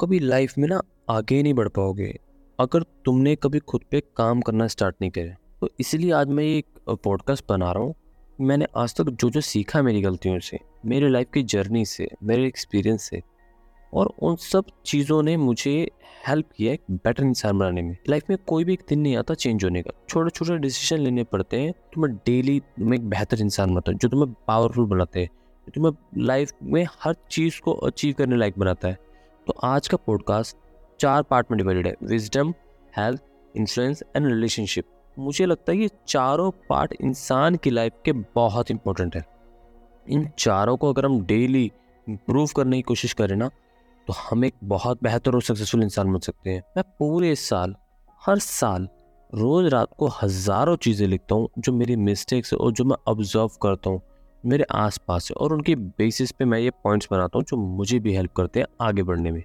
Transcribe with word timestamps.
कभी 0.00 0.18
लाइफ 0.18 0.54
में 0.58 0.68
ना 0.68 0.80
आगे 1.10 1.42
नहीं 1.42 1.54
बढ़ 1.54 1.68
पाओगे। 1.68 2.14
अगर 2.58 2.82
तुमने 3.04 3.34
कभी 3.36 3.58
खुद 3.60 3.84
पे 3.90 4.00
काम 4.16 4.40
करना 4.40 4.66
स्टार्ट 4.66 4.96
नहीं 5.00 5.10
करे 5.10 5.34
तो 5.60 5.68
इसलिए 5.80 6.10
आज 6.12 6.28
मैं 6.28 6.44
एक 6.44 6.66
पॉडकास्ट 7.04 7.44
बना 7.48 7.70
रहा 7.72 7.82
हूँ। 7.82 7.94
मैंने 8.38 8.66
आज 8.76 8.94
तक 8.94 9.10
जो 9.10 9.30
जो 9.30 9.40
सीखा 9.42 9.82
मेरी 9.82 10.00
गलतियों 10.02 10.38
से, 10.40 10.58
मेरे 10.86 11.08
लाइफ 11.08 11.28
की 11.34 11.42
जर्नी 11.44 11.84
से, 11.84 12.08
मेरे 12.22 12.46
एक्सपीरियंस 12.46 13.02
से, 13.02 13.22
और 13.92 14.12
उन 14.22 14.36
सब 14.36 14.64
चीज़ों 14.86 15.22
ने 15.22 15.36
मुझे 15.36 15.72
हेल्प 16.28 16.50
किया 16.56 16.72
एक 16.72 16.82
बेटर 16.92 17.24
इंसान 17.24 17.58
बनाने 17.58 17.82
में। 17.82 17.96
लाइफ 18.08 18.30
में 18.30 18.38
कोई 18.46 18.64
भी 18.64 18.72
एक 18.72 18.82
दिन 18.88 19.00
नहीं 19.00 19.16
आता 19.16 19.34
चेंज 19.34 19.64
होने 19.64 19.82
का। 19.82 19.90
छोटे 20.08 20.30
छोटे 20.30 20.58
डिसीज़न 20.58 21.02
लेने 21.02 21.24
पड़ते 21.24 21.60
हैं 21.60 21.72
तुम्हें 21.94 22.14
डेली 22.16 22.58
तुम्हें 22.60 22.98
एक 23.00 23.08
बेहतर 23.08 23.40
इंसान 23.40 23.70
बनाता 23.70 23.92
है, 23.92 23.98
जो 23.98 24.08
तुम्हें 24.08 24.32
पावरफुल 24.48 24.86
बनाते 24.86 25.20
हैं 25.20 25.30
तुम्हें 25.74 25.92
लाइफ 26.18 26.52
में 26.62 26.86
हर 27.00 27.14
चीज़ 27.30 27.60
को 27.60 27.72
अचीव 27.72 28.14
करने 28.18 28.36
लायक 28.36 28.58
बनाता 28.58 28.88
है। 28.88 28.98
तो 29.46 29.54
आज 29.64 29.88
का 29.88 29.96
पॉडकास्ट 29.96 30.56
चार 31.00 31.22
पार्ट 31.22 31.50
में 31.50 31.56
डिवाइडेड 31.58 31.86
है 31.86 31.94
wisdom 32.02 32.52
health 32.92 33.22
insurance 33.54 34.02
and 34.16 34.26
relationship 34.26 34.84
मुझे 35.16 35.46
लगता 35.46 35.72
है 35.72 35.78
ये 35.78 35.90
चारों 36.08 36.50
पार्ट 36.68 36.94
इंसान 37.00 37.56
की 37.56 37.70
लाइफ 37.70 37.92
के 38.04 38.12
बहुत 38.12 38.70
इंपॉर्टेंट 38.70 39.16
है। 39.16 39.24
इन 40.06 40.28
चारों 40.38 40.76
को 40.76 40.92
अगर 40.92 41.06
हम 41.06 41.20
डेली 41.26 41.70
इम्प्रूव 42.06 42.48
करने 42.56 42.76
की 42.76 42.82
कोशिश 42.82 43.12
करें 43.12 43.36
ना 43.36 43.48
तो 44.08 44.14
हम 44.20 44.44
एक 44.44 44.54
बहुत 44.64 45.02
बेहतर 45.02 45.34
और 45.34 45.42
सक्सेसफुल 45.42 45.82
इंसान 45.82 46.12
बन 46.12 46.18
सकते 46.20 46.50
हैं। 46.50 46.62
मैं 46.76 46.84
पूरे 46.98 47.34
साल, 47.36 47.74
हर 48.22 48.38
साल, 48.38 48.88
रोज़ 49.32 49.66
रात 49.66 49.94
को 49.98 50.08
हज़ारों 50.22 50.76
चीज़ें 50.78 51.06
लिखता 51.08 51.34
हूँ, 51.34 51.48
जो 51.58 51.72
मेरी 51.72 51.96
मिस्टेक्स 51.98 52.54
और 52.54 52.72
जो 52.72 52.84
मैं 52.84 52.96
ऑब्ज़र्व 53.08 53.58
करता 53.62 53.90
हूँ। 53.90 54.02
मेरे 54.46 54.64
आसपास 54.72 55.30
है 55.30 55.34
और 55.36 55.52
उनके 55.52 55.74
बेसिस 55.76 56.32
पे 56.32 56.44
मैं 56.44 56.58
ये 56.58 56.70
पॉइंट्स 56.84 57.08
बनाता 57.10 57.38
हूँ 57.38 57.44
जो 57.44 57.56
मुझे 57.56 57.98
भी 57.98 58.14
हेल्प 58.14 58.32
करते 58.32 58.60
हैं 58.60 58.66
आगे 58.80 59.02
बढ़ने 59.02 59.30
में। 59.30 59.42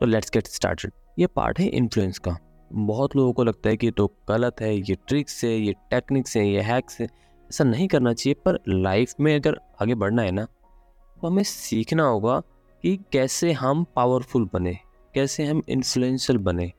तो 0.00 0.06
लेट्स 0.06 0.30
गेट 0.30 0.46
स्टार्टेड 0.48 0.92
ये 1.18 1.26
पार्ट 1.26 1.58
है 1.60 1.66
इन्फ्लुएंस 1.68 2.18
का। 2.18 2.36
बहुत 2.70 3.16
लोगों 3.16 3.32
को 3.32 3.44
लगता 3.44 3.68
है 3.70 3.76
कि 3.76 3.86
ये 3.86 3.92
तो 3.92 4.06
गलत 4.28 4.60
है, 4.60 4.74
ये 4.74 4.96
ट्रिक्स 5.08 5.44
है, 5.44 5.50
ये 5.50 5.72
टेक्निक्स 5.90 6.36
हैं, 6.36 6.44
ये 6.44 6.60
हैक्स 6.62 7.00
है। 7.00 7.06
ऐसा 7.06 7.64
नहीं 7.64 7.88
करना 7.88 8.12
चाहिए, 8.12 8.34
पर 8.44 8.58
लाइफ 8.68 9.14
में 9.20 9.34
अगर 9.34 9.60
आगे 9.82 9.94
बढ़ना 9.94 10.22
है 10.22 10.30
ना 10.30 10.44
तो 10.44 11.26
हमें 11.26 11.42
सीखना 11.44 12.02
होगा 12.04 12.38
कि 12.84 12.96
कैसे 13.12 13.52
हम 13.52 13.84
पावरफुल 13.96 14.48
बने, 14.52 14.76
कैसे 15.14 15.44
हम 15.46 15.62
इन्फ्लुएंशियल 15.68 16.38
बने। 16.40 16.72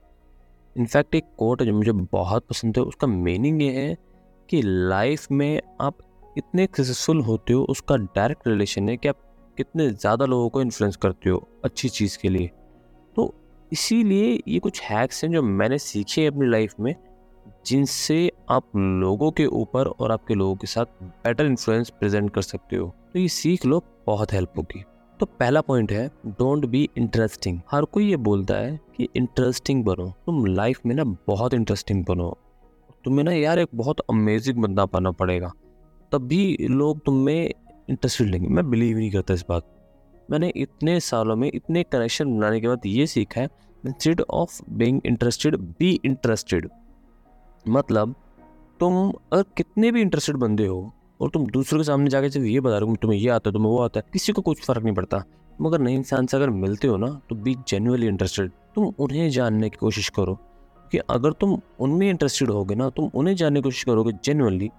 इनफैक्ट 0.76 1.16
एक 1.16 1.26
कोट 1.38 1.62
है 1.62 1.68
जो 1.68 1.74
मुझे 1.74 1.92
बहुत 1.92 2.46
पसंद 2.50 2.78
है, 2.78 2.84
उसका 2.84 3.08
मीनिंग 3.08 3.62
ये 3.62 3.72
है 3.72 3.98
कि 4.50 4.62
लाइफ 4.64 5.28
में 5.32 5.62
आप 5.82 5.98
इतने 6.38 6.66
सक्सेसफुल 6.66 7.22
होते 7.22 7.54
हो, 7.54 7.64
उसका 7.64 7.96
डायरेक्ट 7.98 8.48
रिलेशन 8.48 8.90
है 8.90 8.98
कि 8.98 9.08
आप 9.08 9.18
कितने 9.58 9.90
ज़्यादा 9.90 10.26
लोगों 10.26 10.50
को 10.50 10.62
इन्फ्लुएंस 10.62 10.96
करते 10.96 11.30
हो 11.30 11.48
अच्छी 11.66 11.90
चीज़ 11.90 12.18
के 12.18 12.30
लिए। 12.30 12.50
तो 13.16 13.34
इसीलिए 13.72 14.40
ये 14.48 14.60
कुछ 14.60 14.82
हैक्स 14.82 15.24
हैं 15.24 15.32
जो 15.32 15.42
मैंने 15.42 15.78
सीखे 15.78 16.22
हैं 16.22 16.32
अपनी 16.32 16.48
लाइफ 16.48 16.74
में, 16.80 16.96
जिनसे 17.66 18.32
आप 18.50 18.76
लोगों 18.76 19.32
के 19.32 19.46
ऊपर 19.46 19.88
और 19.88 20.12
आपके 20.12 20.34
लोगों 20.34 20.56
के 20.56 20.68
साथ 20.68 21.04
बेटर 21.04 21.46
इन्फ्लुएंस 21.46 21.90
प्रेजेंट 21.90 22.34
कर 22.34 22.42
सकते 22.42 22.76
हो। 22.76 22.88
तो 23.14 23.20
ये 23.20 23.28
सीख 23.28 23.66
लो, 23.66 23.84
बहुत 24.06 24.34
हेल्प 24.34 24.54
होगी। 24.58 24.84
तो 25.20 25.26
पहला 25.26 25.62
पॉइंट 25.62 25.92
है 25.92 26.08
डोंट 26.28 26.66
बी 26.66 26.88
इंटरेस्टिंग 26.98 27.60
हर 27.72 27.86
कोई 27.86 28.10
ये 28.10 28.18
बोलता 28.18 28.56
है 28.56 28.80
कि 28.98 29.08
इंटरेस्टिंग 29.16 29.84
बनो। 29.86 30.08
तुम 30.26 30.46
लाइफ 30.46 30.80
में 30.86 30.96
ना 30.96 31.04
बहुत 31.28 31.54
इंटरेस्टिंग 31.54 32.04
बनो। 32.06 32.38
तुम्हें 33.06 33.24
ना 33.26 33.32
यार 33.32 33.60
एक 33.60 33.70
बहुत 33.76 34.00
अमेजिंग 34.10 34.62
बंदा 34.62 34.86
बनना 34.86 35.12
पड़ेगा। 35.12 35.52
तब 36.12 36.28
भी 36.28 36.58
लोग 36.62 37.00
तुम 37.06 37.16
में 37.16 37.54
इंटरेस्टेड 37.90 38.28
लेंगे। 38.28 38.48
मैं 38.48 38.70
बिलीव 38.70 38.98
नहीं 38.98 39.12
करता 39.12 39.34
इस 39.34 39.46
बात 39.50 39.68
मैंने 40.30 40.52
इतने 40.58 41.00
सालों 41.00 41.36
में 41.36 41.50
इतने 41.54 41.84
कनेक्शन 41.84 42.38
बनाने 42.38 42.60
के 42.62 42.68
बाद 42.68 42.86
ये 42.86 43.06
सीखा 43.08 43.42
है 43.42 43.48
instead 43.84 44.22
of 44.22 44.62
being 44.72 45.02
interested 45.06 45.56
be 45.56 45.90
interested 46.06 46.70
मतलब 47.66 48.16
तुम 48.80 48.96
अगर 49.34 49.44
कितने 49.58 49.92
भी 49.92 50.02
इंटरेस्टेड 50.02 50.36
बंदे 50.38 50.66
हो, 50.66 50.92
और 51.22 51.30
तुम 51.30 51.46
दूसरों 51.48 51.80
के 51.80 51.84
सामने 51.84 52.10
जाके 52.10 52.30
जब 52.30 52.46
ये 52.46 52.60
बता 52.60 52.78
रहे 52.78 52.90
हो 52.90 52.96
तुम्हें 52.96 53.20
ये 53.20 53.30
आता 53.30 53.50
है, 53.50 53.54
तुम्हें 53.54 53.72
वो 53.72 53.80
आता 53.80 54.00
है, 54.00 54.06
किसी 54.14 54.34
को 54.34 54.42
कुछ 54.42 54.62
फ़र्क 54.62 54.84
नहीं 54.84 54.96
पड़ता। 54.96 55.24
मगर 55.62 55.80
नए 55.80 55.94
इंसान 55.94 56.26
से 56.26 56.38
अगर 56.38 56.50
मिलते 56.50 56.88
हो 56.88 56.98
ना 56.98 57.08
तो 57.30 57.36
बी 57.36 57.56
जेनुअली 57.68 58.08
इंटरेस्टेड 58.08 58.52
तुम 58.76 58.94
उन्हें 59.00 59.30
जानने 59.30 59.70
की 59.70 59.78
कोशिश 59.78 60.10
करो 60.10 60.34
कि 60.92 60.98
अगर 61.00 61.32
तुम 61.32 61.60
उनमें 61.80 62.10
इंटरेस्टेड 62.10 62.50
होगे 62.50 62.76
ना, 62.76 62.90
तुम 62.90 63.10
उन्हें 63.14 63.36
जानने 63.36 63.60
की 63.60 63.64
कोशिश 63.64 63.84
करोगे 63.84 64.12
जेनुअनली 64.26 64.70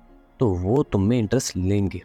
तो 0.40 0.48
वो 0.48 0.82
तुम 0.82 1.02
में 1.02 1.18
इंटरेस्ट 1.18 1.56
लेंगे। 1.56 2.02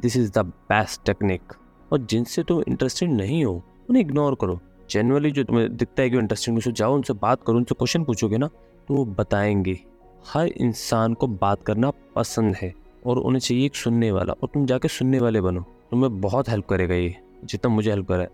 This 0.00 0.16
is 0.16 0.32
the 0.32 0.38
best 0.38 1.04
technique 1.06 1.52
और 1.92 1.98
जिनसे 1.98 2.42
तुम 2.42 2.62
इंटरेस्टेड 2.68 3.10
नहीं 3.10 3.44
हो, 3.44 3.62
उन्हें 3.90 4.02
इग्नोर 4.02 4.34
करो। 4.40 4.60
जनरली 4.90 5.30
जो 5.30 5.44
तुम्हें 5.44 5.76
दिखता 5.76 6.02
है 6.02 6.10
कि 6.10 6.16
इंटरेस्टेड 6.16 6.54
मुझे 6.54 6.72
जाओ 6.72 6.94
उनसे 6.94 7.12
बात 7.12 7.42
करो, 7.46 7.56
उनसे 7.56 7.74
क्वेश्चन 7.74 8.04
पूछोगे 8.04 8.38
ना 8.38 8.46
तो 8.88 8.94
वो 8.94 9.04
बताएँगे। 9.04 9.78
हर 10.26 10.46
इंसान 10.46 11.14
को 11.14 11.26
बात 11.26 11.62
करना 11.62 11.90
पसंद 11.90 12.56
है 12.56 12.74
और 13.06 13.18
उन्हें 13.18 13.40
चाहिए 13.40 13.66
एक 13.66 13.74
सुनने 13.74 14.10
वाला 14.12 14.32
और 14.32 14.48
तुम 14.54 14.66
जाके 14.66 14.88
सुनने 14.88 15.18
वाले 15.18 15.40
बनो। 15.40 15.60
तुम्हें 15.90 16.20
बहुत 16.20 16.48
हेल्प 16.48 16.66
करेगा 16.66 16.94
ये, 16.94 17.16
जितना 17.44 17.74
मुझे 17.74 17.90
हेल्प 17.90 18.08
करा 18.08 18.20
है। 18.20 18.30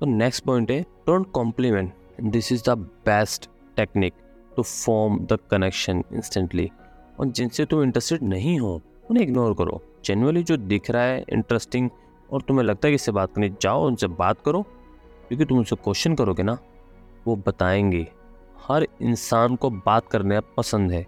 तो 0.00 0.06
नेक्स्ट 0.06 0.44
पॉइंट 0.44 0.70
है 0.70 0.82
don't 0.82 1.30
compliment 1.32 1.92
this 2.20 2.52
is 2.52 2.62
the 2.66 2.70
best 2.70 3.50
technique 3.76 4.14
to 4.56 4.62
form 4.62 5.18
the 5.18 5.38
connection 5.50 6.04
instantly 6.12 6.70
और 7.22 7.28
जिनसे 7.28 7.64
तुम 7.64 7.82
इंटरेस्टेड 7.82 8.22
नहीं 8.22 8.58
हो, 8.60 8.80
उन्हें 9.10 9.24
इग्नोर 9.24 9.52
करो। 9.54 9.80
जनरली 10.04 10.42
जो 10.42 10.56
दिख 10.56 10.90
रहा 10.90 11.02
है 11.02 11.24
इंटरेस्टिंग 11.28 11.88
और 12.30 12.42
तुम्हें 12.42 12.64
लगता 12.64 12.86
है 12.86 12.92
कि 12.92 12.94
इससे 12.94 13.12
बात 13.12 13.34
करनी 13.34 13.48
जाओ, 13.62 13.86
उनसे 13.86 14.06
बात 14.06 14.40
करो, 14.40 14.62
क्योंकि 15.28 15.44
तुम 15.44 15.58
उनसे 15.58 15.76
क्वेश्चन 15.76 16.14
करोगे 16.14 16.42
ना, 16.42 16.58
वो 17.26 17.36
बताएँगे। 17.46 18.06
हर 18.62 18.86
इंसान 19.02 19.56
को 19.56 19.70
बात 19.70 20.08
करने 20.08 20.40
पसंद 20.56 20.92
है, 20.92 21.06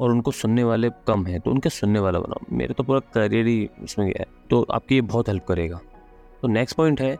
और 0.00 0.10
उनको 0.10 0.30
सुनने 0.32 0.64
वाले 0.64 0.90
कम 1.06 1.24
हैं 1.26 1.40
तो 1.40 1.50
उनके 1.50 1.68
सुनने 1.70 1.98
वाला 1.98 2.18
बनाओ। 2.18 2.56
मेरे 2.56 2.74
तो 2.74 2.82
पूरा 2.82 3.00
करियर 3.14 3.46
ही 3.46 3.68
उसमें 3.82 4.06
गया 4.08 4.22
है 4.22 4.26
तो 4.50 4.62
आपकी 4.70 4.94
ये 4.94 5.00
बहुत 5.00 5.28
हेल्प 5.28 5.44
करेगा। 5.44 5.80
तो 6.42 6.48
नेक्स्ट 6.48 6.76
पॉइंट 6.76 7.00
है 7.00 7.14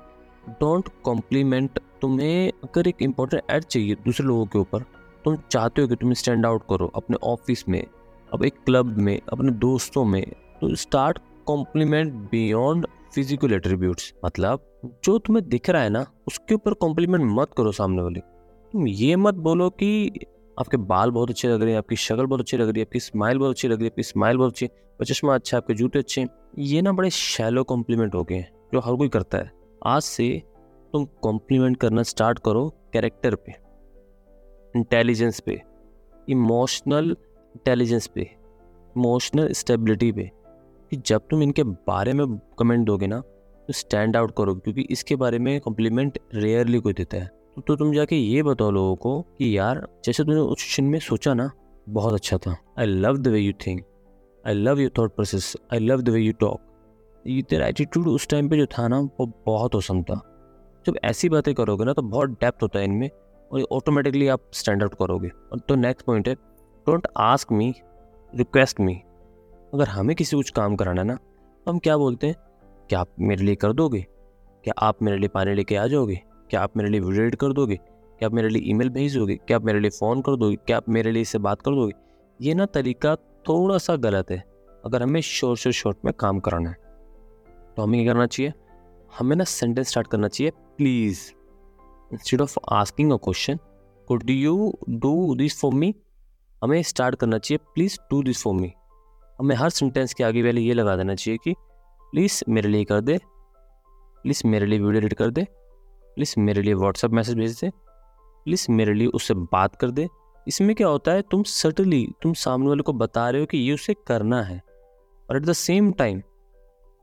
डोंट 0.50 0.88
कॉम्प्लीमेंट 1.04 1.78
तुम्हें 2.03 2.53
अगर 2.64 2.88
एक 2.88 3.03
इम्पोर्टेंट 3.03 3.42
ऐड 3.50 3.64
चाहिए 3.64 3.94
दूसरे 3.94 4.26
लोगों 4.26 4.47
के 4.47 4.58
ऊपर, 4.58 4.82
तुम 5.24 5.36
चाहते 5.50 5.82
हो 5.82 5.88
कि 5.88 5.97
तुम 5.97 6.12
स्टैंड 6.12 6.47
आउट 6.47 6.62
करो 6.70 6.86
अपने 6.94 7.16
ऑफ़िस 7.24 7.68
में। 7.68 7.84
अब 8.32 8.44
एक 8.44 8.54
क्लब 8.66 8.97
में, 8.98 9.20
अपने 9.32 9.53
दोस्तों 9.53 10.04
में 10.04 10.22
तो 10.60 10.75
start 10.76 11.19
compliment 11.47 12.12
beyond 12.31 12.87
physical 13.14 13.53
attributes 13.54 14.12
मतलब 14.25 14.62
जो 15.04 15.19
तुम्हें 15.19 15.48
दिख 15.48 15.70
रहा 15.70 15.82
है 15.82 15.91
ना, 15.91 16.04
उसके 16.28 16.54
ऊपर 16.54 16.75
कॉम्प्लीमेंट 16.75 17.25
मत 17.31 17.53
करो 17.56 17.72
सामने 17.72 18.03
वाले। 18.03 18.20
तुम 18.20 18.86
ये 18.88 19.16
मत 19.16 19.34
बोलो 19.36 19.69
कि 19.72 20.10
आपके 20.56 20.76
बाल 20.76 21.10
बहुत 21.10 21.31
अच्छे 21.31 21.48
लग 21.48 21.62
रहे 21.62 21.70
हैं, 21.70 21.78
आपकी 21.78 21.97
शक्ल 21.97 22.26
बहुत 22.26 22.41
अच्छी 22.41 22.56
लग 22.56 22.69
रही 22.69 22.81
है, 22.81 22.86
आपकी 22.86 23.00
स्माइल 23.00 23.38
बहुत 23.38 23.50
अच्छी 23.50 23.69
लग 23.69 23.76
रही 23.76 23.84
है, 23.84 23.91
आपकी 23.91 24.03
स्माइल 24.03 24.36
बहुत 24.36 24.53
अच्छी 24.53 24.69
चश्मा 25.00 25.34
अच्छा 25.34 25.56
आपके 25.56 25.75
जूते 25.75 25.98
अच्छे 25.98 26.20
हैं। 26.20 26.28
ये 26.59 26.82
ना 26.82 26.92
बड़े 26.92 27.10
शैलो 27.10 27.65
कॉम्प्लीमेंट 27.65 28.15
हो 28.15 28.22
गए 28.25 28.34
हैं, 28.34 28.50
जो 28.72 28.81
हर 28.81 28.94
कोई 28.94 29.09
करता 29.09 29.38
है। 29.38 29.50
आज 29.86 30.03
से 30.03 30.42
तुम 30.92 31.04
कॉम्प्लीमेंट 31.22 31.76
करना 31.76 32.03
स्टार्ट 32.04 32.38
करो 32.38 32.69
कैरेक्टर 32.92 33.34
पे 33.36 33.54
इंटेलिजेंस 34.75 35.41
पे 35.41 35.60
इमोशनल 36.28 37.16
इंटेलिजेंस 37.56 38.06
पे 38.06 38.20
इमोशनल 38.20 39.52
स्टेबिलिटी 39.52 40.10
पे 40.12 40.30
कि 40.92 40.96
जब 41.06 41.26
तुम 41.30 41.42
इनके 41.42 41.62
बारे 41.62 42.12
में 42.12 42.26
कमेंट 42.58 42.86
दोगे 42.86 43.06
ना 43.06 43.20
तो 43.68 43.72
स्टैंड 43.72 44.16
आउट 44.16 44.32
करोगे 44.38 44.60
क्योंकि 44.60 44.82
इसके 44.90 45.16
बारे 45.16 45.38
में 45.38 45.60
कॉम्प्लीमेंट 45.60 46.18
रेयरली 46.34 46.78
कोई 46.78 46.92
देता 46.92 47.16
है। 47.16 47.26
तो, 47.26 47.60
तो 47.60 47.76
तुम 47.76 47.92
जाके 47.94 48.16
ये 48.16 48.42
बताओ 48.42 48.70
लोगों 48.70 48.96
को 48.96 49.20
कि 49.38 49.56
यार 49.58 49.86
जैसे 50.04 50.24
तुमने 50.24 50.40
उस 50.40 50.62
क्वेश्चन 50.62 50.84
में 50.84 50.98
सोचा 50.98 51.34
ना 51.34 51.50
बहुत 51.88 52.14
अच्छा 52.14 52.38
था। 52.38 52.56
I 52.78 52.86
love 52.86 53.16
the 53.16 53.28
way 53.28 53.38
you 53.38 53.52
think 53.66 53.84
I 54.44 54.54
love 54.54 54.80
your 54.80 54.90
thought 54.98 55.14
process 55.16 55.52
I 55.72 55.78
love 55.78 56.02
the 56.02 56.08
way 56.08 56.20
you 56.20 56.32
talk 56.40 57.22
ये 57.26 57.42
तेरा 57.42 57.66
एटीट्यूड 57.66 58.08
उस 58.08 58.28
टाइम 58.28 58.48
पे 58.48 58.56
जो 58.56 58.66
था 58.68 58.88
ना 58.88 59.00
वो 59.20 59.26
बहुत 59.46 59.74
औसम 59.74 60.02
था। 60.02 60.20
जब 60.86 60.98
ऐसी 61.04 61.28
बातें 61.28 61.54
करोगे 61.54 61.84
ना 61.84 61.92
तो 61.92 62.02
बहुत 62.02 62.30
डेप्थ 62.30 62.62
होता 62.62 62.78
है 62.78 62.84
इनमें 62.84 63.09
और 63.50 63.66
ऑटोमेटिकली 63.72 64.28
आप 64.28 64.50
स्टैंड 64.52 64.82
आउट 64.82 64.94
करोगे। 64.94 65.28
और 65.52 65.59
तो 65.59 65.74
नेक्स्ट 65.74 66.06
पॉइंट 66.06 66.28
है 66.28 66.34
don't 66.86 67.06
ask 67.16 67.53
me, 67.53 67.74
request 68.33 68.80
me. 68.80 68.94
अगर 69.74 69.88
हमें 69.88 70.15
किसी 70.16 70.36
कुछ 70.36 70.50
काम 70.50 70.74
कराना 70.77 71.00
है 71.00 71.06
ना 71.06 71.15
तो 71.15 71.71
हम 71.71 71.78
क्या 71.78 71.97
बोलते 71.97 72.27
हैं? 72.27 72.34
क्या 72.88 73.00
आप 73.00 73.09
मेरे 73.21 73.44
लिए 73.44 73.54
कर 73.54 73.72
दोगे? 73.72 74.00
क्या 74.65 74.74
आप 74.78 75.03
मेरे 75.03 75.18
लिए 75.18 75.28
पानी 75.28 75.54
लेके 75.54 75.77
आ 75.77 75.86
जाओगे? 75.86 76.21
क्या 76.50 76.60
आप 76.62 76.77
मेरे 76.77 76.91
लिए 76.91 77.00
वीडियो 77.00 77.30
कर 77.41 77.53
दोगे? 77.53 77.77
क्या 77.77 78.27
आप 78.27 78.34
मेरे 78.34 78.48
लिए 78.48 78.62
ईमेल 78.65 78.91
भेज 78.91 79.16
दोगे 79.16 79.36
क्या 79.36 79.56
आप 79.56 79.65
मेरे 79.65 79.80
लिए 79.80 79.91
फ़ोन 79.91 80.22
कर 80.22 80.36
दोगे? 80.36 80.56
क्या 80.56 80.77
आप 80.77 80.88
मेरे 80.88 81.12
लिए 81.12 81.22
इससे 81.22 81.38
बात 81.38 81.62
कर 81.62 81.71
दोगे? 81.71 81.92
ये 82.41 82.54
ना 82.54 82.66
तरीका 82.66 83.16
थोड़ा 83.48 83.78
सा 83.78 83.97
गलत 83.97 84.30
है। 84.30 84.42
अगर 84.84 85.03
हमें 85.03 85.21
शॉर्ट 85.21 85.60
से 85.60 85.72
शॉर्ट 85.72 86.04
में 86.04 86.15
काम 86.15 86.41
कराना 86.41 86.71
है 86.71 86.77
तो 87.77 87.83
हमें 87.83 88.03
क्या 88.03 88.12
करना 88.12 88.27
चाहिए? 88.27 88.53
हमें 89.18 89.36
ना 89.36 89.44
सेंटेंस 89.44 89.88
स्टार्ट 89.88 90.06
करना 90.06 90.28
चाहिए, 90.28 90.50
please, 90.50 91.21
instead 92.12 92.41
of 92.41 92.59
asking 92.72 93.12
a 93.12 93.16
question, 93.16 93.59
could 94.09 94.30
you 94.30 94.74
do 94.88 95.34
this 95.34 95.60
for 95.60 95.74
me? 95.74 95.94
हमें 96.62 96.82
स्टार्ट 96.82 97.14
करना 97.14 97.38
चाहिए 97.38 97.58
please 97.74 97.98
do 98.10 98.22
this 98.22 98.42
for 98.42 98.54
me 98.54 98.72
हमें 99.38 99.54
हर 99.56 99.70
सेंटेंस 99.70 100.14
के 100.14 100.24
आगे 100.24 100.42
पहले 100.42 100.60
ये 100.60 100.74
लगा 100.74 100.97
देना 100.97 101.14
चाहिए 101.14 101.38
कि 101.44 101.54
प्लीज़ 102.12 102.42
मेरे 102.48 102.68
लिए 102.68 102.84
कर 102.84 103.00
दे 103.00 103.18
प्लीज़ 104.24 104.47
मेरे 104.47 104.66
लिए 104.66 104.78
वीडियो 104.78 105.03
एडिट 105.03 105.14
कर 105.14 105.30
दे 105.30 105.47
प्लीज़ 106.16 106.34
मेरे 106.41 106.62
लिए 106.62 106.74
व्हाट्सअप 106.74 107.10
मैसेज 107.10 107.36
भेज 107.36 107.58
दे 107.60 107.70
प्लीज़ 108.47 108.66
मेरे 108.70 108.92
लिए 108.94 109.06
उससे 109.08 109.34
बात 109.34 109.76
कर 109.76 109.91
दे। 109.91 110.06
इसमें 110.47 110.74
क्या 110.76 110.88
होता 110.88 111.12
है, 111.12 111.22
तुम 111.22 111.42
सटली 111.42 112.06
तुम 112.22 112.32
सामने 112.34 112.68
वाले 112.68 112.82
को 112.82 112.92
बता 112.92 113.28
रहे 113.30 113.41
हो 113.41 113.47
कि 113.47 113.59
ये 113.59 113.72
उसे 113.74 113.94
करना 114.06 114.42
है, 114.42 114.60
और 115.28 115.36
एट 115.36 115.42
द 115.42 115.52
सेम 115.52 115.91
टाइम 115.92 116.20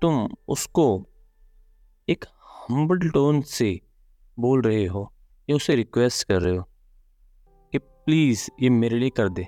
तुम 0.02 0.28
उसको 0.48 0.86
एक 2.08 2.26
हम्बल 2.60 3.10
टोन 3.10 3.42
से 3.42 3.80
बोल 4.38 4.62
रहे 4.62 4.86
हो, 4.86 5.12
या 5.48 5.56
उसे 5.56 5.76
रिक्वेस्ट 5.76 6.28
कर 6.28 6.42
रहे 6.42 6.56
हो। 6.56 6.66
प्लीज़ 8.06 8.50
ये 8.62 8.70
मेरे 8.70 8.98
लिए 8.98 9.10
कर 9.10 9.30
दे। 9.30 9.48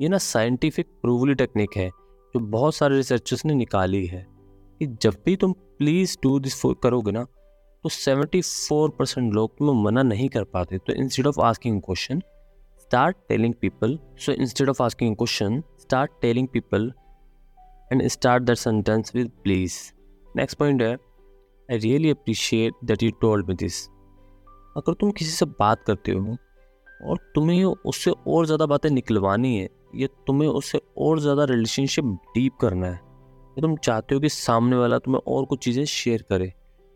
ये 0.00 0.08
ना 0.08 0.18
साइंटिफिक 0.18 0.86
प्रूवली 0.86 1.34
टेक्निक 1.34 1.76
है, 1.76 1.88
जो 2.34 2.40
बहुत 2.40 2.74
सारे 2.74 2.96
रिसर्चर्स 2.96 3.44
ने 3.46 3.54
निकाली 3.54 4.06
है। 4.06 4.26
कि 4.80 4.86
जब 5.02 5.14
भी 5.24 5.36
तुम 5.36 5.52
प्लीज़ 5.52 6.16
डू 6.22 6.38
दिस 6.40 6.62
करोगे 6.82 7.12
ना 7.12 7.24
तो 7.84 7.88
74 7.88 8.90
परसेंट 8.98 9.34
लोग 9.34 9.58
तुम्हें 9.58 9.82
मना 9.84 10.02
नहीं 10.02 10.28
कर 10.28 10.44
पाते। 10.44 10.78
तो 10.78 10.92
instead 10.92 11.26
of 11.26 11.40
asking 11.40 11.80
question 11.82 12.22
start 12.80 13.16
telling 13.28 13.54
people 13.54 13.98
so 14.18 14.32
instead 14.32 14.68
of 14.68 14.82
asking 14.82 15.16
question 15.16 15.62
start 15.80 16.10
telling 16.20 16.48
people 16.48 16.92
and 17.92 18.06
start 18.08 18.42
that 18.42 18.56
sentence 18.56 19.12
with 19.14 19.30
please 19.42 19.78
next 20.36 20.58
point 20.58 20.82
है 20.82 20.92
I 20.94 21.78
really 21.78 22.10
appreciate 22.10 22.74
that 22.84 23.02
you 23.02 23.10
told 23.10 23.48
me 23.48 23.54
this 23.54 23.86
अगर 24.76 24.94
तुम 24.94 25.10
किसी 25.10 25.30
से 25.30 25.46
बात 25.46 25.82
करते 25.86 26.12
हो 26.12 26.36
और 27.02 27.18
तुम्हें 27.34 27.64
उससे 27.64 28.10
और 28.10 28.46
ज़्यादा 28.46 28.66
बातें 28.66 28.90
निकलवानी 28.90 29.56
है। 29.56 29.68
या 29.96 30.06
तुम्हें 30.26 30.48
उससे 30.48 30.80
और 30.98 31.20
ज़्यादा 31.20 31.44
रिलेशनशिप 31.44 32.04
डीप 32.04 32.56
करना 32.60 32.86
है। 32.86 32.92
या 32.92 33.60
तुम 33.60 33.76
चाहते 33.76 34.14
हो 34.14 34.20
कि 34.20 34.28
सामने 34.28 34.76
वाला 34.76 34.98
तुम्हें 34.98 35.20
और 35.28 35.44
कुछ 35.44 35.58
चीज़ें 35.58 35.84
शेयर 35.84 36.24
करे। 36.30 36.52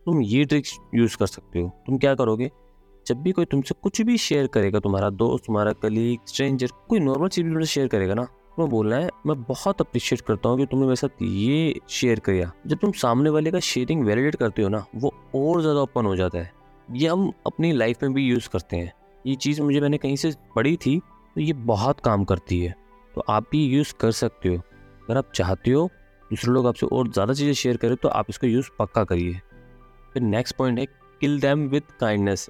तुम 0.06 0.22
ये 0.22 0.44
ट्रिक्स 0.44 0.78
यूज़ 0.94 1.16
कर 1.16 1.26
सकते 1.26 1.60
हो। 1.60 1.68
तुम 1.86 1.98
क्या 1.98 2.14
करोगे? 2.14 2.50
जब 3.06 3.22
भी 3.22 3.32
कोई 3.32 3.44
तुमसे 3.44 3.74
कुछ 3.82 4.00
भी 4.02 4.16
शेयर 4.18 4.46
करेगा, 4.46 4.80
तुम्हारा 4.80 5.10
दोस्त, 5.10 5.44
तुम्हारा 5.46 5.72
कलीग 5.72 6.18
स्ट्रेंजर 6.26 6.68
कोई 6.88 7.00
नॉर्मल 7.00 7.28
चीज़ 7.28 7.46
भी 7.46 7.66
शेयर 7.66 7.88
करेगा 7.88 8.14
ना, 8.14 8.24
तुम्हें 8.24 8.70
बोलना 8.70 8.96
है, 8.96 9.10
मैं 9.26 9.42
बहुत 9.42 9.80
अप्रिशिएट 9.80 10.20
करता 10.20 10.48
हूँ 10.48 10.58
कि 10.58 10.66
तुमने 10.66 10.86
मेरे 10.86 10.96
साथ 10.96 11.22
ये 11.22 11.80
शेयर 11.88 12.20
किया। 12.20 12.50
जब 12.66 12.78
तुम 12.78 12.92
सामने 12.92 13.30
वाले 13.30 13.50
का 13.50 13.60
शेयरिंग 13.60 14.04
वैलिडेट 14.04 14.36
करते 14.36 14.62
हो 14.62 14.68
ना, 14.68 14.84
वो 14.94 15.14
और 15.34 15.60
ज़्यादा 15.60 15.80
ओपन 15.80 16.06
हो 16.06 16.16
जाता 16.16 16.38
है। 16.38 16.52
ये 16.88 17.08
हम 17.08 17.30
अपनी 17.46 17.72
लाइफ 17.72 18.02
में 18.02 18.12
भी 18.12 18.26
यूज़ 18.26 18.48
करते 18.48 18.76
हैं। 18.76 18.92
ये 19.28 19.34
चीज़ 19.36 19.60
मुझे 19.62 19.80
मैंने 19.80 19.98
कहीं 19.98 20.16
से 20.16 20.32
पढ़ी 20.56 20.76
थी 20.76 20.98
तो 21.36 21.40
ये 21.40 21.52
बहुत 21.52 22.00
काम 22.00 22.24
करती 22.24 22.60
है। 22.60 22.74
तो 23.14 23.24
आप 23.28 23.46
भी 23.52 23.64
यूज़ 23.66 23.92
कर 24.00 24.10
सकते 24.12 24.48
हो। 24.48 24.56
अगर 24.56 25.16
आप 25.18 25.32
चाहते 25.34 25.70
हो 25.70 25.88
दूसरे 26.30 26.52
लोग 26.52 26.66
आपसे 26.66 26.86
और 26.86 27.08
ज़्यादा 27.08 27.32
चीज़ें 27.32 27.52
शेयर 27.52 27.76
करें 27.76 27.96
तो 27.96 28.08
आप 28.10 28.26
इसको 28.30 28.46
यूज़ 28.46 28.68
पक्का 28.78 29.04
करिए। 29.04 29.40
फिर 30.14 30.22
नेक्स्ट 30.22 30.56
पॉइंट 30.56 30.78
है 30.78 30.86
किल 31.20 31.38
दैम 31.40 31.66
विद 31.68 31.82
काइंडनेस 32.00 32.48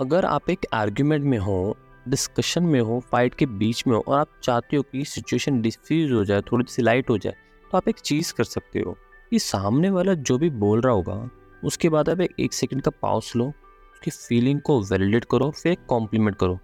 अगर 0.00 0.24
आप 0.24 0.50
एक 0.50 0.66
आर्ग्यूमेंट 0.74 1.24
में 1.24 1.38
हो 1.38 1.76
डिस्कशन 2.08 2.62
में 2.62 2.80
हो 2.80 3.00
फाइट 3.12 3.34
के 3.34 3.46
बीच 3.46 3.86
में 3.86 3.94
हो, 3.94 4.02
और 4.08 4.18
आप 4.18 4.28
चाहते 4.42 4.76
हो 4.76 4.82
कि 4.82 5.04
सिचुएशन 5.04 5.60
डिफ्यूज 5.62 6.12
हो 6.12 6.24
जाए, 6.24 6.40
थोड़ी 6.42 6.64
सी 6.68 6.82
लाइट 6.82 7.10
हो 7.10 7.18
जाए 7.18 7.34
तो 7.70 7.76
आप 7.78 7.88
एक 7.88 7.98
चीज़ 7.98 8.32
कर 8.34 8.44
सकते 8.44 8.78
हो। 8.78 8.96
कि 9.32 9.38
सामने 9.38 9.90
वाला 9.90 10.14
जो 10.14 10.38
भी 10.38 10.50
बोल 10.52 10.80
रहा 10.80 10.92
होगा, 10.92 11.28
उसके 11.64 11.88
बाद 11.88 12.08
आप 12.08 12.20
एक 12.20 12.52
सेकंड 12.52 12.82
का 12.82 12.90
पाउस 13.02 13.34
लो। 13.36 13.52
उसकी 14.00 14.10
फीलिंग 14.18 14.60
को 14.60 14.80
वैलिडेट 14.82 15.24
करो 15.30 15.50
फिर 15.52 15.76
कॉम्प्लीमेंट 15.88 16.36
करो। 16.36 16.58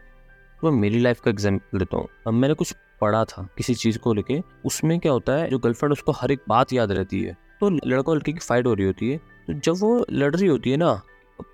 तो 0.60 0.70
मैं 0.70 0.78
मेरी 0.80 0.98
लाइफ 0.98 1.20
का 1.20 1.30
एग्ज़ाम्पल 1.30 1.78
देता 1.78 1.96
हूँ। 1.96 2.08
अब 2.26 2.32
मैंने 2.32 2.54
कुछ 2.54 2.74
पढ़ा 3.00 3.24
था 3.26 3.48
किसी 3.56 3.74
चीज़ 3.74 3.98
को 3.98 4.12
लेके, 4.14 4.40
उसमें 4.64 4.98
क्या 5.00 5.12
होता 5.12 5.32
है, 5.32 5.48
जो 5.50 5.58
गर्लफ्रेंड 5.58 5.92
उसको 5.92 6.12
हर 6.12 6.30
एक 6.32 6.40
बात 6.48 6.72
याद 6.72 6.92
रहती 6.92 7.22
है 7.22 7.36
तो 7.60 7.68
लड़का 7.70 8.12
लड़की 8.12 8.32
की 8.32 8.38
फाइट 8.40 8.66
हो 8.66 8.72
रही 8.74 8.86
होती 8.86 9.10
है 9.10 9.18
तो 9.46 9.52
जब 9.54 9.76
वो 9.80 10.04
लड़ 10.12 10.34
रही 10.34 10.48
होती 10.48 10.70
है 10.70 10.76
ना, 10.76 11.00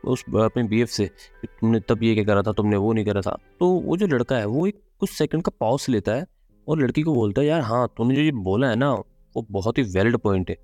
उस 0.04 0.24
अपने 0.36 0.62
बीएफ 0.64 0.88
से 0.88 1.06
तुमने 1.44 1.80
तब 1.80 2.02
ये 2.02 2.14
क्या 2.14 2.24
करा 2.24 2.42
था, 2.42 2.52
तुमने 2.52 2.76
वो 2.76 2.92
नहीं 2.92 3.04
करा 3.04 3.20
था 3.20 3.36
तो 3.60 3.68
वो 3.68 3.96
जो 3.96 4.06
लड़का 4.06 4.36
है, 4.36 4.46
वो 4.46 4.66
एक 4.66 4.80
कुछ 5.00 5.10
सेकंड 5.10 5.42
का 5.42 5.52
पॉज 5.60 5.86
लेता 5.88 6.12
है, 6.12 6.26
और 6.66 6.78
लड़की 6.78 7.02
को 7.02 7.14
बोलता 7.14 7.40
है, 7.40 7.46
यार 7.46 7.60
हाँ 7.62 7.86
तुमने 7.96 8.14
जो 8.14 8.22
ये 8.22 8.32
बोला 8.42 8.68
है 8.68 8.76
ना, 8.76 8.92
वो 8.92 9.46
बहुत 9.50 9.78
ही 9.78 9.82
वैलिड 9.94 10.16
पॉइंट 10.18 10.50
है, 10.50 10.56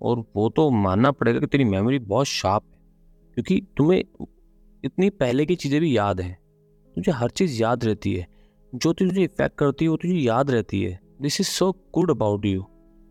और 0.00 0.24
वो 0.36 0.48
तो 0.50 0.70
मानना 0.72 1.10
पड़ेगा 1.12 1.40
कि 1.40 1.46
तेरी 1.46 1.64
मेमोरी 1.66 1.98
बहुत 2.00 2.26
शार्प 2.28 2.62
है, 2.64 2.76
क्योंकि 3.36 3.60
तुम्हें 3.76 4.02
इतनी 4.84 5.08
पहले 5.12 5.44
की 5.46 5.54
चीज़ें 5.56 5.80
भी 5.80 5.96
याद 5.96 6.20
हैं। 6.20 6.34
तुझे 6.96 7.12
हर 7.12 7.30
चीज़ 7.30 7.60
याद 7.62 7.84
रहती 7.84 8.14
है। 8.14 8.26
जो 8.72 8.92
तुझे 8.92 9.22
इफ़ेक्ट 9.22 9.56
करती 9.58 9.84
है, 9.84 9.88
वो 9.88 9.96
तुझे 9.96 10.14
याद 10.14 10.50
रहती 10.50 10.82
है। 10.82 10.98
This 11.22 11.40
is 11.40 11.48
so 11.48 11.70
good 11.94 12.10
about 12.10 12.44
you 12.46 12.62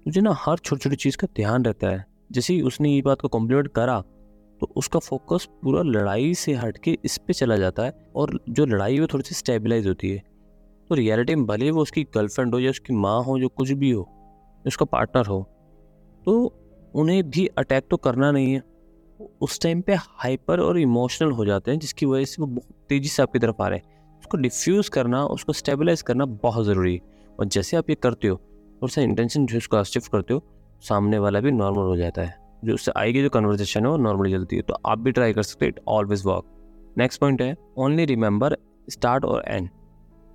तुझे 0.06 0.22
ना 0.22 0.36
हर 0.38 0.58
छोटी 0.58 0.80
छोटी 0.80 0.96
चीज़ 0.96 1.18
का 1.18 1.28
ध्यान 1.36 1.66
रहता 1.66 1.90
है। 1.90 2.06
जैसे 2.32 2.54
ही 2.54 2.62
उसने 2.62 2.90
ये 2.90 3.02
बात 3.02 3.22
को 3.22 3.28
कॉम्प्लीमेंट 3.28 3.68
करा 3.68 4.00
तो 4.62 4.72
उसका 4.76 5.00
फोकस 5.00 5.48
पूरा 5.64 5.82
लड़ाई 5.84 6.34
से 6.34 6.54
हट 6.54 6.78
के 6.78 6.98
इस 7.06 7.18
पर 7.18 7.34
चला 7.34 7.58
जाता 7.58 7.84
है 7.84 7.92
और 8.16 8.40
जो 8.50 8.66
लड़ाई 8.66 8.98
है 8.98 9.08
थोड़ी 9.08 9.24
सी 9.24 9.36
स्टेबलाइज 9.36 9.88
होती 9.88 10.10
है। 10.10 10.24
तो 10.90 10.96
रियलिटी 10.96 11.36
में 11.36 11.46
भले 11.46 11.70
वो 11.72 11.82
उसकी 11.82 12.04
गर्लफ्रेंड 12.16 12.54
हो 12.54 12.60
या 12.60 12.70
उसकी 12.70 12.94
माँ 12.94 13.22
हो, 13.24 13.38
जो 13.40 13.48
कुछ 13.48 13.72
भी 13.72 13.92
हो, 13.92 14.02
उसका 14.66 14.86
पार्टनर 14.86 15.26
हो 15.26 15.42
तो 16.22 16.92
उन्हें 16.96 17.30
भी 17.30 17.46
अटैक 17.58 17.88
तो 17.92 17.98
करना 17.98 18.32
नहीं 18.32 18.54
है। 18.54 18.62
उस 19.42 19.60
टाइम 19.62 19.82
पे 19.82 19.94
हाइपर 19.94 20.60
और 20.60 20.80
इमोशनल 20.80 21.32
हो 21.32 21.46
जाते 21.46 21.72
हैं, 21.72 21.80
जिसकी 21.80 22.06
वजह 22.06 22.26
से 22.26 22.36
वो 22.40 22.48
बहुत 22.48 22.86
तेज़ी 22.90 23.10
से 23.10 23.24
आपकी 23.24 23.40
तरफ़ 23.40 23.62
आ 23.62 23.68
रहे 23.68 23.80
हैं। 23.80 24.20
उसको 24.20 24.38
डिफ्यूज़ 24.38 24.90
करना, 24.90 25.26
उसको 25.26 25.54
स्टेबलाइज 25.54 26.02
करना 26.02 26.26
बहुत 26.26 26.66
ज़रूरी 26.66 26.94
है। 26.94 27.00
और 27.40 27.46
जैसे 27.46 27.78
आप 27.78 27.90
ये 27.90 27.96
करते 27.96 28.28
हो 28.28 28.42
और 28.84 28.90
सा 28.90 29.02
इंटेंशन 29.02 29.46
जो 29.46 29.58
उसको 29.58 29.84
शिफ्ट 29.84 30.12
करते 30.12 30.34
हो, 30.34 30.44
सामने 30.82 31.20
वाला 31.20 31.40
भी 31.40 31.52
नॉर्मल 31.52 31.84
हो 31.84 31.96
जाता 31.98 32.22
है। 32.22 32.36
जो 32.66 32.74
उससे 32.74 32.92
आएगी 32.98 33.22
जो 33.22 33.30
कन्वर्जेशन 33.30 33.86
है, 33.86 33.92
वो 33.92 33.98
नॉर्मली 33.98 34.32
चलती 34.32 34.56
है। 34.56 34.62
तो 34.62 34.74
आप 34.86 35.00
भी 35.00 35.12
ट्राई 35.12 35.34
कर 35.34 35.44
सकते 35.44 35.66
हो 35.66 35.70
it 35.70 35.80
always 35.88 36.24
work 36.26 36.44
next 36.98 37.22
point 37.22 37.42
है 37.42 37.56
ओनली 37.78 38.06
रिमेंबर 38.06 38.58
स्टार्ट 38.90 39.26
और 39.26 39.44
एंड 39.48 39.70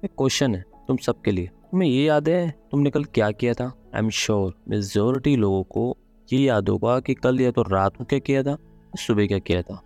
एक 0.04 0.10
क्वेश्चन 0.10 0.54
है 0.54 0.64
तुम 0.88 0.96
सबके 0.96 1.30
लिए। 1.30 1.46
तुम्हें 1.46 1.88
ये 1.88 2.04
याद 2.04 2.28
है, 2.28 2.54
तुमने 2.70 2.90
कल 2.90 3.04
क्या 3.04 3.30
किया 3.30 3.54
था? 3.54 3.72
आई 3.94 3.98
एम 3.98 4.10
श्योर 4.10 4.54
मेजोरिटी 4.68 5.36
लोगों 5.36 5.62
को 5.62 5.96
ये 6.32 6.38
याद 6.38 6.68
होगा 6.68 7.00
कि 7.00 7.14
कल 7.14 7.40
या 7.40 7.50
तो 7.50 7.62
रात 7.62 7.96
को 7.96 8.04
क्या 8.04 8.18
किया 8.18 8.42
था? 8.42 8.56
सुबह 8.96 9.26
क्या 9.26 9.38
किया 9.38 9.62
था? 9.62 9.82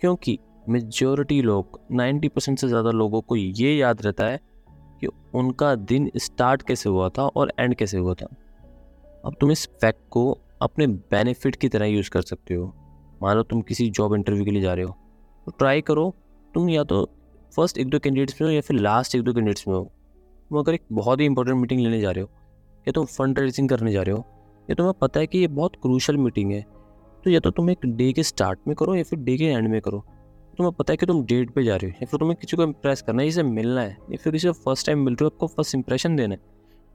क्योंकि 0.00 0.38
मेजोरिटी 0.68 1.40
लोग 1.42 1.80
90 1.92 2.28
परसेंट 2.28 2.58
से 2.58 2.68
ज़्यादा 2.68 2.90
लोगों 2.90 3.20
को 3.20 3.36
ये 3.36 3.74
याद 3.76 4.02
रहता 4.02 4.24
है 4.24 4.40
कि 5.00 5.08
उनका 5.34 5.74
दिन 5.74 6.10
स्टार्ट 6.16 6.62
कैसे 6.62 6.88
हुआ 6.88 7.08
था 7.08 7.26
और 7.26 7.52
एंड 7.60 7.74
कैसे 7.74 7.98
हुआ 7.98 8.14
था। 8.14 8.26
अब 9.24 9.36
तुम 9.40 9.50
इस 9.50 9.66
फैक्ट 9.80 10.00
को 10.10 10.30
अपने 10.62 10.86
बेनिफिट 10.86 11.56
की 11.56 11.68
तरह 11.68 11.86
यूज़ 11.86 12.10
कर 12.10 12.22
सकते 12.22 12.54
हो। 12.54 12.66
मान 13.22 13.36
लो 13.36 13.42
तुम 13.42 13.60
किसी 13.60 13.88
जॉब 13.90 14.14
इंटरव्यू 14.14 14.44
के 14.44 14.50
लिए 14.50 14.62
जा 14.62 14.74
रहे 14.74 14.84
हो। 14.84 14.96
तो 15.46 15.52
ट्राई 15.58 15.80
करो, 15.80 16.14
तुम 16.54 16.68
या 16.70 16.84
तो 16.84 17.04
फ़र्स्ट 17.56 17.78
एक 17.78 17.88
दो 17.88 17.98
कैंडिडेट्स 17.98 18.40
में 18.40 18.48
हो 18.48 18.54
या 18.54 18.60
फिर 18.60 18.76
लास्ट 18.76 19.14
एक 19.14 19.22
दो 19.22 19.32
कैंडिडेट्स 19.32 19.68
में 19.68 19.74
हो। 19.74 19.82
तुम 20.50 20.58
अगर 20.58 20.74
एक 20.74 20.82
बहुत 20.92 21.20
ही 21.20 21.26
इंपॉर्टेंट 21.26 21.56
मीटिंग 21.58 21.80
लेने 21.80 22.00
जा 22.00 22.10
रहे 22.10 22.22
हो, 22.22 22.30
या 22.86 22.92
तुम 22.92 23.04
फंड 23.04 23.38
रेजिंग 23.38 23.68
करने 23.68 23.92
जा 23.92 24.02
रहे 24.02 24.14
हो, 24.14 24.24
या 24.68 24.74
तुम्हें 24.74 24.94
पता 25.00 25.20
है 25.20 25.26
कि 25.26 25.38
ये 25.38 25.46
बहुत 25.48 25.76
क्रूशल 25.76 26.16
मीटिंग 26.16 26.52
है 26.52 26.64
तो 27.26 27.30
या 27.30 27.38
तो 27.40 27.50
तुम 27.50 27.70
एक 27.70 27.78
डे 27.86 28.12
के 28.12 28.22
स्टार्ट 28.22 28.58
में 28.68 28.74
करो 28.76 28.94
या 28.94 29.02
फिर 29.02 29.18
डे 29.18 29.36
के 29.36 29.44
एंड 29.44 29.68
में 29.68 29.80
करो। 29.80 29.98
तुम्हें 30.58 30.72
पता 30.74 30.92
है 30.92 30.96
कि 30.96 31.06
तुम 31.06 31.24
डेट 31.26 31.50
पे 31.50 31.62
जा 31.64 31.76
रहे 31.76 31.90
हो, 31.90 31.96
या 32.02 32.06
फिर 32.06 32.18
तुम्हें 32.18 32.36
किसी 32.40 32.56
को 32.56 32.62
इम्प्रेस 32.62 33.02
करना 33.02 33.22
है 33.22 33.28
इसे 33.28 33.42
मिलना 33.42 33.80
है, 33.80 33.96
या 34.10 34.16
फिर 34.16 34.32
किसी 34.32 34.46
को 34.48 34.52
फ़र्स्ट 34.54 34.86
टाइम 34.86 34.98
मिल 34.98 35.14
रहे 35.14 35.24
हो, 35.24 35.30
आपको 35.34 35.46
फ़र्स्ट 35.46 35.74
इंप्रेशन 35.74 36.16
देना 36.16 36.34
है। 36.34 36.40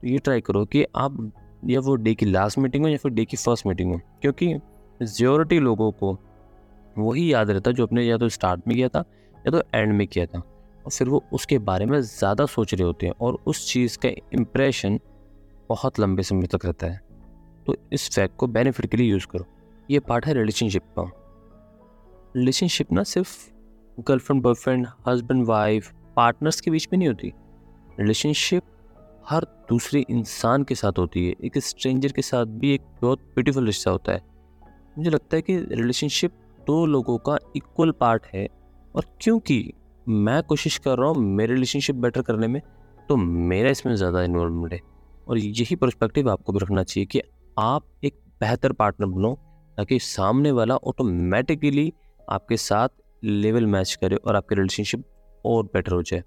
तो 0.02 0.08
ये 0.08 0.18
ट्राई 0.18 0.40
करो 0.40 0.64
कि 0.64 0.84
आप 0.96 1.32
या 1.66 1.80
वो 1.80 1.94
डे 1.96 2.14
की 2.14 2.26
लास्ट 2.26 2.58
मीटिंग 2.58 2.84
हो 2.84 2.90
या 2.90 2.96
फिर 2.96 3.12
डे 3.12 3.24
की 3.24 3.36
फ़र्स्ट 3.36 3.66
मीटिंग 3.66 3.92
हो, 3.92 4.00
क्योंकि 4.22 4.48
मेजोरिटी 4.54 5.58
लोगों 5.58 5.90
को 5.92 6.16
वही 6.98 7.32
याद 7.32 7.50
रहता 7.50 7.70
जो 7.70 7.86
अपने 7.86 8.04
या 8.04 8.18
तो 8.18 8.28
स्टार्ट 8.30 8.68
में 8.68 8.76
किया 8.76 8.88
था, 8.88 9.04
या 9.36 9.50
तो 9.50 9.62
एंड 9.74 9.92
में 9.92 10.06
किया 10.06 10.26
था। 10.26 10.38
और 10.38 10.90
फिर 10.90 11.08
वो 11.08 11.24
उसके 11.32 11.58
बारे 11.60 11.86
में 11.86 12.00
ज़्यादा 12.00 12.46
सोच 12.46 12.74
रहे 12.74 12.84
होते 12.84 13.06
हैं 13.06 13.14
और 13.20 13.42
उस 13.46 13.72
चीज़ 13.72 13.98
का 13.98 14.08
इम्प्रेशन 14.34 15.00
बहुत 15.68 16.00
लंबे 16.00 16.22
समय 16.22 16.46
तक 16.46 16.66
रहता 16.66 16.86
है। 16.86 17.00
तो 17.66 17.76
इस 17.92 18.10
फैक्ट 18.14 18.36
को 18.36 18.46
बेनिफिट 18.48 18.86
के 18.86 18.96
लिए 18.96 19.10
यूज़ 19.10 19.26
करो। 19.26 19.46
ये 19.90 20.00
पार्ट 20.00 20.26
है 20.26 20.34
रिलेशनशिप 20.34 20.82
का। 20.98 21.10
रिलेशनशिप 22.36 22.92
ना 22.92 23.02
सिर्फ़ 23.04 23.36
girlfriend 23.98 24.42
boyfriend 24.42 24.86
husband 25.08 25.44
wife 25.46 25.90
partners 26.16 26.60
के 26.60 26.70
बीच 26.70 26.88
में 26.92 26.98
नहीं 26.98 27.08
होती। 27.08 27.32
रिलेशनशिप 28.00 28.62
हर 29.28 29.44
दूसरे 29.68 30.04
इंसान 30.10 30.64
के 30.64 30.74
साथ 30.74 30.98
होती 30.98 31.26
है। 31.26 31.34
एक 31.44 31.58
स्ट्रेंजर 31.58 32.12
के 32.12 32.22
साथ 32.22 32.46
भी 32.46 32.72
एक 32.74 32.82
बहुत 33.02 33.18
ब्यूटीफुल 33.34 33.66
रिश्ता 33.66 33.90
होता 33.90 34.12
है। 34.12 34.22
मुझे 34.98 35.10
लगता 35.10 35.36
है 35.36 35.42
कि 35.42 35.58
रिलेशनशिप 35.60 36.32
दो 36.66 36.84
लोगों 36.86 37.18
का 37.18 37.36
इक्वल 37.56 37.90
पार्ट 38.00 38.26
है। 38.34 38.46
और 38.94 39.04
क्योंकि 39.20 39.72
मैं 40.06 40.42
कोशिश 40.42 40.78
कर 40.78 40.98
रहा 40.98 41.08
हूँ 41.08 41.24
मेरे 41.26 41.54
रिलेशनशिप 41.54 41.96
बेटर 41.96 42.22
करने 42.22 42.46
में 42.46 42.60
तो 43.08 43.16
मेरा 43.16 43.70
इसमें 43.70 43.94
ज़्यादा 43.96 44.22
इन्वॉल्वमेंट 44.22 44.72
है। 44.72 44.80
और 45.28 45.38
यही 45.38 45.76
परस्पेक्टिव 45.76 46.30
आपको 46.30 46.52
भी 46.52 46.58
रखना 46.58 46.82
चाहिए 46.82 47.06
कि 47.06 47.22
आप 47.58 47.86
एक 48.04 48.14
बेहतर 48.40 48.72
पार्टनर 48.72 49.06
बनो 49.08 49.38
ताकि 49.78 49.98
सामने 49.98 50.50
वाला 50.50 50.76
ऑटोमेटिकली 50.76 51.92
आपके 52.30 52.56
साथ 52.56 52.88
लेवल 53.24 53.66
मैच 53.66 53.94
करे 53.94 54.16
और 54.16 54.36
आपके 54.36 54.54
रिलेशनशिप 54.54 55.04
और 55.44 55.64
बेटर 55.64 55.92
हो 55.92 56.02
जाए। 56.02 56.22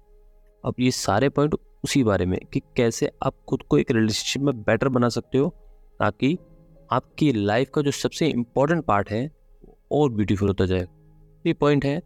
अब 0.64 0.74
ये 0.80 0.90
सारे 0.90 1.28
पॉइंट 1.28 1.54
उसी 1.84 2.02
बारे 2.04 2.26
में 2.26 2.38
कि 2.52 2.60
कैसे 2.76 3.10
आप 3.22 3.34
खुद 3.48 3.62
को 3.62 3.78
एक 3.78 3.90
रिलेशनशिप 3.90 4.42
में 4.42 4.54
बेटर 4.62 4.88
बना 4.88 5.08
सकते 5.08 5.38
हो 5.38 5.48
ताकि 6.00 6.36
आपकी 6.92 7.32
लाइफ 7.32 7.70
का 7.74 7.82
जो 7.82 7.90
सबसे 7.90 8.26
इम्पोर्टेंट 8.26 8.84
पार्ट 8.84 9.10
है 9.10 9.30
और 9.92 10.10
ब्यूटीफुल 10.10 10.48
होता 10.48 10.66
जाए। 10.66 10.86
ये 11.46 11.52
पॉइंट 11.52 11.84
है 11.84 11.98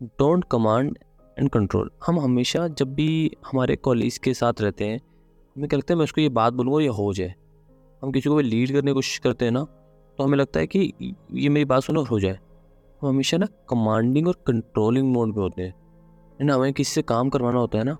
डोंट 0.00 0.44
कमांड 0.50 0.96
एंड 1.38 1.50
कंट्रोल 1.50 1.90
हम 2.06 2.18
हमेशा 2.20 2.66
जब 2.68 2.94
भी 2.94 3.30
हमारे 3.46 3.76
कॉलेज 3.76 4.18
के 4.18 4.34
साथ 4.34 4.60
रहते 4.60 4.84
हैं, 4.84 4.98
हमें 5.56 5.68
क्या 5.68 5.78
लगता 5.78 5.94
है 5.94 5.98
मैं 5.98 6.04
उसको 6.04 6.20
ये 6.20 6.28
बात 6.28 6.52
बोलूँगा 6.52 6.80
ये 6.82 6.88
हो 6.88 7.12
जाए। 7.14 7.34
हम 8.02 8.12
किसी 8.12 8.28
को 8.28 8.36
भी 8.36 8.42
लीड 8.42 8.72
करने 8.72 8.90
की 8.90 8.94
कोशिश 8.94 9.18
करते 9.18 9.44
हैं 9.44 9.52
ना 9.52 9.66
तो 10.18 10.24
हमें 10.24 10.36
लगता 10.38 10.60
है 10.60 10.66
कि 10.66 10.92
ये 11.32 11.48
मेरी 11.48 11.64
बात 11.64 11.82
सुनो, 11.82 12.02
हो 12.02 12.20
जाए। 12.20 12.38
हम 13.02 13.08
हमेशा 13.08 13.36
ना 13.36 13.46
कमांडिंग 13.70 14.28
और 14.28 14.36
कंट्रोलिंग 14.46 15.12
मोड 15.12 15.34
पे 15.34 15.40
होते 15.40 15.62
हैं। 15.62 15.74
ना? 16.40 16.54
हमें 16.54 16.72
किसी 16.72 16.92
से 16.92 17.02
काम 17.02 17.28
करवाना 17.28 17.58
होता 17.58 17.78
है 17.78 17.84
ना, 17.84 17.96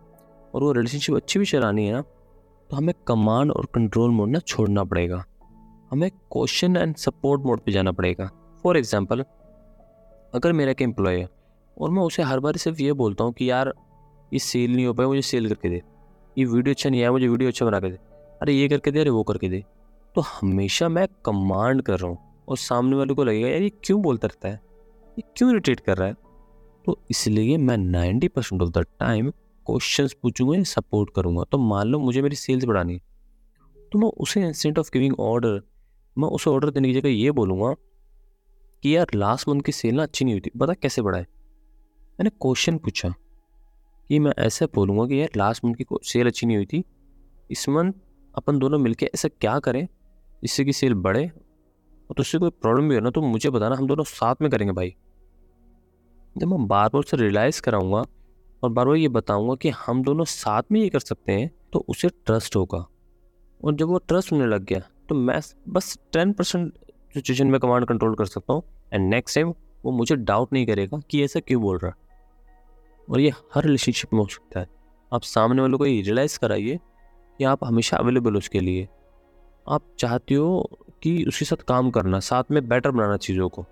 और 0.54 0.62
वो 0.62 0.72
रिलेशनशिप 0.72 1.16
अच्छी 1.16 1.38
भी 1.38 1.44
चलानी 1.46 1.86
है 1.86 1.92
ना 1.92 2.02
तो 2.70 2.76
हमें 2.76 2.94
कमांड 3.08 3.50
और 3.52 3.66
कंट्रोल 3.74 4.10
मोड 4.10 4.28
ना 4.28 4.38
छोड़ना 4.38 4.84
पड़ेगा। 4.84 5.24
हमें 5.90 6.10
क्वेश्चन 6.10 6.76
एंड 6.76 6.94
सपोर्ट 6.96 7.42
मोड 7.42 7.60
पे 7.60 7.72
जाना 7.72 7.92
पड़ेगा। 7.92 8.30
फॉर 8.64 8.76
एग्ज़ाम्पल 8.76 9.20
अगर 10.34 10.52
मेरा 10.52 10.70
एक 10.70 10.82
एम्प्लॉय 10.82 11.16
है, 11.16 11.28
और 11.76 11.90
मैं 11.90 12.02
उसे 12.02 12.22
हर 12.22 12.40
बार 12.40 12.56
सिर्फ़ 12.56 12.82
ये 12.82 12.92
बोलता 12.92 13.24
हूँ 13.24 13.32
कि 13.32 13.50
यार, 13.50 13.72
ये 14.32 14.38
सेल 14.38 14.74
नहीं 14.74 14.86
हो 14.86 14.92
पाया, 14.94 15.08
मुझे 15.08 15.22
सेल 15.22 15.48
करके 15.48 15.68
दे। 15.68 15.82
ये 16.38 16.44
वीडियो 16.44 16.74
अच्छा 16.74 16.90
नहीं 16.90 17.00
आया, 17.00 17.12
मुझे 17.12 17.28
वीडियो 17.28 17.50
अच्छा 17.50 17.66
बना 17.66 17.80
के 17.80 17.90
दे। 17.90 17.98
अरे, 18.42 18.52
ये 18.52 18.68
करके 18.68 18.90
दे, 18.90 19.00
अरे, 19.00 19.10
वो 19.10 19.22
करके 19.22 19.48
दे। 19.48 19.64
तो 20.16 20.22
हमेशा 20.22 20.88
मैं 20.88 21.06
कमांड 21.24 21.82
कर 21.82 21.98
रहा 21.98 22.10
हूँ 22.10 22.44
और 22.48 22.56
सामने 22.56 22.96
वाले 22.96 23.14
को 23.14 23.24
लगेगा, 23.24 23.48
यार, 23.48 23.62
ये 23.62 23.68
क्यों 23.84 24.02
बोलता 24.02 24.28
रहता 24.28 24.48
है? 24.48 24.60
ये 25.18 25.22
क्यों 25.36 25.50
इरिटेट 25.50 25.80
कर 25.80 25.96
रहा 25.96 26.08
है? 26.08 26.14
तो 26.86 26.98
इसलिए 27.10 27.56
मैं 27.56 27.76
ninety 27.76 28.28
percent 28.28 28.62
of 28.62 28.70
the 28.70 28.78
time 29.00 29.30
questions 29.66 30.12
पूछूँगा 30.12 30.56
या 30.56 30.62
सपोर्ट 30.62 31.10
करूँगा। 31.16 31.44
तो 31.44 31.58
मान 31.58 31.86
लो 31.86 31.98
मुझे 31.98 32.22
मेरी 32.22 32.36
सेल्स 32.36 32.64
बढ़ानी 32.64 32.98
तो 33.92 33.98
मैं 33.98 34.08
उसे 34.08 34.42
इंस्टेंट 34.42 34.78
ऑफ़ 34.78 34.90
गिविंग 34.92 35.20
ऑर्डर 35.20 35.60
मैं 36.18 36.28
उसे 36.28 36.50
ऑर्डर 36.50 36.70
देने 36.70 36.88
की 36.88 36.94
जगह 37.00 37.08
ये 37.08 37.30
बोलूँगा 37.30 37.72
कि, 38.82 38.96
यार 38.96 39.06
लास्ट 39.14 39.48
मंथ 39.48 39.62
की 39.62 39.72
सेल 39.72 39.94
ना 39.94 40.02
अच्छी 40.02 40.24
नहीं 40.24 40.34
हुई 40.34 40.40
थी 40.40 40.50
बता 40.56 40.72
कैसे 40.72 41.02
बढ़ाए? 41.02 41.22
मैंने 42.20 42.30
क्वेश्चन 42.30 42.78
पूछा 42.78 43.08
कि 44.08 44.18
मैं 44.18 44.32
ऐसे 44.38 44.66
बोलूँगा 44.66 45.06
कि, 45.06 45.20
यार 45.20 45.28
लास्ट 45.36 45.64
मंथ 45.64 45.74
की 45.74 45.84
सेल 46.04 46.26
अच्छी 46.26 46.46
नहीं 46.46 46.56
हुई 46.56 46.66
थी, 46.66 46.84
इस 47.50 47.68
मंथ 47.68 47.92
अपन 48.34 48.58
दोनों 48.58 48.78
मिलके 48.78 49.06
ऐसा 49.06 49.28
क्या 49.28 49.58
करें? 49.58 49.86
जिससे 50.46 50.64
कि 50.64 50.72
सेल 50.72 50.94
बढ़े 50.96 51.26
और 51.26 52.14
तो 52.16 52.20
उससे 52.20 52.38
कोई 52.38 52.50
प्रॉब्लम 52.52 52.88
भी 52.88 52.94
हो 52.94 53.00
ना 53.00 53.10
तो 53.10 53.20
मुझे 53.22 53.50
बताना, 53.50 53.76
हम 53.76 53.86
दोनों 53.86 54.04
साथ 54.06 54.42
में 54.42 54.50
करेंगे 54.50 54.72
भाई। 54.72 54.94
जब 56.36 56.48
मैं 56.48 56.66
बार 56.66 56.88
बार 56.88 57.00
उसे 57.00 57.16
रियलाइज़ 57.16 57.60
कराऊँगा 57.62 57.98
और 58.62 58.70
बार 58.70 58.86
बार 58.86 58.96
ये 58.96 59.08
बताऊँगा 59.10 59.54
कि 59.54 59.68
हम 59.76 60.02
दोनों 60.02 60.24
साथ 60.26 60.62
में 60.72 60.80
ये 60.80 60.88
कर 60.88 61.00
सकते 61.00 61.32
हैं 61.32 61.50
तो 61.72 61.84
उसे 61.88 62.08
ट्रस्ट 62.08 62.56
होगा। 62.56 62.78
और 63.60 63.74
जब 63.74 63.88
वो 63.88 63.98
ट्रस्ट 63.98 64.32
होने 64.32 64.46
लग 64.46 64.64
गया 64.64 64.80
तो 65.08 65.14
मैं 65.14 65.40
बस 65.68 65.96
टेन 66.12 66.32
परसेंट 66.32 66.72
सिचुएशन 67.14 67.46
में 67.46 67.58
कमांड 67.60 67.86
कंट्रोल 67.86 68.14
कर 68.14 68.26
सकता 68.26 68.52
हूँ 68.52 68.62
एंड 68.92 69.08
नेक्स्ट 69.10 69.34
टाइम 69.34 69.52
वो 69.84 69.92
मुझे 69.92 70.16
डाउट 70.16 70.52
नहीं 70.52 70.66
करेगा 70.66 71.00
कि 71.10 71.22
ऐसा 71.24 71.40
क्यों 71.40 71.60
बोल 71.62 71.78
रहा 71.78 71.92
और 73.08 73.20
ये 73.20 73.30
हर 73.54 73.64
रिलेशनशिप 73.64 74.12
में 74.12 74.20
हो 74.20 74.26
सकता 74.28 74.60
है। 74.60 74.68
आप 75.12 75.22
सामने 75.24 75.62
वालों 75.62 75.78
को 75.78 75.86
ये 75.86 76.00
रियलाइज़ 76.02 76.38
कराइए 76.38 76.78
कि 77.40 77.44
आप 77.44 77.64
हमेशा 77.64 77.96
अवेलेबल 77.96 78.36
उसके 78.36 78.60
लिए। 78.60 78.88
आप 79.68 79.82
चाहते 79.98 80.34
हो 80.34 80.70
कि 81.02 81.24
उसके 81.24 81.44
साथ 81.44 81.56
काम 81.56 81.90
करना, 81.90 82.20
साथ 82.20 82.44
में 82.50 82.68
बेटर 82.68 82.90
बनाना 82.90 83.16
चीज़ों 83.16 83.48
को। 83.48 83.62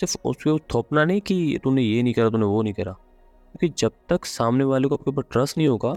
सिर्फ़ 0.00 0.16
उसको 0.24 0.58
थोपना 0.58 1.04
नहीं 1.04 1.20
कि 1.20 1.60
तूने 1.64 1.82
ये 1.82 2.02
नहीं 2.02 2.14
करा, 2.14 2.30
तूने 2.30 2.46
वो 2.46 2.62
नहीं 2.62 2.74
करा। 2.74 2.92
क्योंकि 2.92 3.74
जब 3.78 3.92
तक 4.08 4.24
सामने 4.24 4.64
वाले 4.64 4.88
को 4.88 4.94
आपके 4.94 5.10
ऊपर 5.10 5.22
ट्रस्ट 5.22 5.58
नहीं 5.58 5.68
होगा, 5.68 5.94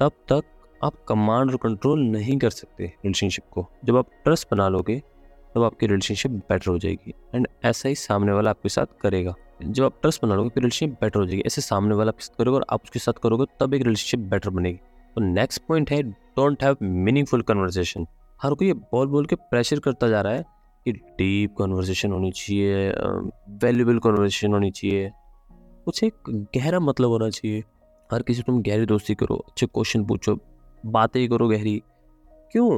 तब 0.00 0.12
तक 0.32 0.42
आप 0.84 1.04
कमांड 1.08 1.50
और 1.50 1.56
कंट्रोल 1.56 2.00
नहीं 2.00 2.38
कर 2.38 2.50
सकते 2.50 2.84
रिलेशनशिप 2.84 3.44
को। 3.52 3.66
जब 3.84 3.96
आप 3.96 4.06
ट्रस्ट 4.24 4.48
बना 4.52 4.68
लोगे, 4.68 5.02
तब 5.54 5.62
आपकी 5.62 5.86
रिलेशनशिप 5.86 6.30
बेटर 6.30 6.70
हो 6.70 6.78
जाएगी 6.78 7.14
एंड 7.34 7.48
ऐसा 7.64 7.88
ही 7.88 7.94
सामने 7.94 8.32
वाला 8.32 8.50
आपके 8.50 8.68
साथ 8.68 8.86
करेगा। 9.02 9.34
जब 9.62 9.84
आप 9.84 9.98
ट्रस्ट 10.02 10.24
बना 10.24 10.34
लोगे, 10.34 10.48
फिर 10.48 10.62
रिलेशनशिप 10.62 10.90
बेटर 10.90 11.20
हो 11.20 11.26
जाएगी। 11.26 11.42
ऐसे 11.46 11.60
सामने 11.60 11.94
वाला 11.94 12.08
आपके 12.08 12.24
साथ 12.24 12.36
करोगे 12.36 12.56
और 12.56 12.66
आप 12.70 12.82
उसके 12.84 12.98
साथ 12.98 13.12
करोगे, 13.12 13.44
तब 13.60 13.74
एक 13.74 13.82
रिलेशनशिप 13.82 14.20
बेटर 14.20 14.50
बनेगी। 14.50 14.78
तो 15.14 15.20
नेक्स्ट 15.20 15.62
पॉइंट 15.68 15.90
है 15.90 16.02
डोंट 16.02 16.64
हैव 16.64 16.76
मीनिंगफुल 16.82 17.42
कन्वर्सेशन 17.42 18.06
हर 18.42 18.54
कोई 18.54 18.66
ये 18.66 18.72
बोल 18.72 19.06
बोल 19.06 19.26
के 19.26 19.36
प्रेशर 19.36 19.78
करता 19.78 20.08
जा 20.08 20.20
रहा 20.20 20.32
है 20.32 20.44
कि 20.84 20.92
डीप 20.92 21.54
कन्वर्सेशन 21.58 22.12
होनी 22.12 22.32
चाहिए 22.32 22.90
वैल्यूबल 23.62 23.98
कन्वर्सेशन 23.98 24.52
होनी 24.52 24.70
चाहिए। 24.70 25.10
कुछ 25.84 26.04
एक 26.04 26.14
गहरा 26.56 26.80
मतलब 26.80 27.08
होना 27.08 27.30
चाहिए। 27.30 27.64
हर 28.12 28.22
किसी 28.22 28.42
तुम 28.42 28.62
गहरी 28.62 28.86
दोस्ती 28.86 29.14
करो, 29.14 29.34
अच्छे 29.36 29.66
क्वेश्चन 29.66 30.04
पूछो, 30.04 30.38
बातें 30.86 31.28
करो 31.28 31.48
गहरी। 31.48 31.82
क्यों? 32.52 32.74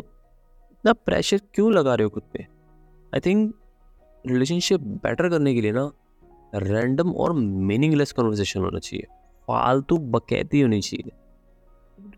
इतना 0.73 0.93
प्रेशर 0.93 1.41
क्यों 1.55 1.73
लगा 1.73 1.95
रहे 1.95 2.05
हो 2.05 2.11
खुद 2.11 2.23
पे? 2.33 2.47
आई 3.15 3.21
थिंक 3.21 3.55
रिलेशनशिप 4.27 4.81
बेटर 4.81 5.29
करने 5.29 5.55
के 5.55 5.61
लिए 5.61 5.73
ना 5.73 5.91
रैंडम 6.55 7.13
और 7.13 7.33
मीनिंगलेस 7.33 8.13
कन्वर्सेशन 8.13 8.61
होना 8.61 8.79
चाहिए। 8.79 9.07
फालतू 9.49 9.99
बकैती 9.99 10.61
होनी 10.61 10.81
चाहिए। 10.81 11.13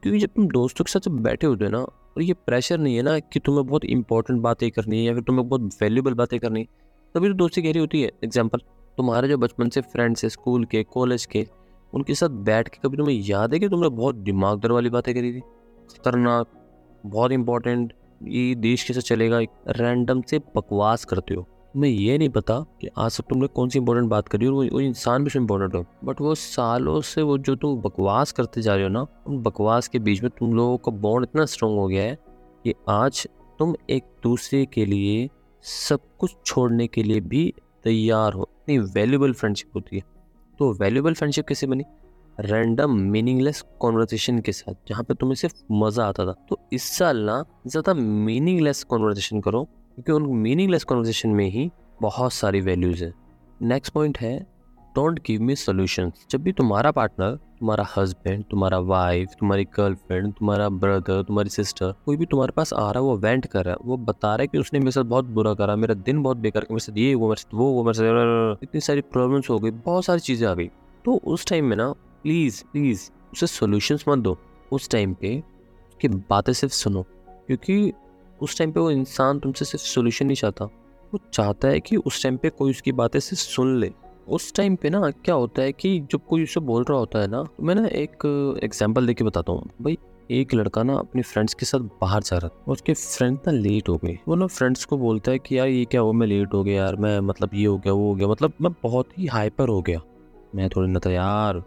क्योंकि 0.03 0.19
जब 0.19 0.29
तुम 0.29 0.49
दोस्तों 0.49 0.85
के 0.85 0.93
साथ 0.93 1.01
जब 1.01 1.13
बैठे 1.13 1.47
होते 1.47 1.65
हो 1.65 1.71
ना 1.71 1.87
और 2.17 2.23
ये 2.23 2.35
प्रेशर 2.47 2.79
नहीं 2.79 2.97
है 2.97 3.03
ना 3.03 3.19
कि 3.19 3.41
तुम्हें 3.41 3.67
बहुत 3.67 3.85
इंपॉर्टेंट 3.87 4.41
बातें 4.41 4.71
करनी 4.71 4.99
है 4.99 5.05
या 5.05 5.15
फिर 5.15 5.23
तुम्हें 5.23 5.49
बहुत 5.49 5.71
वैल्यूबल 5.83 6.15
बातें 6.15 6.39
करनी 6.41 6.61
है। 6.61 6.67
तभी 7.15 7.29
तो 7.29 7.35
दोस्ती 7.35 7.63
गहरी 7.63 7.79
होती 7.79 8.03
है। 8.03 8.11
एग्ज़ाम्पल 8.25 8.59
तुम्हारे 8.99 9.29
जो 9.29 9.39
बचपन 9.39 9.69
से 9.69 9.81
फ्रेंड्स 9.83 10.25
है 10.25 10.31
स्कूल 10.31 10.65
के 10.65 10.83
कॉलेज 10.85 11.25
के, 11.27 11.47
उनके 11.93 12.15
साथ 12.15 12.29
बैठ 12.45 12.69
के 12.69 12.79
कभी 12.83 12.97
तुम्हें 12.97 13.17
याद 13.21 13.55
है 13.55 13.59
कि 13.61 13.69
तुमने 13.69 13.89
बहुत 13.89 14.15
दिमागदार 14.17 14.73
वाली 14.73 14.91
बातें 14.91 15.15
करी 15.15 15.33
थी? 15.33 15.41
खतरनाक, 15.41 16.47
बहुत 17.05 17.33
इंपॉर्टेंट 17.33 17.93
ये 18.25 18.55
देश 18.55 18.85
कैसे 18.85 19.01
चलेगा? 19.01 19.41
रैंडम 19.71 20.23
से 20.23 20.39
बकवास 20.57 21.05
करते 21.05 21.35
हो। 21.35 21.47
तुम्हें 21.75 21.91
ये 21.91 22.17
नहीं 22.19 22.29
पता 22.29 22.59
कि 22.81 22.89
आज 22.99 23.17
तक 23.17 23.25
तुमने 23.29 23.47
कौन 23.47 23.69
सी 23.69 23.79
इंपॉर्टेंट 23.79 24.09
बात 24.09 24.29
करी 24.29 24.47
और 24.47 24.53
वो, 24.53 24.65
वो 24.65 24.81
इंसान 24.81 25.25
भी 25.25 25.31
इंपॉर्टेंट 25.37 25.75
हो। 25.75 25.85
बट 26.05 26.21
वो 26.21 26.35
सालों 26.35 27.01
से 27.01 27.23
वो 27.23 27.39
जो 27.39 27.55
तुम 27.57 27.81
बकवास 27.83 28.33
करते 28.33 28.63
जा 28.63 28.75
रहे 28.75 28.85
हो 28.85 28.91
ना 28.91 29.07
उन 29.27 29.41
बकवास 29.43 29.89
के 29.89 29.99
बीच 29.99 30.23
में 30.23 30.31
तुम 30.39 30.55
लोगों 30.57 30.77
का 30.79 30.93
बॉन्ड 30.99 31.27
इतना 31.29 31.45
स्ट्रॉन्ग 31.45 31.79
हो 31.79 31.87
गया 31.89 32.03
है 32.03 32.19
कि 32.65 32.75
आज 32.91 33.27
तुम 33.59 33.75
एक 33.91 34.05
दूसरे 34.23 34.65
के 34.67 34.87
लिए 34.87 35.29
सब 35.65 36.01
कुछ 36.19 36.37
छोड़ने 36.47 36.87
के 36.87 37.03
लिए 37.03 37.21
भी 37.21 37.53
तैयार 37.85 38.33
हो। 38.33 38.49
इतनी 38.53 38.79
वैल्यूबल 38.79 39.33
फ्रेंडशिप 39.33 39.77
होती 39.77 39.97
है। 39.97 40.03
तो 40.59 40.73
वैल्यूबल 40.73 41.15
फ्रेंडशिप 41.15 41.47
कैसे 41.49 41.67
बनी? 41.67 41.85
रैंडम 42.41 42.99
मीनिंगलेस 43.03 43.65
कॉन्वर्जेशन 43.81 44.39
के 44.39 44.53
साथ 44.53 44.75
जहाँ 44.89 45.03
पे 45.05 45.15
तुम्हें 45.15 45.35
सिर्फ़ 45.35 45.55
मज़ा 45.73 46.07
आता 46.07 46.27
था। 46.27 46.35
तो 46.49 46.59
इस 46.73 46.97
साल 46.97 47.25
ना 47.25 47.45
ज़्यादा 47.67 47.95
मीनिंगलेस 47.95 48.85
कॉन्वर्जेशन 48.85 49.41
करो। 49.41 49.69
क्योंकि 49.95 50.13
उन 50.13 50.27
मीनिंगलेस 50.39 50.85
कॉन्वर्जेशन 50.85 51.29
में 51.31 51.49
ही 51.51 51.71
बहुत 52.03 52.33
सारी 52.33 52.61
वैल्यूज़ 52.61 53.05
हैं। 53.05 53.13
नेक्स्ट 53.61 53.93
पॉइंट 53.93 54.19
है 54.19 54.39
डोंट 54.95 55.19
गिव 55.27 55.43
मी 55.43 55.55
सोल्यूशन 55.57 56.13
जब 56.31 56.43
भी 56.43 56.53
तुम्हारा 56.53 56.91
पार्टनर 56.91 57.39
तुम्हारा 57.61 57.87
हस्बैंड 57.97 58.45
तुम्हारा 58.51 58.79
वाइफ 58.81 59.31
तुम्हारी 59.41 59.65
गर्लफ्रेंड 59.77 60.33
तुम्हारा 60.35 60.69
ब्रदर 60.69 61.23
तुम्हारी 61.23 61.51
सिस्टर 61.51 61.93
कोई 62.07 62.17
भी 62.17 62.27
तुम्हारे 62.27 62.53
पास 62.57 62.73
आ 62.73 62.79
रहा 62.81 62.91
है, 62.93 63.01
वो 63.01 63.17
वेंट 63.17 63.47
कर 63.47 63.65
रहा 63.65 63.75
है, 63.75 63.79
वो 63.85 63.97
बता 63.99 64.29
रहा 64.29 64.41
है 64.41 64.47
कि 64.47 64.59
उसने 64.59 64.79
मेरे 64.79 64.91
साथ 64.91 65.05
बहुत 65.05 65.25
बुरा 65.27 65.55
करा, 65.55 65.77
मेरा 65.77 65.95
दिन 65.97 66.23
बहुत 66.23 66.37
बेकार 66.37 66.67
मेरे 66.71 66.81
साथ 66.81 66.99
ये 66.99 67.15
वो 67.15 67.29
मेरे 67.29 67.41
साथ 67.41 67.55
वो 67.55 67.71
वो 67.73 67.85
मेरे 67.85 67.95
साथ 67.95 68.63
इतनी 68.63 68.81
सारी 68.81 69.01
प्रॉब्लम्स 69.03 69.51
हो 69.51 69.59
गई, 69.59 69.71
बहुत 69.71 70.05
सारी 70.05 70.21
चीज़ें 70.21 70.47
आ 70.49 70.55
गई। 70.55 70.71
तो 71.05 71.17
उस 71.25 71.47
टाइम 71.47 71.65
में 71.65 71.77
ना 71.77 71.91
प्लीज़ 72.23 72.63
प्लीज़ 72.73 73.11
उसे 73.33 73.47
सोल्यूशंस 73.47 74.05
मत 74.09 74.19
दो। 74.19 74.37
उस 74.73 74.89
टाइम 74.91 75.15
पे 75.15 75.37
उसकी 75.39 76.09
बातें 76.09 76.53
सिर्फ़ 76.53 76.75
सुनो, 76.75 77.03
क्योंकि 77.47 77.93
उस 78.43 78.57
टाइम 78.59 78.73
पे 78.73 78.81
वो 78.81 78.91
इंसान 78.91 79.39
तुमसे 79.39 79.65
सिर्फ़ 79.65 79.85
सोल्यूशन 79.85 80.27
नहीं 80.27 80.37
चाहता। 80.37 80.65
वो 80.65 81.19
चाहता 81.33 81.69
है 81.69 81.81
कि 81.81 81.97
उस 81.97 82.23
टाइम 82.23 82.37
पे 82.37 82.51
कोई 82.51 82.71
उसकी 82.71 82.93
बातें 82.93 83.19
सिर्फ़ 83.21 83.43
सुन 83.43 83.77
ले। 83.81 83.91
उस 84.29 84.53
टाइम 84.55 84.77
पे 84.77 84.91
ना 84.91 85.11
क्या 85.11 85.35
होता 85.35 85.63
है 85.63 85.73
कि 85.73 85.99
जब 86.13 86.21
कोई 86.29 86.43
उसे 86.43 86.61
बोल 86.63 86.85
रहा 86.85 86.99
होता 86.99 87.19
है 87.19 87.27
ना 87.27 87.43
तो 87.45 87.63
मैं 87.63 87.75
ना 87.75 87.87
एक 87.87 88.27
एग्ज़ाम्पल 88.65 89.07
दे 89.07 89.15
के 89.15 89.25
बताता 89.25 89.53
हूँ। 89.53 89.71
भाई, 89.83 89.99
एक 90.31 90.55
लड़का 90.55 90.83
ना 90.83 90.95
अपने 90.95 91.23
फ्रेंड्स 91.23 91.55
के 91.55 91.67
साथ 91.67 91.81
बाहर 92.01 92.23
जा 92.23 92.37
रहा 92.37 92.49
था 92.49 92.73
उसके 92.73 92.95
फ्रेंड 92.95 93.39
ना 93.47 93.53
लेट 93.53 93.89
हो 93.89 93.97
गए। 93.97 94.19
वो 94.29 94.35
ना 94.35 94.47
फ्रेंड्स 94.47 94.85
को 94.85 94.97
बोलता 94.99 95.31
है 95.31 95.39
कि 95.39 95.59
यार, 95.59 95.69
ये 95.69 95.85
क्या 95.85 96.01
हो, 96.01 96.13
मैं 96.13 96.27
लेट 96.27 96.55
हो 96.55 96.63
गया 96.65 96.83
यार, 96.83 96.97
मैं 96.97 97.19
मतलब 97.21 97.51
ये 97.55 97.67
हो 97.67 97.77
गया, 97.79 97.93
वो 97.93 98.09
हो 98.09 98.15
गया। 98.15 98.29
मतलब 98.29 98.53
मैं 98.61 98.73
बहुत 98.83 99.19
ही 99.19 99.27
हाइपर 99.27 99.69
हो 99.69 99.81
गया। 99.83 100.01
मैं 100.55 100.69
थोड़ी 100.69 100.89
ना 100.89 101.01
था 101.07 101.11
यार। 101.11 101.63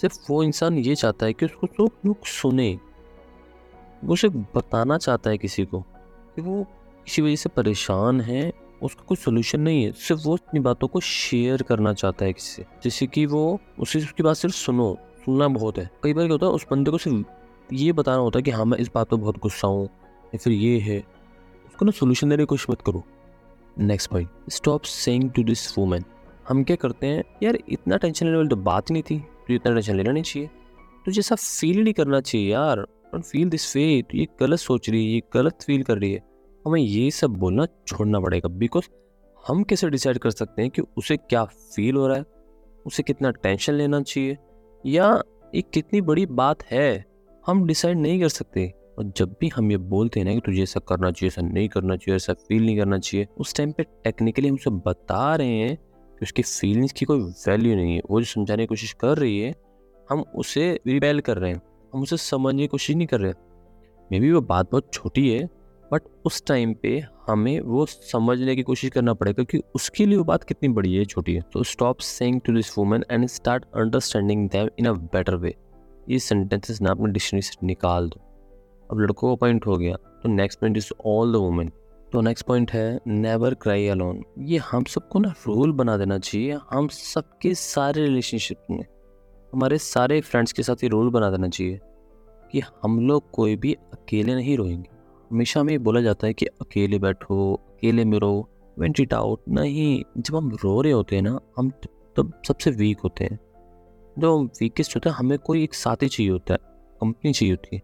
सिर्फ़ 0.00 0.18
वो 0.30 0.42
इंसान 0.42 0.78
ये 0.78 0.94
चाहता 0.94 1.26
है 1.26 1.32
कि 1.32 1.46
उसको 1.46 1.86
लोग 2.06 2.24
सुने। 2.26 2.78
वो 4.04 4.12
उसे 4.12 4.28
बताना 4.28 4.98
चाहता 4.98 5.30
है 5.30 5.38
किसी 5.38 5.64
को 5.64 5.80
कि 6.36 6.42
वो 6.42 6.62
किसी 7.06 7.22
वजह 7.22 7.36
से 7.36 7.48
परेशान 7.48 8.20
है, 8.20 8.52
उसका 8.82 9.04
कोई 9.08 9.16
सोल्यूशन 9.16 9.60
नहीं 9.60 9.84
है। 9.84 9.92
सिर्फ़ 9.92 10.22
वो 10.24 10.36
अपनी 10.36 10.60
बातों 10.60 10.88
को 10.88 11.00
शेयर 11.00 11.62
करना 11.62 11.92
चाहता 11.92 12.24
है 12.24 12.32
किसी 12.32 12.52
से। 12.52 12.64
जैसे 12.84 13.06
कि 13.06 13.26
वो 13.26 13.60
उसे 13.78 13.98
उसकी 13.98 14.22
बात 14.22 14.36
सिर्फ़ 14.36 14.54
सुनो, 14.54 14.96
सुनना 15.24 15.48
बहुत 15.48 15.78
है। 15.78 15.90
कई 16.02 16.14
बार 16.14 16.24
क्या 16.24 16.32
होता 16.32 16.46
है, 16.46 16.52
उस 16.52 16.66
बंदे 16.70 16.90
को 16.90 16.98
सिर्फ़ 16.98 17.72
ये 17.72 17.92
बताना 17.92 18.18
होता 18.18 18.38
है 18.38 18.42
कि 18.42 18.50
हाँ 18.50 18.64
मैं 18.64 18.78
इस 18.78 18.90
बात 18.94 19.08
पर 19.08 19.16
बहुत 19.16 19.38
गुस्सा 19.38 19.68
हूँ, 19.68 19.84
या 19.84 20.38
फिर 20.38 20.52
ये 20.52 20.78
है। 20.78 20.98
उसको 21.66 21.84
ना 21.84 21.90
सोल्यूशन 21.90 22.28
देने 22.28 22.42
की 22.42 22.46
कोशिश 22.46 22.70
मत 22.70 22.82
करो। 22.82 23.02
Next 23.78 24.10
point 24.10 24.28
stop 24.50 24.82
saying 24.82 25.30
to 25.30 25.42
this 25.42 25.78
women 25.78 26.04
हम 26.48 26.62
क्या 26.64 26.76
करते 26.76 27.06
हैं, 27.06 27.22
यार, 27.42 27.58
इतना 27.68 27.96
टेंशन 27.96 28.26
लेने 28.26 28.36
वाली 28.36 28.48
तो 28.48 28.56
बात 28.56 28.90
नहीं 28.90 29.02
थी 29.02 29.18
तो 29.18 29.54
इतना 29.54 29.74
टेंशन 29.74 29.96
लेना 29.96 30.12
नहीं 30.12 30.22
चाहिए। 30.22 30.50
तो 31.06 31.12
जैसा 31.12 31.34
फील 31.34 31.82
नहीं 31.84 31.94
करना 31.94 32.20
चाहिए 32.20 32.52
यार। 32.52 32.86
फील 33.20 33.48
दिस 33.48 33.76
वे 33.76 34.02
तो 34.02 34.18
ये 34.18 34.26
गलत 34.40 34.58
सोच 34.58 34.90
रही 34.90 35.06
है, 35.06 35.12
ये 35.12 35.22
गलत 35.34 35.62
फील 35.66 35.82
कर 35.82 35.98
रही 35.98 36.12
है। 36.12 36.20
हमें 36.66 36.80
ये 36.80 37.10
सब 37.10 37.30
बोलना 37.30 37.66
छोड़ना 37.86 38.20
पड़ेगा 38.20 38.48
बिकॉज़ 38.48 38.84
हम 39.48 39.62
कैसे 39.62 39.90
डिसाइड 39.90 40.18
कर 40.18 40.30
सकते 40.30 40.62
हैं 40.62 40.70
कि 40.70 40.82
उसे 40.96 41.16
क्या 41.16 41.44
फील 41.44 41.96
हो 41.96 42.06
रहा 42.06 42.16
है? 42.16 42.24
उसे 42.86 43.02
कितना 43.02 43.30
टेंशन 43.30 43.72
लेना 43.72 44.02
चाहिए? 44.02 44.36
या 44.86 45.22
ये 45.54 45.62
कितनी 45.62 46.00
बड़ी 46.00 46.26
बात 46.26 46.62
है, 46.62 47.04
हम 47.46 47.66
डिसाइड 47.66 47.98
नहीं 47.98 48.20
कर 48.20 48.28
सकते। 48.28 48.72
और 48.98 49.12
जब 49.16 49.36
भी 49.40 49.48
हम 49.48 49.70
ये 49.70 49.76
बोलते 49.76 50.20
हैं 50.20 50.26
ना 50.26 50.34
कि 50.34 50.40
तुझे 50.40 50.62
ऐसा 50.62 50.80
करना 50.80 51.10
चाहिए, 51.10 51.28
ऐसा 51.28 51.42
नहीं 51.42 51.68
करना 51.68 51.96
चाहिए, 51.96 52.16
ऐसा 52.16 52.32
फील 52.32 52.66
नहीं 52.66 52.78
करना 52.78 52.98
चाहिए, 52.98 53.26
उस 53.38 53.54
टाइम 53.54 53.72
पे 53.72 53.82
टेक्निकली 53.82 54.48
हम 54.48 54.54
उसे 54.54 54.70
बता 54.70 55.36
रहे 55.36 55.48
हैं 55.48 55.76
कि 55.76 56.18
उसकी 56.22 56.42
फीलिंग्स 56.42 56.92
की 56.92 57.04
कोई 57.04 57.18
वैल्यू 57.20 57.76
नहीं 57.76 57.94
है। 57.94 58.02
वो 58.10 58.20
जो 58.20 58.24
समझाने 58.24 58.62
की 58.62 58.66
कोशिश 58.66 58.92
कर 58.92 59.18
रही 59.18 59.40
है, 59.40 59.54
हम 60.10 60.24
उसे 60.36 60.80
रिपेल 60.86 61.20
कर 61.20 61.38
रहे 61.38 61.52
हैं। 61.52 61.62
हम 61.94 62.02
उसे 62.02 62.16
समझने 62.16 62.62
की 62.62 62.66
कोशिश 62.66 62.96
नहीं 62.96 63.06
कर 63.06 63.20
रहे। 63.20 63.32
मे 64.10 64.20
बी 64.20 64.32
वो 64.32 64.40
बात 64.42 64.70
बहुत 64.70 64.92
छोटी 64.92 65.28
है 65.30 65.44
बट 65.92 66.02
उस 66.26 66.42
टाइम 66.46 66.74
पे 66.74 66.98
हमें 67.26 67.60
वो 67.60 67.84
समझने 67.86 68.54
की 68.56 68.62
कोशिश 68.62 68.90
करना 68.90 69.14
पड़ेगा 69.14 69.42
कि 69.42 69.60
उसके 69.74 70.06
लिए 70.06 70.16
वो 70.18 70.24
बात 70.24 70.44
कितनी 70.44 70.68
बड़ी 70.68 70.94
है, 70.94 71.04
छोटी 71.04 71.34
है। 71.34 71.40
तो 71.52 71.62
stop 71.62 71.98
saying 71.98 72.40
to 72.40 72.52
this 72.52 72.76
woman 72.78 73.04
and 73.10 73.26
start 73.26 73.64
understanding 73.76 74.48
them 74.50 74.68
in 74.78 74.86
a 74.86 74.92
better 74.92 75.36
way 75.36 75.54
ये 76.10 76.18
सेंटेंसेस 76.18 76.80
ना 76.82 76.90
अपने 76.90 77.12
डिक्शनरी 77.12 77.42
से 77.42 77.66
निकाल 77.66 78.08
दो। 78.08 78.20
अब 78.90 79.00
लड़कों 79.00 79.28
का 79.28 79.34
पॉइंट 79.40 79.66
हो 79.66 79.76
गया। 79.76 79.96
तो 80.22 80.28
next 80.28 80.60
point 80.60 80.76
is 80.76 80.90
all 81.06 81.32
the 81.32 81.36
women 81.36 81.70
तो 82.12 82.20
नेक्स्ट 82.20 82.46
पॉइंट 82.46 82.70
है 82.70 83.00
नेवर 83.06 83.54
क्राई 83.54 83.86
अलोन 83.88 84.22
ये 84.38 84.58
हम 84.64 84.84
सबको 84.84 85.18
ना 85.18 85.34
रूल 85.46 85.72
बना 85.72 85.96
देना 85.96 86.18
चाहिए। 86.18 86.58
हम 86.70 86.88
सबके 86.88 87.54
सारे 87.54 88.02
रिलेशनशिप 88.02 88.66
में 88.70 88.84
हमारे 89.54 89.78
सारे 89.78 90.20
फ्रेंड्स 90.20 90.52
के 90.52 90.62
साथ 90.62 90.74
ये 90.74 90.88
रूल 90.88 91.10
बना 91.10 91.30
देना 91.30 91.48
चाहिए 91.48 91.80
कि 92.52 92.62
हम 92.82 93.08
लोग 93.08 93.30
कोई 93.30 93.56
भी 93.56 93.72
अकेले 93.72 94.34
नहीं 94.34 94.56
रोएँगे। 94.56 94.88
हमेशा 95.30 95.60
हमें 95.60 95.82
बोला 95.82 96.00
जाता 96.00 96.26
है 96.26 96.34
कि 96.34 96.46
अकेले 96.46 96.98
बैठो, 96.98 97.54
अकेले 97.54 98.04
में 98.04 98.18
रो 98.18 98.48
वेंट 98.78 99.00
इट 99.00 99.14
आउट 99.14 99.40
नहीं। 99.48 100.04
जब 100.18 100.36
हम 100.36 100.50
रो 100.64 100.80
रहे 100.80 100.92
होते 100.92 101.16
हैं 101.16 101.22
ना, 101.22 101.40
हम 101.58 101.70
तब 102.16 102.32
सबसे 102.48 102.70
वीक 102.70 102.98
होते 103.00 103.24
हैं। 103.24 103.40
जो 104.18 104.44
वीकेस्ट 104.44 104.96
होता 104.96 105.10
है, 105.10 105.16
हमें 105.16 105.38
कोई 105.38 105.62
एक 105.62 105.74
साथी 105.74 106.08
चाहिए 106.08 106.32
होता 106.32 106.54
है 106.54 106.60
कंपनी 107.00 107.32
चाहिए 107.32 107.54
होती 107.54 107.76
है। 107.76 107.82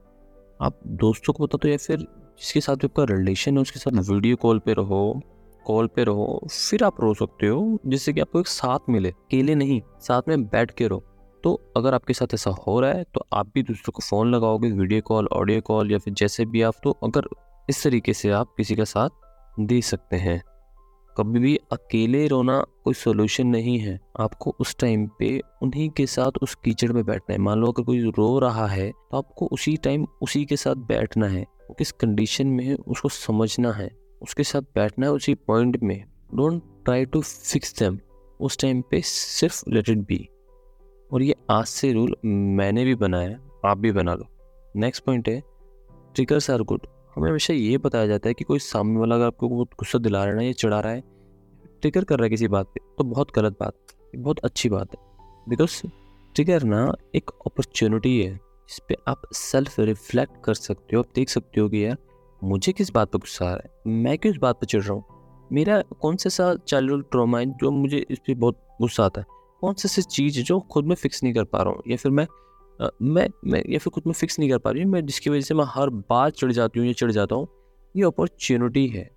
आप 0.63 0.81
दोस्तों 0.87 1.33
को 1.33 1.45
बता 1.45 1.59
दो 1.63 1.69
या 1.69 1.77
फिर 1.77 1.99
जिसके 2.39 2.61
साथ 2.61 2.77
आपका 2.85 3.05
रिलेशन 3.05 3.57
है, 3.57 3.63
उसके 3.63 3.79
साथ 3.79 4.13
वीडियो 4.13 4.37
कॉल 4.37 4.59
पे 4.59 4.73
रहो 4.73 5.21
कॉल 5.67 5.87
पे 5.87 6.05
रहो, 6.05 6.41
फिर 6.51 6.85
आप 6.85 7.01
रो 7.01 7.15
सकते 7.15 7.47
हो, 7.47 7.79
जिससे 7.87 8.13
कि 8.13 8.21
आपको 8.21 8.41
एक 8.41 8.47
साथ 8.47 8.79
मिले। 8.89 9.11
अकेले 9.11 9.55
नहीं, 9.55 9.83
साथ 10.01 10.23
में 10.29 10.45
बैठ 10.45 10.71
के 10.71 10.89
रहो। 10.89 11.05
तो 11.45 11.53
अगर 11.77 11.95
आपके 11.95 12.13
साथ 12.13 12.35
ऐसा 12.35 12.51
हो 12.67 12.79
रहा 12.81 12.93
है 12.93 13.05
तो 13.15 13.25
आप 13.33 13.51
भी 13.55 13.63
दूसरों 13.63 13.93
को 13.93 14.03
फ़ोन 14.03 14.35
लगाओगे, 14.35 14.71
वीडियो 14.71 15.01
कॉल, 15.01 15.29
ऑडियो 15.33 15.61
कॉल 15.61 15.93
या 15.93 15.99
फिर 15.99 16.15
जैसे 16.15 16.45
भी 16.45 16.63
आप 16.63 16.75
तो 16.85 16.91
अगर 17.05 17.29
इस 17.69 17.83
तरीके 17.85 18.13
से 18.13 18.31
आप 18.31 18.55
किसी 18.57 18.77
का 18.77 18.85
साथ 18.85 19.61
दे 19.61 19.81
सकते 19.83 20.17
हैं। 20.17 20.43
कभी 21.17 21.39
भी 21.39 21.57
अकेले 21.73 22.27
रोना 22.27 22.59
कोई 22.85 22.95
सोल्यूशन 22.95 23.47
नहीं 23.47 23.79
है। 23.79 23.99
आपको 24.21 24.55
उस 24.61 24.77
टाइम 24.81 25.07
पे 25.19 25.41
उन्हीं 25.63 25.89
के 25.91 26.07
साथ 26.07 26.39
उस 26.43 26.55
कीचड़ 26.55 26.93
में 26.93 27.05
बैठना 27.05 27.33
है। 27.33 27.39
मान 27.39 27.59
लो 27.59 27.73
अगर 27.73 27.83
कोई 27.83 28.01
रो 28.09 28.39
रहा 28.39 28.67
है 28.67 28.91
तो 28.91 29.19
आपको 29.19 29.47
उसी 29.47 29.77
टाइम 29.77 30.07
उसी 30.23 30.45
के 30.45 30.57
साथ 30.57 30.75
बैठना 30.89 31.27
है। 31.27 31.43
वो 31.43 31.75
किस 31.75 31.93
कंडीशन 31.93 32.47
में 32.47 32.65
है, 32.65 32.75
उसको 32.75 33.09
समझना 33.09 33.73
है। 33.73 33.91
उसके 34.23 34.45
साथ 34.45 34.63
बैठना 34.75 35.07
है 35.07 35.13
उसी 35.13 35.35
पॉइंट 35.47 35.83
में। 35.83 36.05
Don't 36.35 36.63
try 36.85 37.05
to 37.05 37.21
fix 37.23 37.79
them 37.79 37.99
उस 38.41 38.59
टाइम 38.59 38.83
पे 38.91 39.01
सिर्फ़ 39.05 39.63
लेट 39.69 39.89
इट 39.89 39.99
बी 39.99 40.29
और 41.13 41.23
ये 41.23 41.35
आज 41.51 41.67
से 41.67 41.93
रूल 41.93 42.15
मैंने 42.25 42.85
भी 42.85 42.95
बनाया 42.95 43.29
है, 43.29 43.39
आप 43.65 43.79
भी 43.79 43.93
बना 43.93 44.15
लो। 44.15 44.27
नेक्स्ट 44.77 45.05
पॉइंट 45.05 45.29
है 45.29 45.41
ट्रिकर्स 46.15 46.51
आर 46.51 46.63
गुड 46.63 46.87
हमें 47.17 47.29
हमेशा 47.29 47.55
ये 47.55 47.79
बताया 47.79 48.07
जाता 48.07 48.29
है 48.29 48.35
कि 48.35 48.45
कोई 48.45 48.59
सामने 48.59 48.99
वाला 48.99 49.15
अगर 49.15 49.27
आपको 49.27 49.49
बहुत 49.49 49.71
गुस्सा 49.71 49.99
दिला 49.99 50.25
रहा 50.25 50.35
है 50.35 50.47
या 50.47 50.53
चिढ़ा 50.53 50.81
रहा 50.81 50.93
है 50.93 51.03
ट्रिगर 51.81 52.05
कर 52.05 52.19
रहा 52.19 52.25
है 52.25 52.31
किसी 52.31 52.49
बात 52.49 52.67
पे 52.67 52.81
तो 52.99 53.05
बहुत 53.05 53.35
गलत 53.37 53.57
बात 53.61 53.75
बहुत 54.17 54.39
अच्छी 54.39 54.69
बात 54.69 54.95
है। 54.95 54.99
बिकॉज़ 55.49 55.81
ट्रिगर 56.35 56.63
ना 56.63 56.93
एक 57.15 57.31
अपॉर्चुनिटी 57.47 58.21
है 58.23 58.33
इस 58.33 58.79
पर 58.79 58.97
आप 59.09 59.23
सेल्फ 59.33 59.79
रिफ्लेक्ट 59.81 60.33
कर 60.45 60.55
सकते 60.55 60.97
हो, 60.97 61.03
आप 61.03 61.09
देख 61.15 61.29
सकते 61.29 61.61
हो 61.61 61.69
कि 61.69 61.85
यार, 61.85 61.97
मुझे 62.43 62.73
किस 62.73 62.91
बात 62.91 63.11
पर 63.13 63.19
गुस्सा 63.19 63.45
आ 63.45 63.55
रहा 63.55 63.61
है, 63.65 64.01
मैं 64.03 64.17
किस 64.19 64.37
बात 64.37 64.61
पर 64.61 64.67
चिढ़ 64.67 64.83
रहा 64.83 64.93
हूँ? 64.93 65.05
मेरा 65.53 65.83
कौन 66.01 66.17
सा 66.17 66.31
सा 66.31 66.55
चाइल्ड 66.69 67.05
ट्रोमा 67.05 67.39
है 67.39 67.47
जो 67.47 67.71
मुझे 67.71 68.05
इस 68.11 68.19
पर 68.19 68.35
बहुत 68.35 68.67
गुस्सा 68.81 69.05
आता 69.05 69.21
है? 69.21 69.27
कौन 69.61 69.75
सी 69.75 69.89
सी 69.89 70.03
चीज़ 70.03 70.41
जो 70.43 70.59
खुद 70.61 70.85
में 70.85 70.95
फिक्स 70.97 71.23
नहीं 71.23 71.35
कर 71.35 71.45
पा 71.45 71.63
रहा 71.63 71.73
हूँ? 71.73 71.83
या 71.89 71.97
फिर 71.97 72.13
मैं 72.13 72.27
मैं 73.05 73.29
मैं, 73.45 73.63
या 73.69 73.79
फिर 73.79 73.91
खुद 73.91 74.05
में 74.07 74.13
फिक्स 74.13 74.39
नहीं 74.39 74.51
कर 74.51 74.59
पा 74.59 74.71
रही 74.71 74.83
हूँ 74.83 74.91
मैं 74.93 75.05
जिसकी 75.07 75.31
वजह 75.31 75.41
से 75.41 75.55
मैं 75.55 75.65
हर 75.69 75.91
बार 75.91 76.31
चढ़ 76.31 76.53
जाती 76.53 76.79
हूँ 76.81 76.87
या 76.87 76.93
चढ़ 76.93 77.11
जाता 77.11 77.37
हूँ, 77.37 77.49
ये 77.97 78.05
अपॉर्चुनिटी 78.05 78.87
है। 78.87 79.11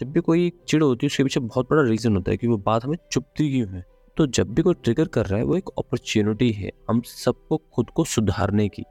जब 0.00 0.10
भी 0.12 0.20
कोई 0.20 0.52
चिड़ 0.68 0.82
होती 0.82 1.06
है, 1.06 1.08
उसके 1.08 1.22
पीछे 1.24 1.40
बहुत 1.40 1.70
बड़ा 1.70 1.82
रीज़न 1.82 2.16
होता 2.16 2.30
है 2.30 2.36
कि 2.36 2.46
वो 2.46 2.56
बात 2.56 2.84
हमें 2.84 2.96
चुपती 3.12 3.50
क्यों 3.50 3.68
है? 3.68 3.84
तो 4.16 4.26
जब 4.26 4.52
भी 4.54 4.62
कोई 4.62 4.74
ट्रिगर 4.74 5.08
कर 5.08 5.26
रहा 5.26 5.38
है, 5.38 5.44
वो 5.44 5.56
एक 5.56 5.68
अपॉर्चुनिटी 5.78 6.50
है 6.50 6.70
हम 6.90 7.00
सबको 7.00 7.56
खुद 7.74 7.90
को 7.90 8.04
सुधारने 8.04 8.68
की। 8.68 8.82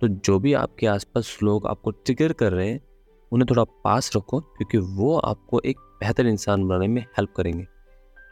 तो 0.00 0.08
जो 0.08 0.38
भी 0.38 0.52
आपके 0.52 0.86
आसपास 0.86 1.38
लोग 1.42 1.66
आपको 1.66 1.90
ट्रिगर 1.90 2.32
कर 2.32 2.52
रहे 2.52 2.68
हैं, 2.70 2.80
उन्हें 3.32 3.46
थोड़ा 3.50 3.64
पास 3.64 4.10
रखो, 4.16 4.40
क्योंकि 4.40 4.78
वो 4.78 5.16
आपको 5.18 5.60
एक 5.60 5.78
बेहतर 6.00 6.26
इंसान 6.26 6.64
बनाने 6.64 6.88
में 6.88 7.02
हेल्प 7.02 7.32
करेंगे। 7.36 7.64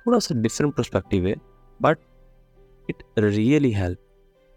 थोड़ा 0.06 0.18
सा 0.18 0.35
डिफरेंट 0.35 0.74
परस्पेक्टिव 0.74 1.26
है। 1.26 1.35
बट 1.81 1.99
इट 2.89 3.03
रियली 3.19 3.73
हेल्प 3.73 3.99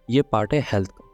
ये 0.07 0.21
पार्ट 0.21 0.53
है 0.53 0.59
हेल्थ 0.71 0.91
का। 0.91 1.07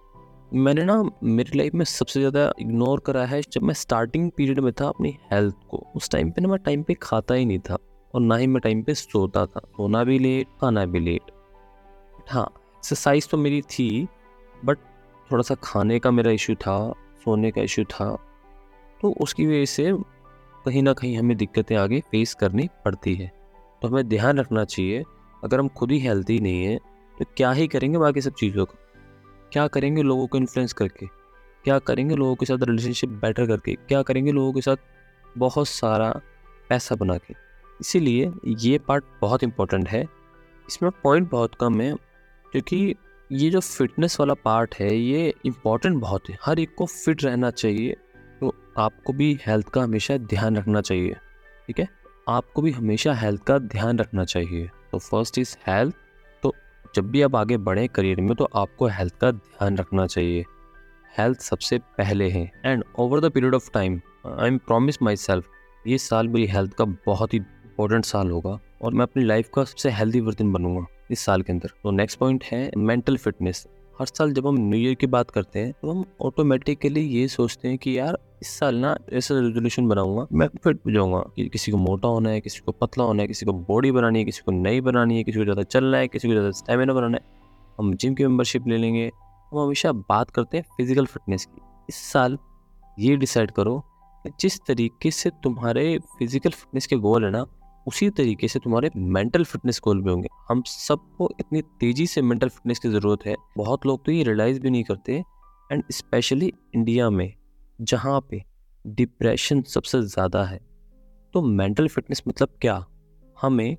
मैंने 0.56 0.84
ना 0.84 1.02
मेरी 1.24 1.58
लाइफ 1.58 1.74
में 1.74 1.86
सबसे 1.86 2.20
ज़्यादा 2.20 2.52
इग्नोर 2.60 3.00
करा 3.06 3.26
है 3.26 3.42
जब 3.44 3.62
मैं 3.62 3.74
स्टार्टिंग 3.74 4.30
पीरियड 4.32 4.60
में 4.60 4.72
था 4.74 4.88
अपनी 4.88 5.18
हेल्थ 5.32 5.56
को। 5.70 5.78
उस 5.96 6.10
टाइम 6.10 6.32
पे 6.32 6.42
ना 6.42 6.48
मैं 6.48 6.60
टाइम 6.66 6.84
पे 6.84 6.94
खाता 7.02 7.34
ही 7.34 7.46
नहीं 7.46 7.60
था 7.60 7.78
और 8.14 8.22
ना 8.22 8.36
ही 8.36 8.48
मैं 8.48 8.62
टाइम 8.62 8.82
पे 8.84 8.94
सोता 8.94 9.46
था। 9.46 9.60
सोना 9.68 10.04
भी 10.04 10.20
लेट 10.20 10.48
खाना 10.62 10.86
भी 10.86 11.00
लेट 11.00 11.32
हाँ 12.30 12.46
एक्सरसाइज 12.78 13.30
तो 13.30 13.38
मेरी 13.38 13.62
थी 13.62 14.08
बट 14.66 14.78
थोड़ा 15.30 15.42
सा 15.44 15.56
खाने 15.64 16.00
का 16.00 16.12
मेरा 16.12 16.32
इशू 16.32 16.56
था, 16.56 16.94
सोने 17.24 17.52
का 17.52 17.62
इशू 17.62 17.84
था। 17.84 18.16
तो 19.02 19.12
उसकी 19.22 19.46
वजह 19.48 19.66
से 19.66 19.92
कहीं 20.66 20.84
ना 20.84 20.94
कहीं 20.94 21.18
हमें 21.18 21.36
दिक्कतें 21.38 21.76
आगे 21.76 22.00
फेस 22.12 22.34
करनी 22.34 22.68
पड़ती 22.86 23.14
है। 23.16 23.32
तो 23.82 23.88
हमें 23.88 24.08
ध्यान 24.10 24.40
रखना 24.40 24.64
चाहिए 24.66 25.04
अगर 25.46 25.60
हम 25.60 25.68
खुद 25.70 25.92
ही 25.92 26.00
हेल्थी 26.00 26.40
नहीं 26.40 26.64
है 26.66 26.78
तो 27.18 27.26
क्या 27.38 27.52
ही 27.52 27.68
करेंगे 27.68 27.98
बाकी 27.98 28.22
सब 28.22 28.34
चीज़ों 28.34 28.66
का? 28.66 28.76
क्या 29.52 29.68
करेंगे 29.68 30.02
लोगों 30.02 30.28
को 30.28 30.38
इन्फ्लुएंस 30.38 30.74
करके? 30.74 31.08
क्या 31.66 31.78
करेंगे 31.80 32.16
लोगों 32.16 32.36
के 32.36 32.46
साथ 32.46 32.64
रिलेशनशिप 32.64 33.10
बेटर 33.22 33.46
करके? 33.48 33.74
क्या 33.88 34.02
करेंगे 34.02 34.32
लोगों 34.32 34.54
के 34.54 34.62
साथ 34.62 34.78
बहुत 35.38 35.68
सारा 35.68 36.10
पैसा 36.70 36.96
बना 36.96 37.18
के? 37.18 37.34
इसीलिए 37.82 38.32
ये 38.60 38.78
पार्ट 38.80 39.04
बहुत 39.22 39.44
इम्पोर्टेंट 39.44 39.88
है। 39.90 40.02
इसमें 40.68 40.92
पॉइंट 41.04 41.30
बहुत 41.32 41.56
कम 41.56 41.80
है, 41.82 41.94
क्योंकि 42.54 42.96
ये 43.30 43.50
जो 43.50 43.60
फिटनेस 43.60 44.20
वाला 44.20 44.34
पार्ट 44.34 44.76
है, 44.76 44.96
ये 44.96 45.34
इंपॉर्टेंट 45.46 46.00
बहुत 46.02 46.30
है। 46.30 46.38
हर 46.46 46.60
एक 46.60 46.76
को 46.78 46.86
फिट 46.86 47.24
रहना 47.24 47.52
चाहिए 47.52 47.96
तो 48.42 48.54
आपको 48.78 49.14
भी 49.14 49.38
हेल्थ 49.42 49.70
का 49.70 49.82
हमेशा 49.84 50.18
ध्यान 50.18 50.56
रखना 50.58 50.82
चाहिए, 50.82 51.14
ठीक 51.68 51.80
है? 51.80 51.88
आपको 52.30 52.62
भी 52.62 52.72
हमेशा 52.72 53.14
हेल्थ 53.14 53.44
का 53.44 53.58
ध्यान 53.60 54.00
रखना 54.00 54.24
चाहिए। 54.26 54.70
तो 54.96 55.00
फ़र्स्ट 55.00 55.38
इज़ 55.38 55.56
हेल्थ 55.68 55.96
तो 56.44 56.54
जब 56.96 57.10
भी 57.12 57.22
आप 57.22 57.36
आगे 57.36 57.56
बढ़ें 57.60 57.88
करियर 57.90 58.20
में 58.22 58.36
तो 58.36 58.48
आपको 58.56 58.88
हेल्थ 58.88 59.16
का 59.16 59.32
ध्यान 59.32 59.78
रखना 59.78 60.06
चाहिए। 60.08 60.44
हेल्थ 61.18 61.40
सबसे 61.40 61.78
पहले 61.98 62.30
है। 62.30 62.44
And 62.66 62.84
over 63.00 63.20
the 63.20 63.30
period 63.30 63.56
of 63.56 63.70
time 63.74 64.00
I 64.26 64.48
am 64.48 64.58
promise 64.58 65.02
myself 65.16 65.50
ये 65.88 65.98
साल 65.98 66.28
मेरी 66.28 66.46
हेल्थ 66.48 66.74
का 66.74 66.86
बहुत 67.06 67.34
ही 67.34 67.38
इंपॉर्टेंट 67.38 68.06
साल 68.06 68.32
होगा 68.32 68.58
और 68.82 68.94
मैं 68.94 69.04
अपनी 69.04 69.24
लाइफ 69.24 69.50
का 69.56 69.64
सबसे 69.64 69.90
हेल्दी 69.90 70.20
वर्जन 70.20 70.52
बनूँगा 70.52 70.86
इस 71.12 71.20
साल 71.20 71.42
के 71.42 71.54
अंदर। 71.54 71.74
तो 71.84 71.92
नेक्स्ट 71.92 72.20
पॉइंट 72.20 72.44
है 72.44 72.72
मेंटल 72.78 73.18
फिटनेस 73.18 73.66
हर 74.00 74.06
साल 74.06 74.32
जब 74.34 74.48
हम 74.48 74.58
न्यू 74.60 74.80
ईयर 74.80 74.94
की 74.94 75.08
बात 75.08 75.32
करते 75.32 75.60
हैं 75.60 75.74
तो 75.82 75.92
हम 75.92 76.06
ऑटोमेटिकली 76.22 77.02
ये 77.02 77.28
सोचते 77.28 77.68
हैं 77.68 77.78
कि 77.78 77.98
यार 78.00 78.18
इस 78.42 78.48
साल 78.60 78.76
ना 78.76 78.96
ऐसा 79.14 79.36
रेजोल्यूशन 79.36 79.88
बनाऊँगा। 79.88 80.26
मैं 80.32 80.48
फिट 80.64 80.80
हो 80.86 80.92
जाऊँगा 80.92 81.20
कि 81.36 81.48
किसी 81.50 81.72
को 81.72 81.78
मोटा 81.78 82.08
होना 82.08 82.30
है, 82.30 82.42
किसी 82.42 82.60
को 82.60 82.72
पतला 82.72 83.04
होना 83.04 83.22
है, 83.22 83.28
किसी 83.28 83.46
को 83.46 83.54
बॉडी 83.54 83.92
बनानी 83.92 84.20
है, 84.20 84.26
किसी 84.26 84.42
को 84.46 84.52
नई 84.52 84.82
बनानी 84.82 85.18
है, 85.18 85.24
किसी 85.24 85.40
को 85.40 85.44
ज़्यादा 85.44 85.64
चलना 85.64 85.98
है, 85.98 86.08
किसी 86.08 86.28
को 86.28 86.34
ज़्यादा 86.34 86.52
स्टेमिना 86.52 86.94
बनाना 86.94 87.18
है। 87.18 87.34
हम 87.80 87.94
जिम 87.94 88.14
की 88.16 88.24
मेम्बरशिप 88.24 88.68
ले 88.68 88.78
लेंगे। 88.78 89.06
हम 89.52 89.60
हमेशा 89.60 89.92
बात 89.92 90.30
करते 90.30 90.58
हैं 90.58 90.64
फ़िज़िकल 90.78 91.06
फिटनेस 91.06 91.46
की। 91.46 91.62
इस 91.90 91.96
साल 92.12 92.38
ये 92.98 93.16
डिसाइड 93.16 93.52
करो 93.52 93.80
कि 94.26 94.32
जिस 94.40 94.60
तरीके 94.68 95.12
से 95.12 95.30
तुम्हारे 95.44 95.98
फ़िज़िकल 96.20 96.50
फिटनेस 96.50 96.88
के 96.88 96.96
गोल 96.98 97.26
है 97.26 97.32
ना, 97.32 97.46
उसी 97.88 98.10
तरीके 98.10 98.48
से 98.48 98.60
तुम्हारे 98.60 98.90
मेंटल 98.98 99.44
फिटनेस 99.44 99.80
गोल 99.84 100.02
भी 100.02 100.10
होंगे। 100.10 100.28
हम 100.50 100.62
सबको 100.68 101.30
इतनी 101.40 101.62
तेज़ी 101.80 102.06
से 102.08 102.22
मेंटल 102.22 102.50
फिटनेस 102.50 102.80
की 102.80 102.90
ज़रूरत 102.90 103.26
है। 103.26 103.36
बहुत 103.58 103.86
लोग 103.86 104.06
तो 104.06 104.12
ये 104.12 104.24
रियलाइज़ 104.24 104.60
भी 104.60 104.70
नहीं 104.70 104.84
करते। 104.84 105.24
एंड 105.70 105.84
स्पेशली 105.92 106.52
इंडिया 106.76 107.10
में 107.10 107.34
जहाँ 107.80 108.20
पे 108.30 108.42
डिप्रेशन 108.86 109.62
सबसे 109.64 110.02
ज़्यादा 110.04 110.44
है। 110.44 110.60
तो 111.34 111.42
मेंटल 111.42 111.88
फिटनेस 111.88 112.22
मतलब 112.28 112.50
क्या? 112.62 112.86
हमें 113.38 113.78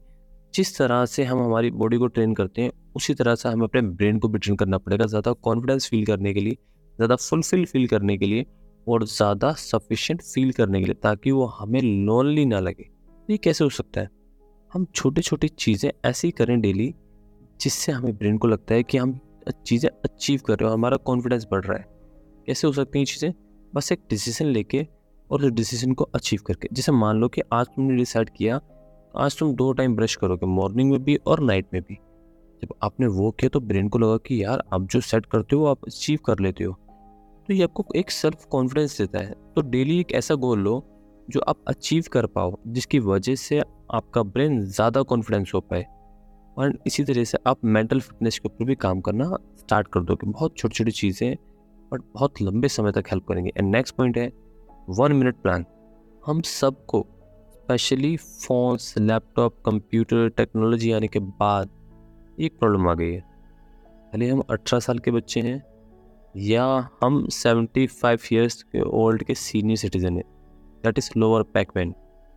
जिस 0.54 0.76
तरह 0.78 1.04
से 1.06 1.24
हम 1.24 1.42
हमारी 1.42 1.70
बॉडी 1.72 1.96
को 1.96 2.06
ट्रेन 2.06 2.34
करते 2.34 2.62
हैं, 2.62 2.70
उसी 2.96 3.14
तरह 3.14 3.34
से 3.34 3.48
हमें 3.48 3.64
अपने 3.64 3.80
ब्रेन 3.82 4.18
को 4.18 4.28
भी 4.28 4.38
ट्रेन 4.38 4.56
करना 4.56 4.78
पड़ेगा। 4.78 5.06
ज़्यादा 5.06 5.32
कॉन्फिडेंस 5.34 5.88
फील 5.90 6.04
करने 6.06 6.32
के 6.34 6.40
लिए, 6.40 6.54
ज़्यादा 6.98 7.16
फुलफिल 7.16 7.64
फील 7.64 7.86
करने 7.86 8.16
के 8.18 8.26
लिए 8.26 8.46
और 8.86 9.04
ज़्यादा 9.06 9.52
सफिशेंट 9.52 10.22
फील 10.22 10.52
करने 10.52 10.80
के 10.80 10.86
लिए 10.86 10.94
ताकि 10.94 11.30
वो 11.30 11.46
हमें 11.58 11.80
लोनली 11.82 12.44
ना 12.46 12.60
लगे। 12.60 12.88
ये 13.28 13.36
कैसे 13.36 13.64
हो 13.64 13.70
सकता 13.70 14.00
है? 14.00 14.08
हम 14.72 14.86
छोटी 14.94 15.22
छोटी 15.22 15.48
चीज़ें 15.48 15.90
ऐसी 16.04 16.30
करें 16.30 16.60
डेली 16.60 16.94
जिससे 17.60 17.92
हमें 17.92 18.16
ब्रेन 18.16 18.38
को 18.38 18.48
लगता 18.48 18.74
है 18.74 18.82
कि 18.82 18.98
हम 18.98 19.18
चीज़ें 19.66 19.88
अचीव 19.90 20.40
कर 20.46 20.58
रहे 20.58 20.68
हो 20.68 20.74
हमारा 20.74 20.96
कॉन्फिडेंस 20.98 21.46
बढ़ 21.50 21.64
रहा 21.64 21.78
है। 21.78 21.84
कैसे 22.46 22.66
हो 22.66 22.72
सकती 22.72 22.98
हैं 22.98 23.02
ये 23.02 23.12
चीज़ें? 23.12 23.32
बस 23.76 23.92
एक 23.92 24.00
डिसीज़न 24.10 24.46
लेके 24.46 24.86
और 25.30 25.44
उस 25.44 25.50
डिसीज़न 25.52 25.92
को 25.92 26.04
अचीव 26.14 26.40
करके। 26.46 26.68
जैसे 26.72 26.92
मान 26.92 27.16
लो 27.16 27.28
कि 27.28 27.42
आज 27.52 27.66
तुमने 27.66 27.96
डिसाइड 27.96 28.30
किया, 28.30 28.60
आज 29.16 29.38
तुम 29.38 29.54
दो 29.54 29.72
टाइम 29.72 29.96
ब्रश 29.96 30.14
करोगे 30.16 30.46
मॉर्निंग 30.46 30.90
में 30.90 31.02
भी 31.04 31.16
और 31.16 31.40
नाइट 31.40 31.66
में 31.74 31.82
भी। 31.82 31.94
जब 32.62 32.74
आपने 32.82 33.06
वो 33.06 33.30
किया 33.30 33.48
तो 33.48 33.60
ब्रेन 33.60 33.88
को 33.88 33.98
लगा 33.98 34.16
कि 34.16 34.42
यार, 34.44 34.62
आप 34.72 34.82
जो 34.82 35.00
सेट 35.00 35.26
करते 35.26 35.56
हो, 35.56 35.64
आप 35.64 35.84
अचीव 35.86 36.18
कर 36.26 36.38
लेते 36.38 36.64
हो। 36.64 36.72
तो 37.48 37.54
ये 37.54 37.64
आपको 37.64 37.84
एक 37.96 38.10
सेल्फ 38.10 38.44
कॉन्फिडेंस 38.44 38.98
देता 38.98 39.18
है। 39.18 39.34
तो 39.56 39.62
डेली 39.62 39.98
एक 40.00 40.12
ऐसा 40.12 40.34
गोल 40.34 40.58
लो, 40.58 40.82
जो 41.28 41.40
आप 41.40 41.56
अचीव 41.68 42.04
कर 42.12 42.26
पाओ, 42.26 42.58
जिसकी 42.66 42.98
वजह 42.98 43.34
से 43.34 43.60
आपका 43.94 44.22
ब्रेन 44.22 44.60
ज़्यादा 44.62 45.02
कॉन्फिडेंस 45.02 45.52
हो 45.54 45.60
पाए। 45.60 45.84
और 46.56 46.78
इसी 46.86 47.04
तरह 47.04 47.24
से 47.24 47.38
आप 47.46 47.64
मेंटल 47.64 48.00
फिटनेस 48.00 48.38
के 48.38 48.48
ऊपर 48.48 48.64
भी 48.64 48.74
काम 48.74 49.00
करना 49.00 49.30
स्टार्ट 49.56 49.88
कर 49.88 50.00
दो 50.00 50.16
बहुत 50.24 50.56
छोटी 50.56 50.74
छोटी 50.74 50.90
चीज़ें 50.90 51.36
बट 51.92 52.02
बहुत 52.14 52.42
लंबे 52.42 52.68
समय 52.68 52.92
तक 52.92 53.04
हेल्प 53.06 53.26
करेंगे। 53.28 53.52
एंड 53.56 53.70
नेक्स्ट 53.70 53.94
पॉइंट 53.96 54.18
है 54.18 54.32
वन 54.88 55.12
मिनट 55.12 55.36
प्लान 55.36 55.64
हम 56.26 56.40
सबको 56.40 57.06
specially 57.52 58.16
phones 58.16 58.98
laptop 58.98 59.54
computer 59.66 60.28
technology 60.28 60.92
आने 60.92 61.08
के 61.08 61.18
बाद 61.18 61.70
एक 62.40 62.58
प्रॉब्लम 62.58 62.88
आ 62.88 62.94
गई 62.94 63.12
है। 63.12 63.20
भले 64.14 64.28
हम 64.28 64.40
अठारह 64.40 64.80
साल 64.80 64.98
के 64.98 65.10
बच्चे 65.10 65.40
हैं, 65.40 65.62
या 66.36 66.88
हम 67.02 67.28
सेवेंटी 67.28 67.86
फाइव 67.86 68.18
ईयर्स 68.32 68.62
के 68.62 68.80
ओल्ड 68.80 69.22
के 69.22 69.34
सीनियर 69.34 69.76
सिटीजन 69.76 70.16
हैं। 70.16 70.24
दैट 70.84 70.98
इज़ 70.98 71.10
लोअर 71.16 71.42
बैक 71.42 71.94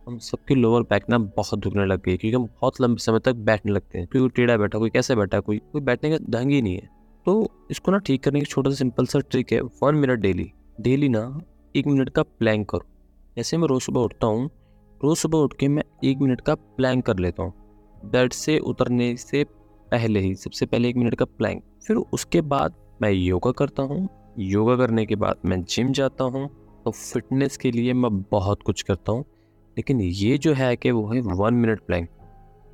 हम 0.08 0.18
सबकी 0.18 0.54
लोअर 0.54 0.82
बैक 0.82 1.08
ना 1.10 1.18
बहुत 1.18 1.58
दुखने 1.58 1.84
लग 1.86 2.02
गई 2.02 2.16
क्योंकि 2.16 2.36
हम 2.36 2.44
बहुत 2.44 2.80
लंबे 2.80 3.02
समय 3.02 3.18
तक 3.18 3.34
बैठने 3.34 3.72
लगते 3.72 3.98
हैं। 3.98 4.06
क्योंकि 4.06 4.34
टेढ़ा 4.36 4.56
बैठा, 4.56 4.78
कोई 4.78 4.90
कैसे 4.90 5.14
बैठा, 5.16 5.40
कोई 5.40 5.58
कोई 5.72 5.80
बैठने 5.80 6.10
का 6.10 6.24
ढंग 6.30 6.50
ही 6.50 6.62
नहीं 6.62 6.74
है। 6.74 6.99
तो 7.26 7.50
इसको 7.70 7.92
ना 7.92 7.98
ठीक 7.98 8.22
करने 8.22 8.40
की 8.40 8.46
छोटा 8.46 8.70
सा 8.70 8.76
सिंपल 8.76 9.06
सा 9.06 9.18
ट्रिक 9.20 9.52
है। 9.52 9.60
वन 9.82 9.94
मिनट 9.94 10.18
डेली 10.18 10.50
डेली 10.80 11.08
ना 11.08 11.40
एक 11.74 11.86
मिनट 11.86 12.08
का 12.08 12.22
प्लैंक 12.22 12.68
करो। 12.70 12.86
जैसे 13.36 13.56
मैं 13.56 13.68
रोज़ 13.68 13.82
सुबह 13.82 14.00
उठता 14.00 14.26
हूँ। 14.26 14.48
रोज़ 15.00 15.18
सुबह 15.18 15.38
उठ 15.38 15.54
के 15.60 15.68
मैं 15.68 15.82
एक 16.04 16.18
मिनट 16.18 16.40
का 16.40 16.54
प्लैंक 16.54 17.04
कर 17.06 17.18
लेता 17.18 17.42
हूँ। 17.42 17.52
बेड 18.04 18.32
से 18.32 18.58
उतरने 18.58 19.16
से 19.16 19.44
पहले 19.90 20.20
ही, 20.20 20.34
सबसे 20.34 20.66
पहले 20.66 20.88
एक 20.88 20.96
मिनट 20.96 21.14
का 21.14 21.24
प्लैंक 21.24 21.62
फिर 21.86 21.96
उसके 21.96 22.40
बाद 22.40 22.74
मैं 23.02 23.10
योगा 23.10 23.50
करता 23.50 23.82
हूँ। 23.82 24.08
योगा 24.38 24.76
करने 24.76 25.06
के 25.06 25.16
बाद 25.16 25.36
मैं 25.44 25.62
जिम 25.64 25.92
जाता 25.92 26.24
हूँ। 26.24 26.48
तो 26.84 26.90
फिटनेस 26.90 27.56
के 27.56 27.70
लिए 27.70 27.92
मैं 27.92 28.10
बहुत 28.22 28.62
कुछ 28.62 28.82
करता 28.82 29.12
हूँ। 29.12 29.24
लेकिन 29.76 30.00
ये 30.00 30.38
जो 30.38 30.52
है 30.52 30.74
कि 30.76 30.90
वो 30.90 31.06
है 31.08 31.20
वन 31.20 31.54
मिनट 31.54 31.80
प्लैंक 31.80 32.08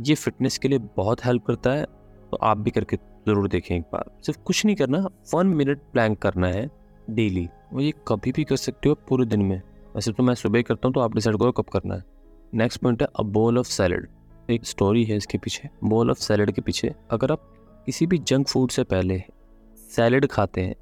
ये 0.01 0.15
फिटनेस 0.15 0.59
के 0.59 0.69
लिए 0.69 0.79
बहुत 0.97 1.25
हेल्प 1.25 1.45
करता 1.47 1.71
है। 1.71 1.85
तो 2.31 2.37
आप 2.37 2.59
भी 2.59 2.71
करके 2.71 2.97
ज़रूर 3.27 3.49
देखें 3.49 3.75
एक 3.77 3.83
बार। 3.93 4.11
सिर्फ़ 4.23 4.39
कुछ 4.41 4.65
नहीं 4.65 4.77
करना 4.77 4.99
वन 5.35 5.47
मिनट 5.57 5.81
प्लैंक 5.93 6.19
करना 6.19 6.49
है 6.49 6.69
डेली 7.11 7.49
वो 7.73 7.81
ये 7.81 7.93
कभी 8.09 8.33
भी 8.33 8.45
कर 8.45 8.57
सकते 8.59 8.89
हो 8.89 8.95
पूरे 9.09 9.25
दिन 9.27 9.43
में। 9.43 9.61
वैसे 9.95 10.12
तो 10.12 10.23
मैं 10.23 10.35
सुबह 10.37 10.62
करता 10.62 10.89
हूँ 10.89 10.95
तो 10.95 11.01
आप 11.01 11.15
डिसाइड 11.15 11.37
करो 11.39 11.53
कब 11.53 11.69
करना 11.73 11.95
है। 11.95 12.05
नेक्स्ट 12.55 12.81
पॉइंट 12.81 13.03
है 13.03 13.09
अ 13.11 13.23
बोल 13.25 13.59
ऑफ़ 13.59 13.67
सैलड 13.69 14.09
एक 14.51 14.65
स्टोरी 14.67 15.05
है 15.05 15.17
इसके 15.17 15.39
पीछे। 15.39 15.69
बोल 15.85 16.11
ऑफ़ 16.11 16.19
सैलड 16.19 16.51
के 16.51 16.62
पीछे, 16.62 16.93
अगर 17.11 17.33
आप 17.33 17.53
किसी 17.87 18.07
भी 18.07 18.19
जंक 18.21 18.49
फ़ूड 18.49 18.71
से 18.71 18.85
पहले 18.85 19.23
सैलड 19.91 20.27
खाते 20.27 20.61
हैं 20.61 20.75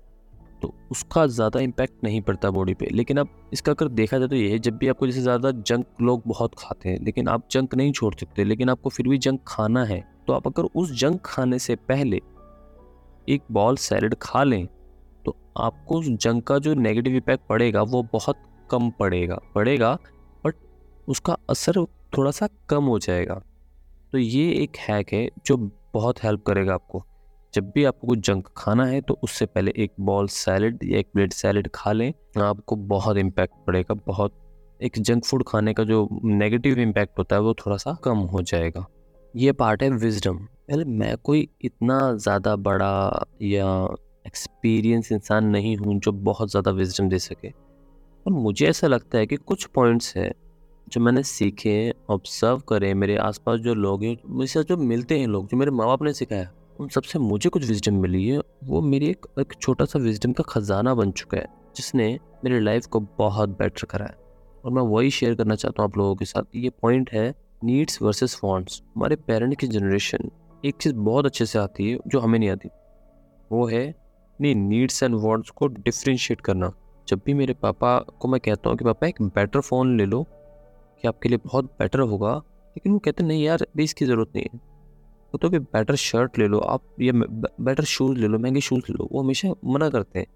तो 0.62 0.72
उसका 0.90 1.26
ज़्यादा 1.28 1.60
इम्पैक्ट 1.60 2.04
नहीं 2.04 2.20
पड़ता 2.22 2.50
बॉडी 2.50 2.74
पे। 2.74 2.86
लेकिन 2.86 3.18
अब 3.18 3.28
इसका 3.52 3.72
अगर 3.72 3.88
देखा 3.90 4.18
जाए 4.18 4.28
तो 4.28 4.36
ये 4.36 4.50
है, 4.50 4.58
जब 4.58 4.76
भी 4.76 4.88
आपको 4.88 5.06
जैसे 5.06 5.20
ज़्यादा 5.20 5.50
जंक 5.50 5.86
लोग 6.02 6.22
बहुत 6.26 6.54
खाते 6.58 6.88
हैं, 6.88 6.98
लेकिन 7.00 7.28
आप 7.28 7.48
जंक 7.50 7.74
नहीं 7.74 7.92
छोड़ 7.92 8.14
सकते, 8.14 8.44
लेकिन 8.44 8.70
आपको 8.70 8.90
फिर 8.90 9.08
भी 9.08 9.18
जंक 9.18 9.40
खाना 9.46 9.84
है 9.84 10.02
तो 10.26 10.32
आप 10.32 10.46
अगर 10.46 10.68
उस 10.74 10.92
जंक 10.92 11.20
खाने 11.24 11.58
से 11.58 11.76
पहले 11.78 12.20
एक 13.28 13.42
बॉल 13.52 13.76
सैलड 13.78 14.14
खा 14.22 14.42
लें 14.44 14.66
तो 15.24 15.36
आपको 15.58 15.98
उस 15.98 16.06
जंक 16.06 16.46
का 16.46 16.58
जो 16.58 16.74
नेगेटिव 16.74 17.14
इम्पैक्ट 17.14 17.46
पड़ेगा, 17.48 17.82
वो 17.82 18.02
बहुत 18.12 18.42
कम 18.70 18.90
पड़ेगा। 18.90 19.38
पड़ेगा 19.54 19.92
बट 20.44 20.54
उसका 21.08 21.36
असर 21.50 21.84
थोड़ा 22.16 22.30
सा 22.30 22.48
कम 22.68 22.84
हो 22.84 22.98
जाएगा। 22.98 23.34
तो 24.12 24.18
ये 24.18 24.50
एक 24.54 24.76
हैक 24.78 25.12
है, 25.12 25.28
जो 25.46 25.56
बहुत 25.94 26.22
हेल्प 26.24 26.42
करेगा 26.46 26.74
आपको। 26.74 27.04
जब 27.54 27.70
भी 27.70 27.84
आपको 27.84 28.06
कुछ 28.06 28.18
जंक 28.18 28.48
खाना 28.56 28.84
है 28.86 29.00
तो 29.00 29.18
उससे 29.22 29.46
पहले 29.46 29.72
एक 29.76 29.92
बॉल 30.00 30.28
सैलड 30.28 30.78
या 30.84 30.98
एक 30.98 31.10
प्लेट 31.12 31.32
सैलड 31.32 31.68
खा 31.74 31.92
लें। 31.92 32.12
आपको 32.42 32.76
बहुत 32.76 33.16
इम्पैक्ट 33.16 33.54
पड़ेगा, 33.66 33.94
बहुत। 34.06 34.40
एक 34.80 34.98
जंक 34.98 35.24
फ़ूड 35.24 35.44
खाने 35.48 35.72
का 35.74 35.84
जो 35.84 36.08
नेगेटिव 36.24 36.78
इम्पैक्ट 36.78 37.18
होता 37.18 37.36
है, 37.36 37.42
वो 37.42 37.54
थोड़ा 37.56 37.76
सा 37.76 37.96
कम 38.04 38.18
हो 38.26 38.42
जाएगा। 38.42 38.86
ये 39.34 39.52
पार्ट 39.52 39.82
है 39.82 39.90
विजडम 39.90 40.46
पहले 40.68 40.84
मैं 40.86 41.16
कोई 41.18 41.48
इतना 41.64 41.98
ज़्यादा 42.14 42.54
बड़ा 42.58 43.24
या 43.42 43.66
एक्सपीरियंस 44.26 45.10
इंसान 45.12 45.46
नहीं 45.46 45.76
हूँ 45.76 45.98
जो 46.00 46.12
बहुत 46.12 46.50
ज़्यादा 46.50 46.70
विजडम 46.70 47.08
दे 47.08 47.18
सके। 47.18 47.48
और 47.48 48.32
मुझे 48.32 48.66
ऐसा 48.66 48.86
लगता 48.86 49.18
है 49.18 49.26
कि 49.26 49.36
कुछ 49.38 49.64
पॉइंट्स 49.74 50.16
हैं 50.16 50.32
जो 50.86 51.00
मैंने 51.00 51.22
सीखे 51.22 51.92
ऑब्ज़र्व 52.10 52.58
करे 52.68 52.92
मेरे 52.94 53.16
आसपास 53.18 53.58
जो 53.60 53.74
लोग 53.74 54.04
हैं 54.04 54.16
मुझसे 54.28 54.62
जो 54.62 54.76
मिलते 54.76 55.18
हैं 55.18 55.26
लोग 55.26 55.48
जो 55.48 55.56
मेरे 55.56 55.70
माँ 55.70 55.86
बाप 55.86 56.02
ने 56.02 56.12
सिखाया 56.12 56.50
उन 56.80 56.88
सबसे 56.88 57.18
मुझे 57.18 57.48
कुछ 57.48 57.64
विजडम 57.64 57.94
मिली 57.94 58.26
है। 58.26 58.38
वो 58.64 58.80
मेरी 58.82 59.08
एक, 59.08 59.26
एक 59.40 59.52
छोटा 59.54 59.84
सा 59.84 59.98
विजडम 59.98 60.32
का 60.32 60.44
ख़जाना 60.48 60.94
बन 60.94 61.10
चुका 61.12 61.38
है 61.38 61.46
जिसने 61.76 62.08
मेरी 62.44 62.60
लाइफ 62.60 62.86
को 62.86 63.00
बहुत 63.18 63.48
बेटर 63.58 63.86
करा 63.86 64.04
है। 64.04 64.16
और 64.64 64.72
मैं 64.72 64.82
वही 64.84 65.10
शेयर 65.10 65.34
करना 65.34 65.54
चाहता 65.56 65.82
हूँ 65.82 65.90
आप 65.90 65.98
लोगों 65.98 66.14
के 66.16 66.24
साथ 66.24 66.56
ये 66.56 66.70
पॉइंट 66.82 67.10
है 67.12 67.32
नीड्स 67.64 68.00
वर्सेस 68.02 68.40
वांट्स 68.44 68.82
हमारे 68.96 69.16
पेरेंट 69.18 69.58
की 69.60 69.66
जनरेशन। 69.68 70.30
एक 70.64 70.76
चीज़ 70.76 70.94
बहुत 70.94 71.26
अच्छे 71.26 71.46
से 71.46 71.58
आती 71.58 71.90
है, 71.90 71.98
जो 72.06 72.20
हमें 72.20 72.38
नहीं 72.38 72.50
आती। 72.50 72.68
वो 73.52 73.66
है 73.66 73.94
नहीं 74.40 74.54
नीड्स 74.54 75.02
एंड 75.02 75.14
वांट्स 75.14 75.50
को 75.50 75.66
डिफ्रेंशिएट 75.66 76.40
करना। 76.40 76.72
जब 77.08 77.20
भी 77.26 77.34
मेरे 77.34 77.54
पापा 77.54 77.98
को 77.98 78.28
मैं 78.28 78.40
कहता 78.40 78.70
हूँ 78.70 78.78
कि, 78.78 78.84
पापा, 78.84 79.06
एक 79.06 79.22
बेटर 79.22 79.60
फ़ोन 79.60 79.96
ले 79.98 80.04
लो, 80.04 80.22
कि 81.02 81.08
आपके 81.08 81.28
लिए 81.28 81.38
बहुत 81.38 81.64
बेटर 81.64 82.00
होगा। 82.00 82.36
लेकिन 82.68 82.92
वो 82.92 82.98
कहते 82.98 83.24
नहीं 83.24 83.44
यार, 83.44 83.62
अभी 83.62 83.84
इसकी 83.84 84.04
ज़रूरत 84.04 84.28
नहीं 84.36 84.46
है। 84.54 84.58
वो 85.24 85.38
तो 85.38 85.50
कि 85.50 85.58
बेटर 85.58 85.94
शर्ट 85.94 86.38
ले 86.38 86.46
लो, 86.46 86.58
आप 86.58 86.82
ये 87.00 87.12
बेटर 87.60 87.84
शूज़ 87.84 88.18
ले 88.18 88.26
लो, 88.26 88.38
महँगे 88.38 88.60
शूज़ 88.60 88.80
ले 88.80 88.94
लो। 88.94 89.08
वो 89.12 89.22
हमेशा 89.22 89.48
मना 89.64 89.90
करते 89.90 90.18
हैं। 90.18 90.26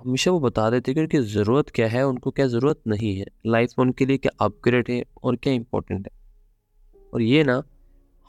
हमेशा 0.00 0.30
वो 0.30 0.40
बता 0.40 0.70
देते 0.70 0.92
हैं 0.92 0.94
कि 0.94 1.18
उनकी 1.18 1.30
ज़रूरत 1.30 1.68
क्या 1.68 1.88
है, 1.88 2.06
उनको 2.06 2.30
क्या 2.30 2.46
ज़रूरत 2.46 2.80
नहीं 2.86 3.16
है। 3.16 3.24
लाइफ 3.46 3.70
में 3.78 3.86
उनके 3.86 4.06
लिए 4.06 4.16
क्या 4.16 4.44
अपग्रेड 4.44 4.84
है 4.90 5.04
और 5.24 5.36
क्या 5.36 5.52
इंपॉर्टेंट 5.52 6.08
है। 6.12 6.18
और 7.14 7.22
ये 7.22 7.44
ना 7.44 7.62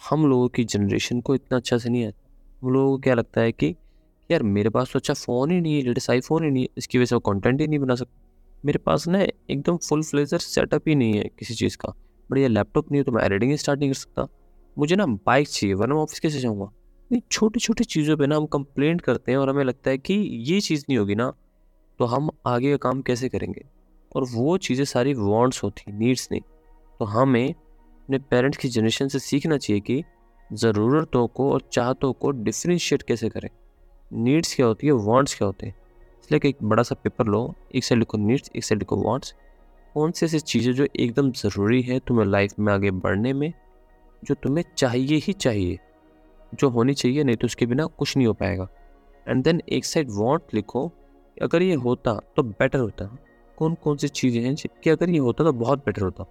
हम 0.01 0.25
लोगों 0.27 0.47
की 0.47 0.63
जनरेशन 0.63 1.21
को 1.21 1.36
इतना 1.36 1.58
अच्छा 1.58 1.77
से 1.77 1.89
नहीं 1.89 2.05
आता 2.08 2.29
हम 2.63 2.73
लोगों 2.73 2.91
को 2.91 2.97
क्या 2.97 3.13
लगता 3.13 3.41
है 3.41 3.51
कि, 3.51 3.75
यार, 4.29 4.43
मेरे 4.43 4.69
पास 4.69 4.91
तो 4.93 4.99
अच्छा 4.99 5.13
फ़ोन 5.13 5.51
ही 5.51 5.60
नहीं 5.62 5.75
है 5.75 5.81
लेटेस्ट 5.81 6.10
आई 6.10 6.19
फ़ोन 6.19 6.43
ही 6.43 6.49
नहीं 6.51 6.63
है, 6.63 6.69
इसकी 6.77 6.97
वजह 6.97 7.05
से 7.05 7.15
वो 7.15 7.19
कंटेंट 7.21 7.62
ही 7.62 7.67
नहीं 7.67 7.79
बना 7.79 7.95
सकता। 7.95 8.21
मेरे 8.65 8.79
पास 8.79 9.08
ना 9.08 9.19
एकदम 9.21 9.77
फुल 9.79 10.03
फ्लेजर 10.03 10.38
सेटअप 10.38 10.88
ही 10.88 10.95
नहीं 10.95 11.13
है 11.13 11.23
किसी 11.39 11.53
चीज़ 11.53 11.77
का। 11.77 11.93
बढ़िया 12.29 12.47
लैपटॉप 12.47 12.91
नहीं 12.91 12.99
है 12.99 13.03
तो 13.03 13.12
मैं 13.12 13.23
एडिटिंग 13.23 13.55
स्टार्ट 13.55 13.79
नहीं 13.79 13.89
कर 13.89 13.95
सकता। 13.95 14.27
मुझे 14.77 14.95
ना 14.95 15.05
बाइक 15.05 15.47
चाहिए, 15.47 15.73
वरना 15.73 15.95
मैं 15.95 16.01
ऑफ़िस 16.01 16.19
कैसे 16.19 16.39
जाऊँगा? 16.39 16.69
नहीं 17.12 17.21
छोटी 17.31 17.60
छोटी 17.60 17.84
चीज़ों 17.84 18.17
पे 18.17 18.27
ना 18.27 18.36
हम 18.36 18.45
कंप्लेंट 18.45 19.01
करते 19.01 19.31
हैं 19.31 19.39
और 19.39 19.49
हमें 19.49 19.63
लगता 19.63 19.89
है 19.89 19.97
कि 19.97 20.13
ये 20.47 20.60
चीज़ 20.62 20.86
नहीं 20.89 20.97
होगी 20.97 21.15
ना 21.15 21.31
तो 21.99 22.05
हम 22.05 22.29
आगे 22.47 22.71
का 22.71 22.77
काम 22.77 23.01
कैसे 23.01 23.29
करेंगे? 23.29 23.65
और 24.15 24.25
वो 24.34 24.58
चीज़ें 24.58 24.86
सारी 24.86 25.13
वांट्स 25.13 25.63
होती 25.63 25.91
नीड्स 25.91 26.27
नहीं। 26.31 26.41
तो 26.99 27.05
हमें 27.05 27.53
अपने 28.06 28.18
पेरेंट्स 28.22 28.58
की 28.58 28.68
जनरेशन 28.68 29.08
से 29.08 29.20
सीखना 29.20 29.58
चाहिए 29.58 29.80
कि 29.82 30.04
ज़रूरतों 30.50 31.26
को 31.28 31.50
और 31.52 31.62
चाहतों 31.74 32.12
को 32.13 32.32
डिफ्रेंशिएट 32.32 33.04
कैसे 33.04 33.30
करें। 33.30 33.50
नीड्स 34.13 34.54
क्या 34.56 34.65
होती 34.65 34.88
है? 34.88 34.94
वांट्स 34.94 35.36
क्या 35.36 35.46
होते 35.46 35.68
हैं? 35.68 35.76
इसलिए 36.24 36.39
कि 36.39 36.50
एक 36.50 36.58
बड़ा 36.63 36.84
सा 36.84 36.96
पेपर 36.96 37.26
लो, 37.26 37.56
एक 37.76 37.84
साइड 37.84 38.00
लिखो 38.00 38.18
नीड्स 38.18 38.52
एक 38.56 38.63
साइड 38.63 38.80
लिखो 38.80 38.98
वांट्स 39.02 39.34
कौन 39.96 40.12
सी 40.12 40.26
ऐसी 40.26 40.39
चीज़ें 40.39 40.72
जो 40.74 40.88
एकदम 40.96 41.32
ज़रूरी 41.32 41.82
है 41.82 42.00
तुम्हें 42.00 42.26
लाइफ 42.28 42.54
में 42.60 42.72
आगे 42.74 42.91
बढ़ने 42.91 43.34
में, 43.34 43.52
जो 44.24 44.36
तुम्हें 44.36 44.63
चाहिए 44.78 45.18
ही 45.18 45.34
चाहिए? 45.34 45.80
जो 46.54 46.70
होनी 46.70 46.94
चाहिए, 46.94 47.24
नहीं 47.24 47.36
तो 47.36 47.46
उसके 47.46 47.65
बिना 47.65 47.86
कुछ 47.86 48.15
नहीं 48.18 48.28
हो 48.28 48.34
पाएगा। 48.34 48.68
एंड 49.28 49.44
देन 49.44 49.62
एक 49.70 49.86
साइड 49.86 50.12
वांट 50.12 50.54
लिखो, 50.54 50.91
अगर 51.41 51.62
ये 51.62 51.76
होता 51.76 52.20
तो 52.36 52.44
बेटर 52.44 52.80
होता। 52.80 53.06
कौन 53.58 53.76
कौन 53.76 53.98
सी 53.98 54.08
चीज़ें 54.08 54.41
हैं 54.44 54.56
कि 54.84 54.89
अगर 54.89 55.10
ये 55.10 55.18
होता 55.18 55.44
तो 55.44 55.54
बहुत 55.54 55.86
बेटर 55.86 56.02
होता। 56.02 56.26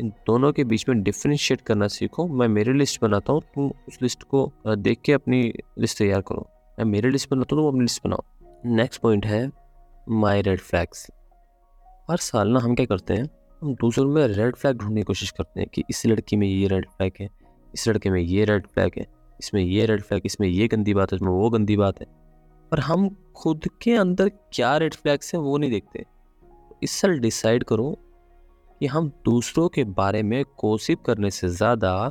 इन 0.00 0.08
दोनों 0.26 0.52
के 0.52 0.64
बीच 0.64 0.88
में 0.88 1.02
डिफ्रेंशिएट 1.02 1.60
करना 1.60 1.88
सीखो। 1.88 2.26
मैं 2.28 2.48
मेरी 2.48 2.72
लिस्ट 2.72 3.00
बनाता 3.02 3.32
हूँ, 3.32 3.40
तुम 3.54 3.70
उस 3.88 3.98
लिस्ट 4.02 4.22
को 4.24 4.50
देख 4.68 5.00
के 5.04 5.12
अपनी 5.12 5.42
लिस्ट 5.78 5.98
तैयार 5.98 6.20
करो। 6.22 6.46
मैं 6.78 6.84
मेरी 6.86 7.10
लिस्ट 7.10 7.30
बनाता 7.30 7.56
हूँ 7.56 7.62
तो 7.62 7.68
अपनी 7.68 7.80
लिस्ट 7.80 8.02
बनाओ। 8.04 8.24
नेक्स्ट 8.66 9.00
पॉइंट 9.00 9.26
है 9.26 9.50
माई 10.10 10.42
रेड 10.42 10.60
फ्लैग्स 10.60 11.06
हर 12.08 12.16
साल 12.18 12.48
ना 12.48 12.60
हम 12.60 12.74
क्या 12.74 12.86
करते 12.86 13.14
हैं, 13.14 13.28
हम 13.62 13.74
दूसरों 13.80 14.08
में 14.08 14.26
रेड 14.28 14.56
फ्लैग 14.56 14.76
ढूँढने 14.76 15.00
की 15.00 15.04
कोशिश 15.04 15.30
करते 15.30 15.60
हैं 15.60 15.68
कि 15.74 15.84
इस 15.90 16.04
लड़की 16.06 16.36
में 16.36 16.46
ये 16.46 16.68
रेड 16.68 16.86
फ्लैग 16.88 17.12
है, 17.20 17.28
इस 17.74 17.88
लड़के 17.88 18.10
में 18.10 18.20
ये 18.20 18.44
रेड 18.44 18.66
फ्लैग 18.66 18.92
है, 18.98 19.06
इसमें 19.40 19.62
ये 19.62 19.86
रेड 19.86 20.02
फ्लैग 20.02 20.22
इसमें 20.26 20.48
ये 20.48 20.68
गंदी 20.68 20.94
बात 20.94 21.12
है, 21.12 21.16
इसमें 21.16 21.30
वो 21.30 21.50
गंदी 21.50 21.76
बात 21.76 22.00
है। 22.00 22.06
पर 22.72 22.80
हम 22.80 23.08
खुद 23.36 23.68
के 23.82 23.94
अंदर 23.96 24.28
क्या 24.52 24.76
रेड 24.76 24.94
फ्लैग्स 24.94 25.34
हैं 25.34 25.40
वो 25.42 25.56
नहीं 25.58 25.70
देखते। 25.70 26.04
इस 26.82 26.90
साल 26.92 27.18
डिसाइड 27.20 27.64
करो 27.64 27.96
कि 28.80 28.86
हम 28.86 29.08
दूसरों 29.24 29.68
के 29.68 29.84
बारे 29.84 30.22
में 30.22 30.44
कोशिश 30.58 30.96
करने 31.06 31.30
से 31.30 31.48
ज़्यादा, 31.48 32.10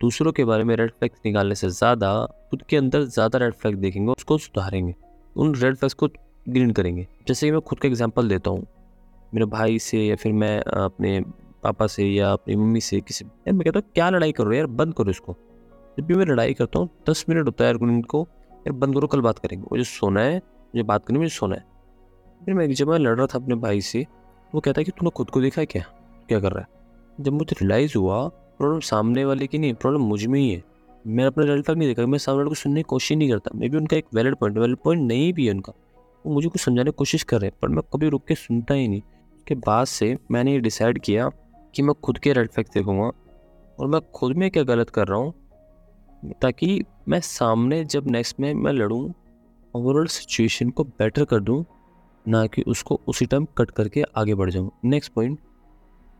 दूसरों 0.00 0.32
के 0.32 0.44
बारे 0.44 0.64
में 0.64 0.74
रेड 0.76 0.90
फ्लैग्स 0.90 1.20
निकालने 1.26 1.54
से 1.54 1.68
ज़्यादा, 1.68 2.26
खुद 2.50 2.62
के 2.62 2.76
अंदर 2.76 3.02
ज़्यादा 3.02 3.38
रेड 3.38 3.54
फ्लैग 3.54 3.76
देखेंगे 3.76 4.12
उसको 4.12 4.38
सुधारेंगे। 4.38 4.94
उन 5.36 5.54
रेड 5.54 5.76
फ्लैग्स 5.76 5.94
को 5.94 6.08
ग्रीन 6.48 6.70
करेंगे। 6.70 7.06
जैसे 7.28 7.46
कि 7.46 7.50
मैं 7.52 7.60
खुद 7.60 7.78
का 7.78 7.88
एग्ज़ाम्पल 7.88 8.28
देता 8.28 8.50
हूँ। 8.50 8.66
मेरे 9.34 9.46
भाई 9.46 9.78
से 9.78 10.04
या 10.06 10.16
फिर 10.16 10.32
मैं 10.32 10.58
अपने 10.60 11.20
पापा 11.62 11.86
से 11.86 12.04
या 12.04 12.32
अपनी 12.32 12.56
मम्मी 12.56 12.80
से 12.80 13.00
किसी, 13.00 13.24
यार 13.24 13.52
मैं 13.52 13.64
कहता 13.64 13.78
हूँ, 13.78 13.90
क्या 13.94 14.10
लड़ाई 14.10 14.32
करो 14.32 14.52
यार, 14.52 14.66
बंद 14.66 14.94
करो 14.94 15.10
इसको। 15.10 15.36
जब 15.98 16.06
भी 16.06 16.14
मैं 16.14 16.26
लड़ाई 16.26 16.54
करता 16.54 16.78
हूँ, 16.78 16.88
दस 17.08 17.24
मिनट 17.28 17.46
होता 17.46 17.64
है 17.64 17.70
यार 17.70 18.02
को, 18.02 18.26
यार 18.52 18.72
बंद 18.72 18.94
करो, 18.94 19.06
कल 19.06 19.20
बात 19.20 19.38
करेंगे। 19.38 19.66
मुझे 19.72 19.84
सोना 19.84 20.20
है, 20.20 20.36
मुझे 20.36 20.82
बात 20.82 21.06
करनी 21.06 21.18
मुझे 21.18 21.30
सोना 21.30 21.56
है। 21.56 21.64
फिर 22.44 22.54
मैं 22.54 22.72
जब 22.72 22.88
मैं 22.88 22.98
लड़ 22.98 23.16
रहा 23.16 23.26
था 23.26 23.38
अपने 23.38 23.54
भाई 23.54 23.80
से, 23.80 24.06
वो 24.52 24.60
कहता 24.60 24.80
है 24.80 24.84
कि 24.84 24.90
तूने 24.90 25.10
खुद 25.10 25.30
को 25.30 25.40
देखा 25.40 25.60
है 25.60 25.66
क्या? 25.66 25.84
क्या 26.28 26.40
कर 26.40 26.52
रहा 26.52 26.60
है? 26.60 26.68
जब 27.20 27.32
मुझे 27.32 27.56
रियलाइज़ 27.62 27.98
हुआ 27.98 28.28
प्रॉब्लम 28.28 28.80
सामने 28.80 29.24
वाले 29.24 29.46
की 29.46 29.58
नहीं 29.58 29.74
प्रॉब्लम 29.74 30.00
मुझमें 30.00 30.40
ही 30.40 30.50
है। 30.50 30.62
मैं 31.06 31.24
अपना 31.24 31.44
रिज़ल्ट 31.44 31.70
नहीं 31.70 31.88
देखा, 31.88 32.06
मैं 32.06 32.18
सामने 32.18 32.36
वाले 32.36 32.48
को 32.48 32.54
सुनने 32.54 32.80
की 32.80 32.82
कोशिश 32.82 33.18
नहीं 33.18 33.30
करता। 33.30 33.50
मे 33.54 33.68
भी 33.68 33.76
उनका 33.76 33.96
एक 33.96 34.04
वैलिड 34.14 34.34
पॉइंट 34.34 34.58
वैलिड 34.58 34.76
पॉइंट 34.76 35.02
नहीं 35.02 35.32
भी 35.32 35.46
है 35.46 35.52
उनका। 35.52 35.72
वो 36.26 36.32
मुझे 36.32 36.48
कुछ 36.48 36.60
समझाने 36.60 36.90
की 36.90 36.94
कोशिश 36.98 37.22
कर 37.22 37.40
रहे 37.40 37.48
हैं, 37.48 37.58
पर 37.62 37.68
मैं 37.68 37.82
कभी 37.94 38.08
रुक 38.08 38.24
के 38.24 38.34
सुनता 38.34 38.74
ही 38.74 38.88
नहीं। 38.88 39.00
उसके 39.36 39.54
बाद 39.54 39.86
से 39.86 40.18
मैंने 40.30 40.52
ये 40.52 40.58
डिसाइड 40.58 40.98
किया 40.98 41.30
कि 41.74 41.82
मैं 41.82 41.94
खुद 41.94 42.18
के 42.18 42.32
रेड 42.32 42.48
फैक्ट 42.48 42.74
देखूँगा। 42.74 43.10
और 43.80 43.86
मैं 43.86 44.00
खुद 44.14 44.36
में 44.36 44.50
क्या 44.50 44.62
गलत 44.62 44.90
कर 44.90 45.08
रहा 45.08 45.18
हूँ? 45.18 45.34
ताकि 46.42 46.84
मैं 47.08 47.20
सामने 47.20 47.84
जब 47.84 48.10
नेक्स्ट 48.10 48.40
में 48.40 48.54
मैं 48.54 48.72
लड़ूँ 48.72 49.14
ओवरऑल 49.74 50.06
सिचुएशन 50.06 50.70
को 50.70 50.84
बेटर 50.84 51.24
कर 51.24 51.40
दूँ, 51.40 51.64
ना 52.28 52.46
कि 52.46 52.62
उसको 52.62 53.00
उसी 53.08 53.26
टाइम 53.26 53.46
कट 53.58 53.70
करके 53.70 54.02
आगे 54.16 54.34
बढ़ 54.34 54.50
जाऊँ। 54.50 54.70
Next 54.84 55.12
point 55.12 55.38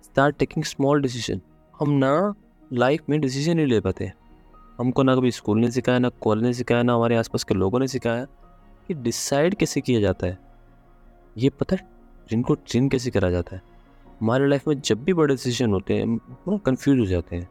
start 0.04 0.36
taking 0.36 0.64
small 0.64 1.02
decision 1.02 1.40
हम 1.80 1.90
ना 1.90 2.34
लाइफ 2.72 3.02
में 3.08 3.20
डिसीज़न 3.20 3.56
नहीं 3.56 3.66
ले 3.66 3.80
पाते। 3.80 4.12
हमको 4.78 5.02
ना 5.02 5.14
कभी 5.16 5.30
स्कूल 5.30 5.58
ने 5.58 5.70
सिखाया, 5.70 5.98
ना 5.98 6.08
कॉलेज 6.08 6.44
ने 6.44 6.52
सिखाया, 6.54 6.82
ना 6.82 6.94
हमारे 6.94 7.16
आसपास 7.16 7.44
के 7.44 7.54
लोगों 7.54 7.78
ने 7.78 7.88
सिखाया 7.88 8.24
कि 8.88 8.94
डिसाइड 8.94 9.54
कैसे 9.54 9.80
किया 9.80 10.00
जाता 10.00 10.26
है। 10.26 10.38
ये 11.38 11.50
पता 11.50 11.76
है 11.76 11.88
जिनको 12.30 12.54
ट्रेन 12.54 12.88
कैसे 12.88 13.10
करा 13.10 13.30
जाता 13.30 13.56
है? 13.56 13.62
हमारे 14.20 14.48
लाइफ 14.48 14.68
में 14.68 14.80
जब 14.80 15.04
भी 15.04 15.12
बड़े 15.12 15.34
डिसीज़न 15.34 15.70
होते 15.70 15.94
हैं, 15.94 16.20
हम 16.46 16.58
कंफ्यूज 16.58 16.98
हो 16.98 17.06
जाते 17.06 17.36
हैं। 17.36 17.48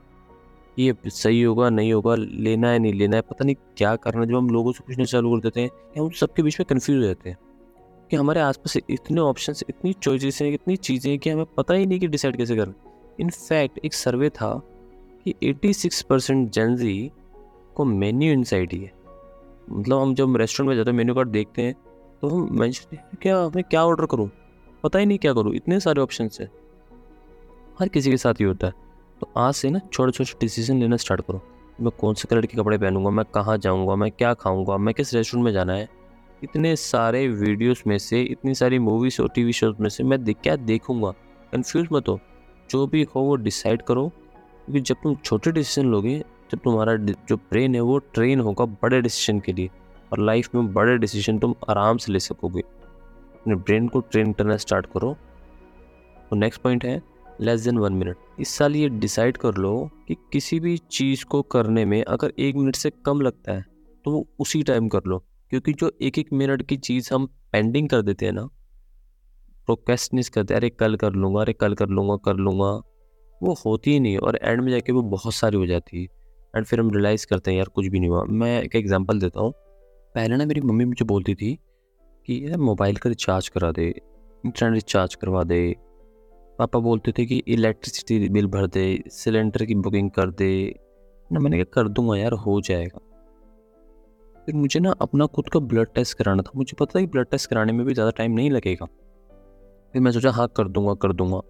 ये 0.79 0.95
सही 1.05 1.41
होगा, 1.41 1.69
नहीं 1.69 1.93
होगा, 1.93 2.15
लेना 2.15 2.69
है, 2.69 2.79
नहीं 2.79 2.93
लेना 2.93 3.15
है, 3.15 3.21
पता 3.21 3.45
नहीं 3.45 3.55
क्या 3.77 3.95
करना 3.95 4.25
जब 4.25 4.35
हम 4.35 4.49
लोगों 4.49 4.71
से 4.71 4.83
पूछना 4.87 5.05
चालू 5.05 5.35
कर 5.35 5.41
देते 5.41 5.61
हैं, 5.61 5.69
हम 5.97 6.09
सबके 6.09 6.43
बीच 6.43 6.59
में 6.59 6.65
कन्फ्यूज़ 6.69 6.99
हो 6.99 7.05
जाते 7.05 7.29
हैं। 7.29 7.37
कि 8.13 8.17
हमारे 8.17 8.39
आसपास 8.39 8.75
इतने 8.77 9.21
ऑप्शन 9.21 9.53
इतनी 9.69 9.93
चॉइसेस 9.93 10.41
हैं, 10.41 10.51
इतनी 10.53 10.75
चीज़ें 10.77 11.11
हैं 11.11 11.19
कि 11.19 11.29
हमें 11.29 11.45
पता 11.57 11.73
ही 11.73 11.85
नहीं 11.85 11.99
कि 11.99 12.07
डिसाइड 12.07 12.35
कैसे 12.37 12.55
करें। 12.55 12.73
इनफैक्ट 13.19 13.79
एक 13.85 13.93
सर्वे 13.93 14.29
था 14.29 14.51
कि 15.25 15.33
86 15.43 16.01
परसेंट 16.01 16.51
जेंजी 16.51 17.11
को 17.75 17.85
मेन्यू 17.85 18.33
इनसाइड 18.33 18.73
ही। 18.73 18.79
है 18.79 18.91
मतलब 19.69 19.99
हम 19.99 20.13
जब 20.15 20.37
रेस्टोरेंट 20.37 20.69
में 20.69 20.75
जाते 20.75 20.89
हैं 20.89 20.97
मेन्यू 20.97 21.15
कार्ड 21.15 21.29
देखते 21.29 21.61
हैं 21.61 21.73
तो 22.21 22.29
हम 22.29 22.47
मैं 22.51 22.71
क्या 23.21 23.49
मैं 23.49 23.63
क्या 23.63 23.85
ऑर्डर 23.85 24.05
करूँ? 24.05 24.29
पता 24.83 24.99
ही 24.99 25.05
नहीं 25.05 25.17
क्या 25.17 25.33
करूँ? 25.33 25.53
इतने 25.53 25.79
सारे 25.79 26.01
ऑप्शन 26.01 26.29
है। 26.41 26.49
हर 27.79 27.87
किसी 27.87 28.11
के 28.11 28.17
साथ 28.17 28.33
ही 28.33 28.45
होता 28.45 28.67
है। 28.67 28.73
तो 29.21 29.29
आज 29.37 29.53
से 29.53 29.69
ना 29.69 29.79
छोटे 29.93 30.11
छोटे 30.11 30.37
डिसीज़न 30.41 30.79
लेना 30.79 30.97
स्टार्ट 30.97 31.21
करो। 31.21 31.41
मैं 31.81 31.91
कौन 31.91 32.13
से 32.13 32.27
कलर 32.27 32.45
के 32.45 32.57
कपड़े 32.57 32.77
पहनूँगा? 32.77 33.09
मैं 33.09 33.25
कहाँ 33.25 33.57
जाऊँगा? 33.57 33.95
मैं 33.95 34.11
क्या 34.11 34.33
खाऊँगा? 34.33 34.77
मैं 34.77 34.93
किस 34.93 35.13
रेस्टोरेंट 35.13 35.45
में 35.45 35.53
जाना 35.53 35.73
है? 35.73 36.02
इतने 36.43 36.75
सारे 36.75 37.27
वीडियोस 37.27 37.83
में 37.87 37.97
से, 37.97 38.21
इतनी 38.21 38.53
सारी 38.55 38.79
मूवीज़ 38.79 39.21
और 39.21 39.29
टीवी 39.35 39.53
शोज़ 39.53 39.81
में 39.81 39.89
से 39.89 40.03
मैं 40.03 40.23
देख, 40.23 40.37
क्या 40.43 40.55
देखूँगा? 40.55 41.11
कंफ्यूज 41.53 41.87
मत 41.91 42.09
हो। 42.09 42.19
जो 42.69 42.85
भी 42.87 43.03
हो, 43.05 43.21
वो 43.21 43.35
डिसाइड 43.35 43.81
करो। 43.81 44.07
क्योंकि 44.07 44.79
जब 44.79 44.95
तुम 45.03 45.15
छोटे 45.15 45.51
डिसीज़न 45.51 45.87
लोगे 45.87 46.19
जब 46.51 46.59
तुम्हारा 46.63 46.95
जो 46.95 47.35
ब्रेन 47.35 47.75
है, 47.75 47.81
वो 47.81 47.97
ट्रेन 48.13 48.39
होगा 48.39 48.65
बड़े 48.65 49.01
डिसीज़न 49.01 49.39
के 49.39 49.53
लिए। 49.53 49.69
और 50.11 50.19
लाइफ 50.19 50.49
में 50.55 50.73
बड़े 50.73 50.97
डिसीज़न 50.97 51.39
तुम 51.39 51.53
आराम 51.69 51.97
से 51.97 52.11
ले 52.11 52.19
सकोगे। 52.19 52.61
अपने 52.61 53.55
ब्रेन 53.55 53.87
को 53.87 53.99
ट्रेन 54.01 54.33
करना 54.33 54.57
स्टार्ट 54.57 54.85
करो। 54.85 55.15
तो 56.29 56.35
नेक्स्ट 56.35 56.61
पॉइंट 56.61 56.85
है 56.85 57.01
लेस 57.41 57.61
देन 57.61 57.77
वन 57.77 57.93
मिनट 57.93 58.17
इस 58.39 58.49
साल 58.49 58.75
ये 58.75 58.89
डिसाइड 58.89 59.37
कर 59.37 59.55
लो 59.55 59.89
कि 60.07 60.15
किसी 60.33 60.59
भी 60.59 60.77
चीज़ 60.91 61.25
को 61.25 61.41
करने 61.41 61.85
में 61.85 62.03
अगर 62.03 62.33
एक 62.39 62.55
मिनट 62.55 62.75
से 62.75 62.89
कम 63.05 63.21
लगता 63.21 63.53
है 63.53 63.65
तो 64.05 64.11
वो 64.11 64.25
उसी 64.39 64.63
टाइम 64.63 64.87
कर 64.87 65.01
लो। 65.07 65.23
क्योंकि 65.53 65.73
जो 65.73 65.91
एक 66.01 66.17
एक 66.19 66.29
मिनट 66.33 66.61
की 66.61 66.77
चीज़ 66.77 67.13
हम 67.13 67.25
पेंडिंग 67.51 67.89
कर 67.89 68.01
देते 68.01 68.25
हैं 68.25 68.33
ना 68.33 68.43
प्रोकेस्टनिस 69.67 70.29
करते 70.29 70.53
अरे 70.53 70.69
कल 70.69 70.95
कर 70.95 71.11
लूँगा, 71.11 71.41
अरे 71.41 71.53
कल 71.53 71.73
कर 71.73 71.87
लूँगा 71.87 72.15
कर 72.15 72.33
लूँगा, 72.33 72.69
वो 73.43 73.53
होती 73.65 73.91
ही 73.91 73.99
नहीं 73.99 74.17
और 74.17 74.39
एंड 74.43 74.61
में 74.61 74.71
जाके 74.71 74.91
वो 74.91 75.01
बहुत 75.01 75.33
सारी 75.33 75.57
हो 75.57 75.65
जाती 75.65 75.97
है। 75.97 76.03
एंड 76.55 76.65
फिर 76.65 76.79
हम 76.79 76.89
रियलाइज़ 76.91 77.27
करते 77.27 77.51
हैं, 77.51 77.57
यार, 77.57 77.67
कुछ 77.67 77.87
भी 77.87 77.99
नहीं 77.99 78.09
हुआ। 78.09 78.23
मैं 78.23 78.63
एक 78.63 78.75
एग्जांपल 78.75 79.19
देता 79.19 79.41
हूँ। 79.41 79.51
पहले 80.15 80.37
ना 80.37 80.45
मेरी 80.45 80.61
मम्मी 80.61 80.85
मुझे 80.85 81.05
बोलती 81.05 81.35
थी 81.35 81.59
कि, 82.27 82.47
यार 82.47 82.57
मोबाइल 82.57 82.95
का 82.95 83.09
रिचार्ज 83.09 83.49
करा 83.49 83.71
दे 83.71 83.87
इंटरनेट 84.43 84.73
रिचार्ज 84.73 85.15
करवा 85.15 85.43
दे। 85.43 85.75
पापा 86.59 86.79
बोलते 86.79 87.11
थे 87.11 87.25
कि 87.25 87.43
इलेक्ट्रिसिटी 87.47 88.29
बिल 88.29 88.47
भर 88.47 88.67
दे 88.67 89.03
सिलेंडर 89.07 89.65
की 89.65 89.75
बुकिंग 89.75 90.11
कर 90.11 90.29
दे। 90.31 90.75
ना 91.31 91.39
मैंने 91.39 91.63
कहा, 91.63 91.71
कर 91.73 91.89
दूँगा 91.89 92.17
यार, 92.17 92.33
हो 92.33 92.61
जाएगा। 92.61 93.09
फिर 94.47 94.55
मुझे 94.55 94.79
ना 94.79 94.91
अपना 95.01 95.25
खुद 95.25 95.49
का 95.49 95.59
ब्लड 95.61 95.87
टेस्ट 95.95 96.17
कराना 96.17 96.41
था। 96.41 96.51
मुझे 96.55 96.75
पता 96.79 96.99
है 96.99 97.05
कि 97.05 97.11
ब्लड 97.11 97.27
टेस्ट 97.27 97.49
कराने 97.49 97.73
में 97.73 97.85
भी 97.85 97.93
ज़्यादा 97.93 98.11
टाइम 98.11 98.31
नहीं 98.31 98.49
लगेगा। 98.51 98.85
फिर 99.93 100.01
मैं 100.01 100.11
सोचा 100.11 100.31
हाँ 100.31 100.47
कर 100.57 100.67
दूँगा 100.67 100.93
कर 100.93 101.13
दूँगा। 101.13 101.41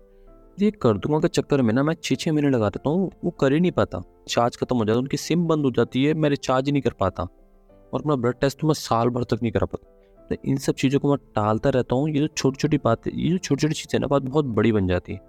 ये 0.58 0.72
कर 0.72 0.98
दूँगा 0.98 1.20
के 1.20 1.28
चक्कर 1.28 1.62
में 1.62 1.74
ना 1.74 1.84
मैं 1.84 1.96
छः 2.04 2.16
छः 2.16 2.32
महीने 2.32 2.50
लगा 2.50 2.70
देता 2.70 2.90
हूँ, 2.90 3.10
वो 3.24 3.32
कर 3.32 3.54
ही 3.54 3.60
नहीं 3.60 3.72
पाता। 3.72 4.02
चार्ज 4.28 4.58
खत्म 4.58 4.78
हो 4.78 4.86
जाता 4.86 5.00
उनकी 5.00 5.18
सिम 5.18 5.48
बंद 5.48 5.66
हो 5.66 5.72
जाती 5.72 6.04
है 6.04 6.14
मैं 6.14 6.30
रिचार्ज 6.30 6.66
ही 6.66 6.72
नहीं 6.72 6.82
कर 6.82 6.94
पाता। 7.00 7.24
और 7.24 8.00
अपना 8.00 8.16
ब्लड 8.16 8.40
टेस्ट 8.42 8.60
तो 8.60 8.68
मैं 8.68 8.74
साल 8.74 9.10
भर 9.10 9.24
तक 9.24 9.42
नहीं 9.42 9.52
करा 9.52 9.66
पाता। 9.66 10.26
तो 10.30 10.36
इन 10.46 10.58
सब 10.58 10.74
चीज़ों 10.74 11.00
को 11.00 11.10
मैं 11.10 11.18
टालता 11.36 11.70
रहता 11.70 11.96
हूँ, 11.96 12.10
ये 12.10 12.20
जो 12.20 12.28
छोटी 12.28 12.58
छोटी 12.58 12.78
बातें, 12.78 13.12
ये 13.12 13.30
जो 13.30 13.38
छोटी 13.38 13.62
छोटी 13.62 13.74
चीज़ें 13.74 14.00
ना, 14.00 14.08
बात 14.08 14.22
बहुत 14.22 14.46
बड़ी 14.46 14.72
बन 14.72 14.88
जाती 14.88 15.14
है। 15.14 15.20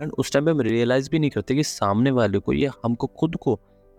एंड 0.00 0.12
उस 0.12 0.32
टाइम 0.32 0.44
पे 0.44 0.50
हम 0.50 0.60
रियलाइज़ 0.60 1.10
भी 1.10 1.18
नहीं 1.18 1.30
करते 1.30 1.54
कि 1.54 1.62
सामने 1.64 2.10
वाले 2.10 2.38
को 2.38 2.52
ये 2.52 2.70
हमको 2.84 3.06
खुद 3.06 3.36
को 3.36 3.54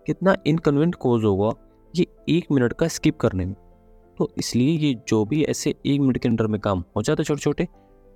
कितना 0.06 0.36
इनकन्वीनियंट 0.46 0.94
कोज 0.94 1.24
होगा। 1.24 1.50
ये 1.94 2.06
एक 2.28 2.46
मिनट 2.52 2.72
का 2.72 2.88
स्किप 2.88 3.16
करने 3.16 3.44
में। 3.44 3.54
तो 4.18 4.30
इसलिए 4.38 4.76
ये 4.78 4.94
जो 5.08 5.24
भी 5.24 5.42
ऐसे 5.44 5.70
एक 5.70 6.00
मिनट 6.00 6.18
के 6.18 6.28
अंडर 6.28 6.46
में 6.46 6.60
काम 6.60 6.82
हो 6.96 7.02
जाते 7.02 7.24
छोटे 7.24 7.40
छोटे 7.40 7.66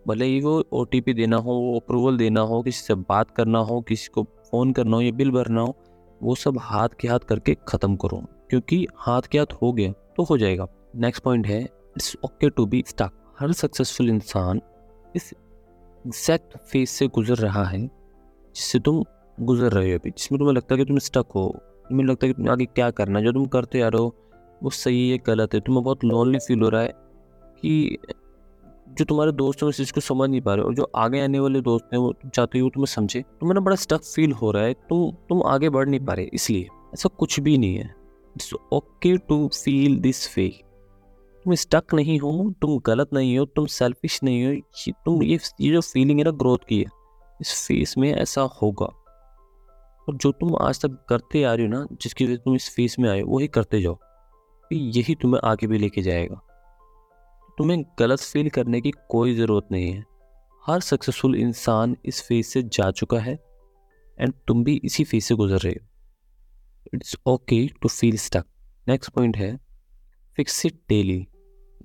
भले 0.07 0.25
ही 0.25 0.41
वो 0.41 0.59
ओटीपी 0.73 1.13
देना 1.15 1.37
हो, 1.37 1.53
वो 1.53 1.79
अप्रूवल 1.81 2.17
देना 2.17 2.41
हो, 2.41 2.63
किसी 2.63 2.83
से 2.83 2.95
बात 2.95 3.31
करना 3.31 3.59
हो, 3.59 3.81
किसी 3.81 4.09
को 4.15 4.23
फ़ोन 4.23 4.73
करना 4.73 4.97
हो 4.97 5.03
या 5.03 5.13
बिल 5.13 5.31
भरना 5.31 5.61
हो, 5.61 5.77
वो 6.23 6.35
सब 6.35 6.59
हाथ 6.61 6.89
के 7.01 7.09
हाथ 7.09 7.19
करके 7.19 7.55
ख़त्म 7.69 7.97
करो। 7.97 8.23
क्योंकि 8.51 8.87
हाथ 8.97 9.23
के 9.23 9.39
हाथ 9.39 9.53
हो 9.63 9.73
गया 9.73 9.93
तो 10.17 10.23
हो 10.23 10.39
जाएगा। 10.39 10.67
नेक्स्ट 10.97 11.23
पॉइंट 11.23 11.47
है 11.47 11.61
it's 11.63 12.17
okay 12.25 12.51
to 12.51 12.67
be 12.67 12.83
stuck 12.89 13.11
her 13.41 13.53
successful 13.53 14.09
इंसान 14.11 14.61
इस 15.17 15.33
एग्जैक्ट 16.05 16.57
फ़ेज़ 16.59 16.89
से 16.89 17.07
गुजर 17.09 17.37
रहा 17.37 17.65
है, 17.65 17.81
जिससे 17.81 18.79
तुम 18.79 19.03
गुजर 19.39 19.73
रहे 19.73 19.93
हो 19.93 19.99
अभी, 19.99 20.11
जिसमें 20.11 20.39
तुम्हें 20.39 20.55
लगता 20.55 20.75
है 20.75 20.79
कि 20.79 20.85
तुम 20.85 20.99
स्टक 20.99 21.27
हो। 21.35 21.53
तुम्हें 21.93 22.07
लगता 22.07 22.27
है 22.27 22.33
कि 22.33 22.49
आगे 22.49 22.65
क्या 22.65 22.91
करना 22.91 23.19
है? 23.19 23.25
जो 23.25 23.33
तुम 23.33 23.47
करते 23.47 23.81
आ 23.81 23.89
रहे 23.89 24.03
हो, 24.03 24.15
वो 24.63 24.71
सही 24.71 25.11
है, 25.11 25.19
गलत 25.27 25.55
है। 25.55 25.61
तुम्हें 25.61 25.85
बहुत 25.85 26.05
लोनली 26.05 26.39
फील 26.39 26.61
हो 26.61 26.69
रहा 26.69 26.83
है 26.83 26.93
कि 27.63 27.99
जो 28.89 29.05
तुम्हारे 29.05 29.33
दोस्त 29.33 29.63
हैं 29.63 29.69
उस 29.69 29.77
चीज़ 29.77 29.93
को 29.93 30.01
समझ 30.01 30.29
नहीं 30.31 30.41
पा 30.41 30.55
रहे 30.55 30.65
और 30.65 30.75
जो 30.75 30.91
आगे 30.97 31.21
आने 31.21 31.39
वाले 31.39 31.61
दोस्त 31.61 31.85
हैं, 31.93 32.01
वो 32.01 32.15
चाहते 32.35 32.59
हो 32.59 32.69
तुम्हें 32.69 32.87
समझे। 32.87 33.21
तुम्हें 33.41 33.55
ना 33.55 33.61
बड़ा 33.61 33.77
स्टक 33.77 34.03
फील 34.05 34.33
हो 34.33 34.51
रहा 34.51 34.63
है। 34.63 34.73
तुम 34.73 35.11
तुम 35.29 35.43
आगे 35.43 35.71
बढ़ 35.71 35.89
नहीं 35.89 36.01
पा 36.01 36.13
रहे, 36.13 36.29
इसलिए। 36.33 36.69
ऐसा 36.95 37.09
कुछ 37.19 37.41
भी 37.41 37.59
नहीं 37.59 37.77
है। 37.77 37.95
It's 38.37 38.55
okay 38.73 39.17
to 39.19 39.49
feel 39.65 39.99
this 39.99 40.39
way 40.39 40.49
तुम 41.45 41.55
स्टक 41.55 41.95
नहीं 41.95 42.19
हो, 42.19 42.53
तुम 42.63 42.79
गलत 42.87 43.09
नहीं 43.13 43.39
हो, 43.39 43.45
तुम 43.45 43.67
सेल्फिश 43.67 44.21
नहीं 44.23 44.45
हो। 44.47 44.93
तुम, 45.05 45.23
ये 45.23 45.39
ये 45.61 45.73
जो 45.73 45.81
फीलिंग 45.81 46.19
है 46.19 46.25
ना 46.25 46.31
ग्रोथ 46.31 46.59
की 46.69 46.79
है, 46.79 46.87
इस 47.41 47.67
फेस 47.69 47.95
में 47.99 48.13
ऐसा 48.15 48.43
होगा। 48.63 48.89
और 50.09 50.17
जो 50.17 50.33
तुम 50.33 50.55
आज 50.61 50.81
तक 50.81 51.05
करते 51.09 51.43
आ 51.45 51.55
रहे 51.55 51.67
हो 51.67 51.73
ना, 51.73 51.87
जिसकी 51.93 52.25
वजह 52.25 52.35
से 52.35 52.39
तुम 52.39 52.55
इस 52.55 52.69
फेस 52.75 52.97
में 52.99 53.11
आए 53.11 53.23
वही 53.23 53.49
करते 53.49 53.81
जाओ। 53.81 53.99
यही 54.73 55.15
तुम्हें 55.15 55.41
आगे 55.45 55.67
भी 55.67 55.79
लेके 55.79 56.03
जाएगा। 56.03 56.41
तुम्हें 57.59 57.83
गलत 57.99 58.19
फील 58.19 58.49
करने 58.51 58.81
की 58.81 58.91
कोई 59.11 59.35
ज़रूरत 59.35 59.69
नहीं 59.73 59.93
है। 59.93 60.05
हर 60.67 60.81
सक्सेसफुल 60.81 61.35
इंसान 61.35 61.97
इस 62.05 62.23
फ़ेज़ 62.23 62.47
से 62.47 62.63
जा 62.63 62.91
चुका 62.91 63.19
है 63.19 63.35
एंड 64.19 64.33
तुम 64.49 64.65
भी 64.65 64.81
इसी 64.85 65.05
फ़ेज़ 65.05 65.25
से 65.25 65.35
गुजर 65.35 65.59
रहे 65.59 65.73
हो। 65.73 65.87
It's 66.95 67.17
okay 67.27 67.67
to 67.83 67.89
feel 67.89 68.17
stuck 68.17 68.45
next 68.89 69.11
point 69.11 69.37
है 69.37 69.57
फिक्स 70.37 70.67
इट 70.67 70.81
डेली 70.89 71.27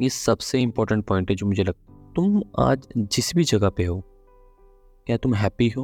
ये 0.02 0.10
सबसे 0.10 0.60
इंपॉर्टेंट 0.60 1.06
पॉइंट 1.06 1.30
है 1.30 1.36
जो 1.36 1.46
मुझे 1.46 1.64
लगता 1.64 1.94
है 1.94 2.14
तुम 2.14 2.42
आज 2.60 2.88
जिस 2.98 3.36
भी 3.36 3.44
जगह 3.44 3.70
पे 3.70 3.86
हो 3.86 4.00
क्या 5.08 5.18
तुम 5.18 5.34
हैप्पी 5.34 5.70
हो 5.70 5.84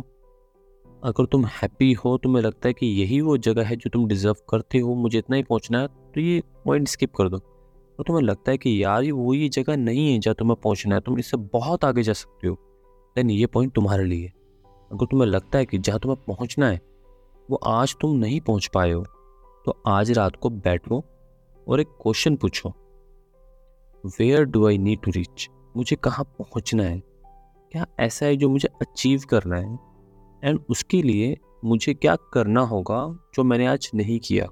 अगर 1.04 1.26
तुम 1.26 1.46
हैप्पी 1.46 1.92
हो, 1.94 2.18
तुम्हें 2.18 2.44
लगता 2.44 2.68
है 2.68 2.74
कि 2.74 2.88
यही 3.02 3.20
वो 3.22 3.38
जगह 3.40 3.66
है 3.68 3.76
जो 3.76 3.90
तुम 3.90 4.08
डिज़र्व 4.08 4.36
करते 4.50 4.80
हो, 4.80 4.94
मुझे 4.96 5.18
इतना 5.18 5.36
ही 5.36 5.44
पहुँचना 5.44 5.80
है 5.80 5.88
तो 5.88 6.22
ये 6.22 6.42
पॉइंट 6.66 6.88
स्किप 6.88 7.14
कर 7.16 7.30
दो। 7.30 7.38
तो 7.38 8.04
तुम्हें 8.04 8.24
लगता 8.24 8.52
है 8.52 8.58
कि 8.58 8.84
यार 8.84 9.12
वो 9.12 9.34
ये 9.34 9.50
जगह 9.50 9.78
नहीं 9.78 10.12
है 10.12 10.20
जहाँ 10.20 10.36
तुम्हें 10.36 10.58
पहुँचना 10.64 10.96
है, 10.96 11.02
तुम 11.02 11.20
इससे 11.20 11.38
बहुत 11.54 11.86
आगे 11.86 12.04
जा 12.04 12.14
सकते 12.14 12.48
हो। 12.48 12.56
देन 13.16 13.30
ये 13.30 13.46
पॉइंट 13.48 13.74
तुम्हारे 13.74 14.06
लिए 14.06 14.28
अगर 14.92 15.06
तुम्हें 15.06 15.28
लगता 15.28 15.58
है 15.58 15.66
कि 15.66 15.78
जहाँ 15.78 16.00
तुम्हें 16.00 16.24
पहुँचना 16.28 16.68
है, 16.68 16.82
वो 17.50 17.58
आज 17.58 17.96
तुम 18.02 18.18
नहीं 18.18 18.40
पहुँच 18.42 18.70
पाए 18.74 18.92
हो 18.92 19.04
तो 19.66 19.82
आज 19.88 20.12
रात 20.12 20.36
को 20.36 20.50
बैठो 20.50 21.04
और 21.68 21.80
एक 21.80 21.88
क्वेश्चन 22.02 22.36
पूछो। 22.36 22.74
Where 24.20 24.44
do 24.46 24.68
I 24.68 24.78
need 24.78 25.02
to 25.02 25.12
reach 25.12 25.50
मुझे 25.78 25.96
कहाँ 25.96 26.26
पहुँचना 26.40 26.84
है? 26.84 27.00
क्या 27.72 27.86
ऐसा 28.00 28.26
है 28.26 28.36
जो 28.36 28.50
मुझे 28.50 28.68
अचीव 28.82 29.22
करना 29.30 29.58
है? 29.58 29.78
एंड 30.44 30.60
उसके 30.70 31.02
लिए 31.02 31.38
मुझे 31.66 31.94
क्या 31.94 32.16
करना 32.34 32.62
होगा 32.62 33.20
जो 33.36 33.44
मैंने 33.44 33.66
आज 33.66 33.90
नहीं 33.96 34.20
किया? 34.20 34.48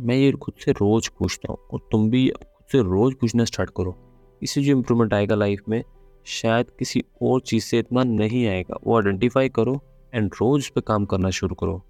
मैं 0.00 0.16
ये 0.16 0.32
खुद 0.32 0.54
से 0.64 0.72
रोज़ 0.72 1.10
पूछता 1.18 1.52
हूँ 1.52 1.58
और 1.72 1.88
तुम 1.92 2.10
भी 2.10 2.28
खुद 2.28 2.64
से 2.72 2.82
रोज़ 2.82 3.14
पूछना 3.14 3.44
स्टार्ट 3.44 3.70
करो। 3.76 3.96
इससे 4.42 4.62
जो 4.62 4.72
इम्प्रूवमेंट 4.72 5.14
आएगा 5.14 5.34
लाइफ 5.34 5.62
में, 5.68 5.84
शायद 6.24 6.66
किसी 6.78 7.04
और 7.22 7.40
चीज़ 7.40 7.64
से 7.64 7.78
इतना 7.78 8.02
नहीं 8.02 8.46
आएगा। 8.46 8.78
वो 8.84 8.96
आइडेंटिफाई 8.96 9.48
करो 9.48 9.80
एंड 10.14 10.30
रोज़ 10.34 10.58
उस 10.58 10.68
पर 10.68 10.80
काम 10.80 11.04
करना 11.04 11.30
शुरू 11.30 11.54
करो। 11.54 11.82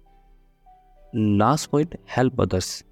लास्ट 1.15 1.69
पॉइंट 1.69 1.97
हेल्प 2.17 2.41
अदर्स 2.41 2.85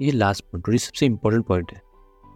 ये 0.00 0.12
लास्ट 0.12 0.44
पॉइंट 0.44 0.68
और 0.68 0.74
ये 0.74 0.78
सबसे 0.78 1.06
इंपॉर्टेंट 1.06 1.46
पॉइंट 1.46 1.72
है। 1.72 1.80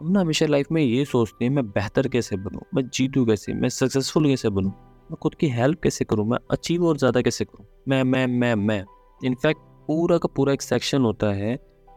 हम 0.00 0.11
ना 0.11 0.20
हमेशा 0.20 0.46
लाइफ 0.46 0.66
में 0.72 0.83
ये 0.83 1.05
सोचते 1.05 1.44
हैं, 1.44 1.52
मैं 1.52 1.66
बेहतर 1.66 2.09
कैसे 2.09 2.37
बनूँ? 2.37 2.62
मैं 2.74 2.88
जीतूँ 2.88 3.26
कैसे, 3.26 3.55
मैं 3.55 3.68
सक्सेसफुल 3.68 4.26
कैसे 4.26 4.48
बनूँ? 4.48 4.72
मैं 5.11 5.16
खुद 5.23 5.35
की 5.35 5.49
हेल्प 5.49 5.81
कैसे 5.83 6.05
करूँ? 6.05 6.25
मैं 6.27 6.38
अचीव 6.51 6.85
और 6.87 6.97
ज़्यादा 6.97 7.21
कैसे 7.23 7.45
करूँ? 7.45 7.66
मैं 7.88 8.03
मैं 8.05 8.27
मैं 8.29 8.55
मैं। 8.55 8.85
इनफैक्ट 9.21 9.61
पूरा 9.88 10.16
का 10.19 10.29
पूरा 10.37 10.53
एक 10.53 10.62
सेक्शन 10.62 11.03
होता 11.03 11.27
है 11.33 11.53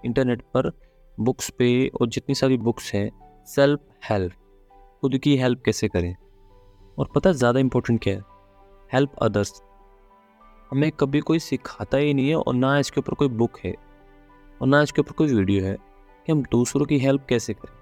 इंटरनेट 0.06 0.42
पर 0.54 0.72
बुक्स 1.18 1.50
पे, 1.50 1.88
और 1.92 2.08
जितनी 2.08 2.36
सारी 2.36 2.58
बुक्स 2.60 2.94
हैं 2.94 3.10
सेल्फ 3.48 3.80
हेल्प 4.10 4.34
खुद 5.02 5.18
की 5.18 5.36
हेल्प 5.38 5.62
कैसे 5.66 5.88
करें? 5.88 6.16
और 6.98 7.10
पता 7.16 7.32
ज़्यादा 7.32 7.60
इम्पोर्टेंट 7.60 8.02
क्या 8.04 8.14
है? 8.14 8.22
हेल्प 8.94 9.16
अदर्स 9.22 9.62
हमें 10.72 10.92
कभी 10.92 11.20
कोई 11.22 11.40
सिखाता 11.40 11.98
ही 11.98 12.14
नहीं 12.14 12.30
है, 12.30 12.36
और 12.36 12.56
ना 12.56 12.78
इसके 12.80 13.00
ऊपर 13.00 13.14
कोई 13.14 13.28
बुक 13.30 13.58
है, 13.66 13.74
और 14.62 14.68
ना 14.68 14.82
इसके 14.82 15.02
ऊपर 15.02 15.12
कोई 15.14 15.34
वीडियो 15.34 15.66
है, 15.66 15.76
कि 15.76 16.32
हम 16.32 16.44
दूसरों 16.52 16.86
की 16.86 17.00
हेल्प 17.00 17.26
कैसे 17.30 17.54
करें? 17.54 17.78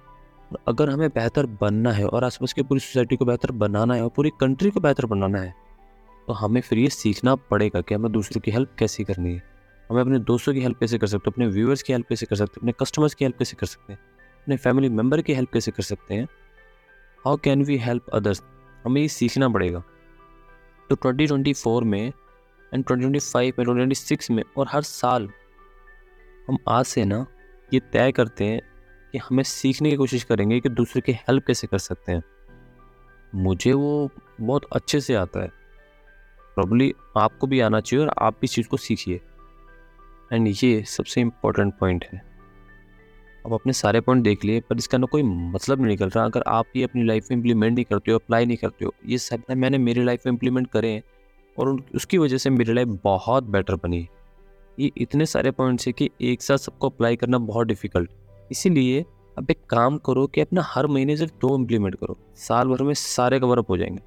अगर 0.68 0.90
हमें 0.90 1.10
बेहतर 1.10 1.46
बनना 1.62 1.92
है 1.92 2.06
और 2.06 2.24
आसपास 2.24 2.54
की 2.54 2.64
पूरी 2.64 2.80
सोसाइटी 2.80 3.16
को 3.16 3.26
बेहतर 3.26 3.52
बनाना 3.52 3.94
है 3.94 4.04
और 4.04 4.10
पूरी 4.10 4.30
कंट्री 4.40 4.70
को 4.70 4.80
बेहतर 4.80 5.06
बनाना 5.06 5.40
है 5.40 5.54
तो 6.28 6.34
हमें 6.34 6.60
फिर 6.62 6.80
ये 6.80 6.90
सीखना 6.90 7.36
पड़ेगा 7.36 7.82
कि 7.82 7.96
हमें 7.96 8.12
दूसरों 8.12 8.42
की 8.42 8.52
हेल्प 8.52 8.76
कैसे 8.80 9.04
करनी 9.04 9.34
है। 9.34 9.42
हमें 9.90 10.02
अपने 10.02 10.20
दोस्तों 10.20 10.54
की 10.54 10.62
हेल्प 10.62 10.80
कैसे 10.80 10.98
कर 10.98 11.08
सकते 11.08 11.30
हैं, 11.30 11.34
अपने 11.34 11.48
व्यूअर्स 11.48 11.84
की 11.84 11.94
हेल्प 11.94 12.08
कैसे 12.10 12.26
कर 12.26 12.36
सकते 12.36 12.52
हैं, 12.52 12.62
अपने 12.62 12.72
कस्टमर्स 12.80 13.14
की 13.14 13.26
हेल्प 13.26 13.38
कैसे 13.38 13.56
कर 13.56 13.68
सकते 13.68 13.94
हैं, 13.94 14.00
अपने 14.44 14.58
फैमिली 14.58 14.90
मेंबर 14.90 15.22
की 15.22 15.34
हेल्प 15.34 15.52
कैसे 15.54 15.72
कर 15.72 15.84
सकते 15.84 16.14
हैं। 16.14 16.28
How 17.26 17.38
can 17.38 17.64
we 17.64 17.78
help 17.78 18.10
others 18.10 18.42
हमें 18.86 19.02
ये 19.02 19.08
सीखना 19.08 19.50
पड़ेगा। 19.50 19.84
तो 20.90 20.96
2024 20.96 21.84
में 21.84 22.12
एंड 22.74 22.86
2025 22.86 23.60
में 23.60 23.66
2026 23.66 24.32
में 24.32 24.44
और 24.58 24.68
हर 24.70 24.82
साल 24.82 25.30
हम 26.48 26.58
आज 26.70 26.86
से 26.86 27.06
ना 27.06 27.26
ये 27.74 27.80
तय 27.94 28.12
करते 28.12 28.46
हैं 28.46 28.62
कि 29.12 29.18
हमें 29.18 29.44
सीखने 29.44 29.90
की 29.90 29.96
कोशिश 29.96 30.24
करेंगे 30.24 30.60
कि 30.60 30.70
दूसरे 30.70 31.02
की 31.02 31.12
हेल्प 31.12 31.46
कैसे 31.48 31.68
कर 31.68 31.78
सकते 31.78 32.12
हैं। 32.12 32.24
मुझे 33.36 33.74
वो 33.74 34.10
बहुत 34.42 34.66
अच्छे 34.72 35.02
से 35.02 35.14
आता 35.16 35.40
है। 35.40 35.48
प्रॉब्ली 36.56 36.94
आपको 37.18 37.48
भी 37.48 37.60
आना 37.60 37.80
चाहिए 37.80 38.06
और 38.06 38.14
आप 38.20 38.38
भी 38.42 38.48
चीज़ 38.48 38.68
को 38.68 38.78
सीखिए। 38.78 39.22
एंड 40.34 40.54
ये 40.64 40.84
सबसे 40.84 41.22
इम्पोर्टेंट 41.22 41.74
पॉइंट 41.74 42.06
है। 42.14 42.22
अब 43.46 43.54
अपने 43.54 43.74
सारे 43.74 44.02
पॉइंट 44.02 44.24
देख 44.24 44.46
लिए, 44.46 44.60
पर 44.60 44.78
इसका 44.78 44.98
ना 44.98 45.08
कोई 45.08 45.24
मतलब 45.24 45.78
नहीं 45.78 45.88
निकल 45.88 46.10
रहा। 46.10 46.26
अगर 46.26 46.44
आप 46.48 46.66
ये 46.76 46.84
अपनी 46.84 47.04
लाइफ 47.04 47.28
में 47.32 47.38
इम्प्लीमेंट 47.38 47.76
नहीं 47.76 47.86
करते 47.86 48.12
हो 48.12 48.18
अप्लाई 48.18 48.46
नहीं 48.46 48.58
करते 48.58 48.86
हो, 48.86 48.94
ये 49.06 49.18
सब 49.18 49.44
मैंने 49.52 49.78
मेरी 49.78 50.04
लाइफ 50.04 50.26
में 50.26 50.34
इम्प्लीमेंट 50.34 50.72
करे 50.72 50.90
हैं 50.90 51.04
और 51.60 51.84
उसकी 51.96 52.18
वजह 52.18 52.38
से 52.38 52.50
मेरी 52.50 52.74
लाइफ 52.74 52.88
बहुत 53.04 53.44
बेटर 53.44 53.76
बनी। 53.76 54.08
ये 54.80 54.92
इतने 54.98 55.26
सारे 55.26 55.52
पॉइंट्स 55.52 55.88
है 55.88 55.94
कि 55.94 56.10
एक 56.22 56.42
साथ 56.42 56.58
सबको 56.58 56.90
अप्लाई 56.90 57.16
करना 57.16 57.38
बहुत 57.38 57.68
डिफ़िकल्ट 57.68 58.12
इसीलिए 58.52 59.06
अब 59.38 59.52
एक 59.52 59.66
काम 59.66 59.98
करो 59.98 60.28
कि 60.28 60.42
अपना 60.42 60.62
हर 60.66 60.88
महीने 60.88 61.18
सिर्फ़ 61.18 61.34
दो 61.34 61.58
इम्प्लीमेंट 61.58 61.96
करो। 61.96 62.34
साल 62.36 62.68
भर 62.68 62.84
में 62.84 62.94
सारे 62.94 63.40
कवर 63.40 63.60
अप 63.60 63.70
हो 63.70 63.78
जाएँगे। 63.78 64.00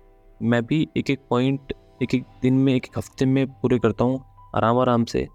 मैं 0.43 0.67
भी 0.67 0.89
एक 0.97 1.11
एक 1.11 1.21
पॉइंट 1.31 1.73
एक 2.03 2.15
एक 2.15 2.25
दिन 2.43 2.55
में, 2.55 2.75
एक 2.75 2.87
एक 2.87 2.99
हफ़्ते 2.99 3.27
में 3.27 3.47
पूरे 3.47 3.79
करता 3.79 4.05
हूँ 4.05 4.25
आराम 4.57 4.79
आराम 4.79 5.05
से। 5.05 5.29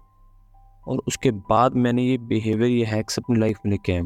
और 0.88 1.02
उसके 1.06 1.30
बाद 1.30 1.74
मैंने 1.74 2.02
ये 2.02 2.18
बिहेवियर 2.18 2.70
ये 2.70 2.84
हैक्स 2.84 3.18
अपनी 3.18 3.38
लाइफ 3.38 3.58
में 3.66 3.70
लेके 3.72 3.92
आए 3.92 4.00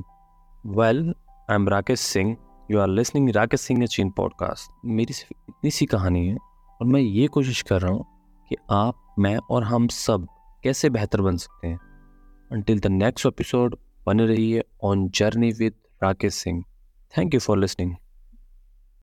well 0.67 1.15
I 1.51 1.55
am 1.55 1.69
Rakesh 1.69 2.01
Singh 2.01 2.37
you 2.71 2.81
are 2.81 2.89
listening 2.89 3.31
Rakesh 3.31 3.61
Singh 3.61 3.87
चीन 3.87 4.11
पॉडकास्ट 4.11 4.81
मेरी 4.85 5.13
सिर्फ़ 5.13 5.45
इतनी 5.49 5.71
सी 5.71 5.87
कहानी 5.87 6.27
है 6.27 6.37
और 6.81 6.87
मैं 6.87 7.01
ये 7.01 7.27
कोशिश 7.27 7.63
कर 7.63 7.81
रहा 7.81 7.93
हूँ 7.93 8.05
कि 8.49 8.57
आप, 8.71 9.15
मैं 9.19 9.37
और 9.51 9.65
हम 9.65 9.89
सब 9.89 10.27
कैसे 10.65 10.91
बेहतर 10.91 11.21
बन 11.21 11.37
सकते 11.37 11.69
हैं। 11.69 11.81
Until 12.53 12.83
द 12.83 12.87
नेक्स्ट 12.87 13.29
episode 13.29 13.75
बने 14.07 14.27
रहिए 14.27 14.63
on 14.83 15.09
journey 15.15 15.51
with 15.53 15.75
Rakesh 16.03 16.35
Singh 16.35 16.65
thank 17.15 17.35
you 17.35 17.41
for 17.41 17.59
listening 17.59 17.95